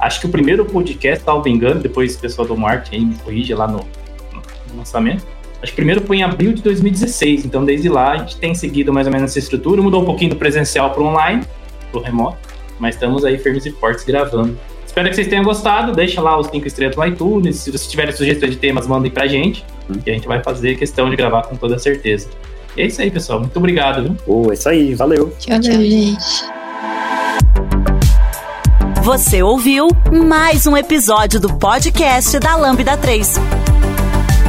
Acho 0.00 0.20
que 0.20 0.26
o 0.26 0.28
primeiro 0.28 0.64
podcast, 0.64 1.24
me 1.44 1.50
engano, 1.52 1.80
depois 1.80 2.16
o 2.16 2.18
pessoal 2.18 2.48
do 2.48 2.56
marketing 2.56 3.06
me 3.06 3.14
corrige 3.14 3.54
lá 3.54 3.68
no, 3.68 3.78
no, 3.78 4.76
lançamento. 4.76 5.24
Acho 5.62 5.66
que 5.66 5.72
o 5.72 5.76
primeiro 5.76 6.00
foi 6.00 6.16
em 6.16 6.24
abril 6.24 6.52
de 6.52 6.62
2016. 6.62 7.44
Então, 7.44 7.64
desde 7.64 7.88
lá, 7.88 8.10
a 8.10 8.16
gente 8.18 8.36
tem 8.38 8.52
seguido 8.52 8.92
mais 8.92 9.06
ou 9.06 9.12
menos 9.12 9.30
essa 9.30 9.38
estrutura. 9.38 9.80
Mudou 9.80 10.02
um 10.02 10.04
pouquinho 10.04 10.30
do 10.30 10.36
presencial 10.36 10.90
para 10.90 11.02
online, 11.02 11.44
para 11.92 12.02
remoto. 12.02 12.38
Mas 12.80 12.96
estamos 12.96 13.24
aí 13.24 13.38
firmes 13.38 13.64
e 13.64 13.70
fortes 13.70 14.04
gravando. 14.04 14.58
Espero 14.96 15.10
que 15.10 15.14
vocês 15.16 15.28
tenham 15.28 15.44
gostado. 15.44 15.92
Deixa 15.92 16.22
lá 16.22 16.40
os 16.40 16.46
5 16.46 16.66
estrelas 16.66 16.96
no 16.96 17.04
iTunes. 17.04 17.56
Se 17.56 17.70
vocês 17.70 17.86
tiverem 17.86 18.16
sugestões 18.16 18.52
de 18.52 18.56
temas, 18.56 18.86
mandem 18.86 19.10
pra 19.10 19.26
gente 19.26 19.62
que 20.02 20.10
a 20.10 20.14
gente 20.14 20.26
vai 20.26 20.42
fazer 20.42 20.74
questão 20.76 21.10
de 21.10 21.16
gravar 21.16 21.42
com 21.42 21.54
toda 21.54 21.78
certeza. 21.78 22.30
E 22.74 22.80
é 22.80 22.86
isso 22.86 23.02
aí, 23.02 23.10
pessoal. 23.10 23.40
Muito 23.40 23.54
obrigado, 23.58 24.04
viu? 24.04 24.16
Oh, 24.26 24.50
é 24.50 24.54
isso 24.54 24.66
aí. 24.66 24.94
Valeu. 24.94 25.30
Tchau, 25.38 25.60
tchau, 25.60 25.74
gente. 25.74 26.46
Você 29.02 29.42
ouviu 29.42 29.86
mais 30.10 30.66
um 30.66 30.74
episódio 30.74 31.38
do 31.38 31.52
podcast 31.58 32.38
da 32.38 32.56
Lambda 32.56 32.96
3. 32.96 33.34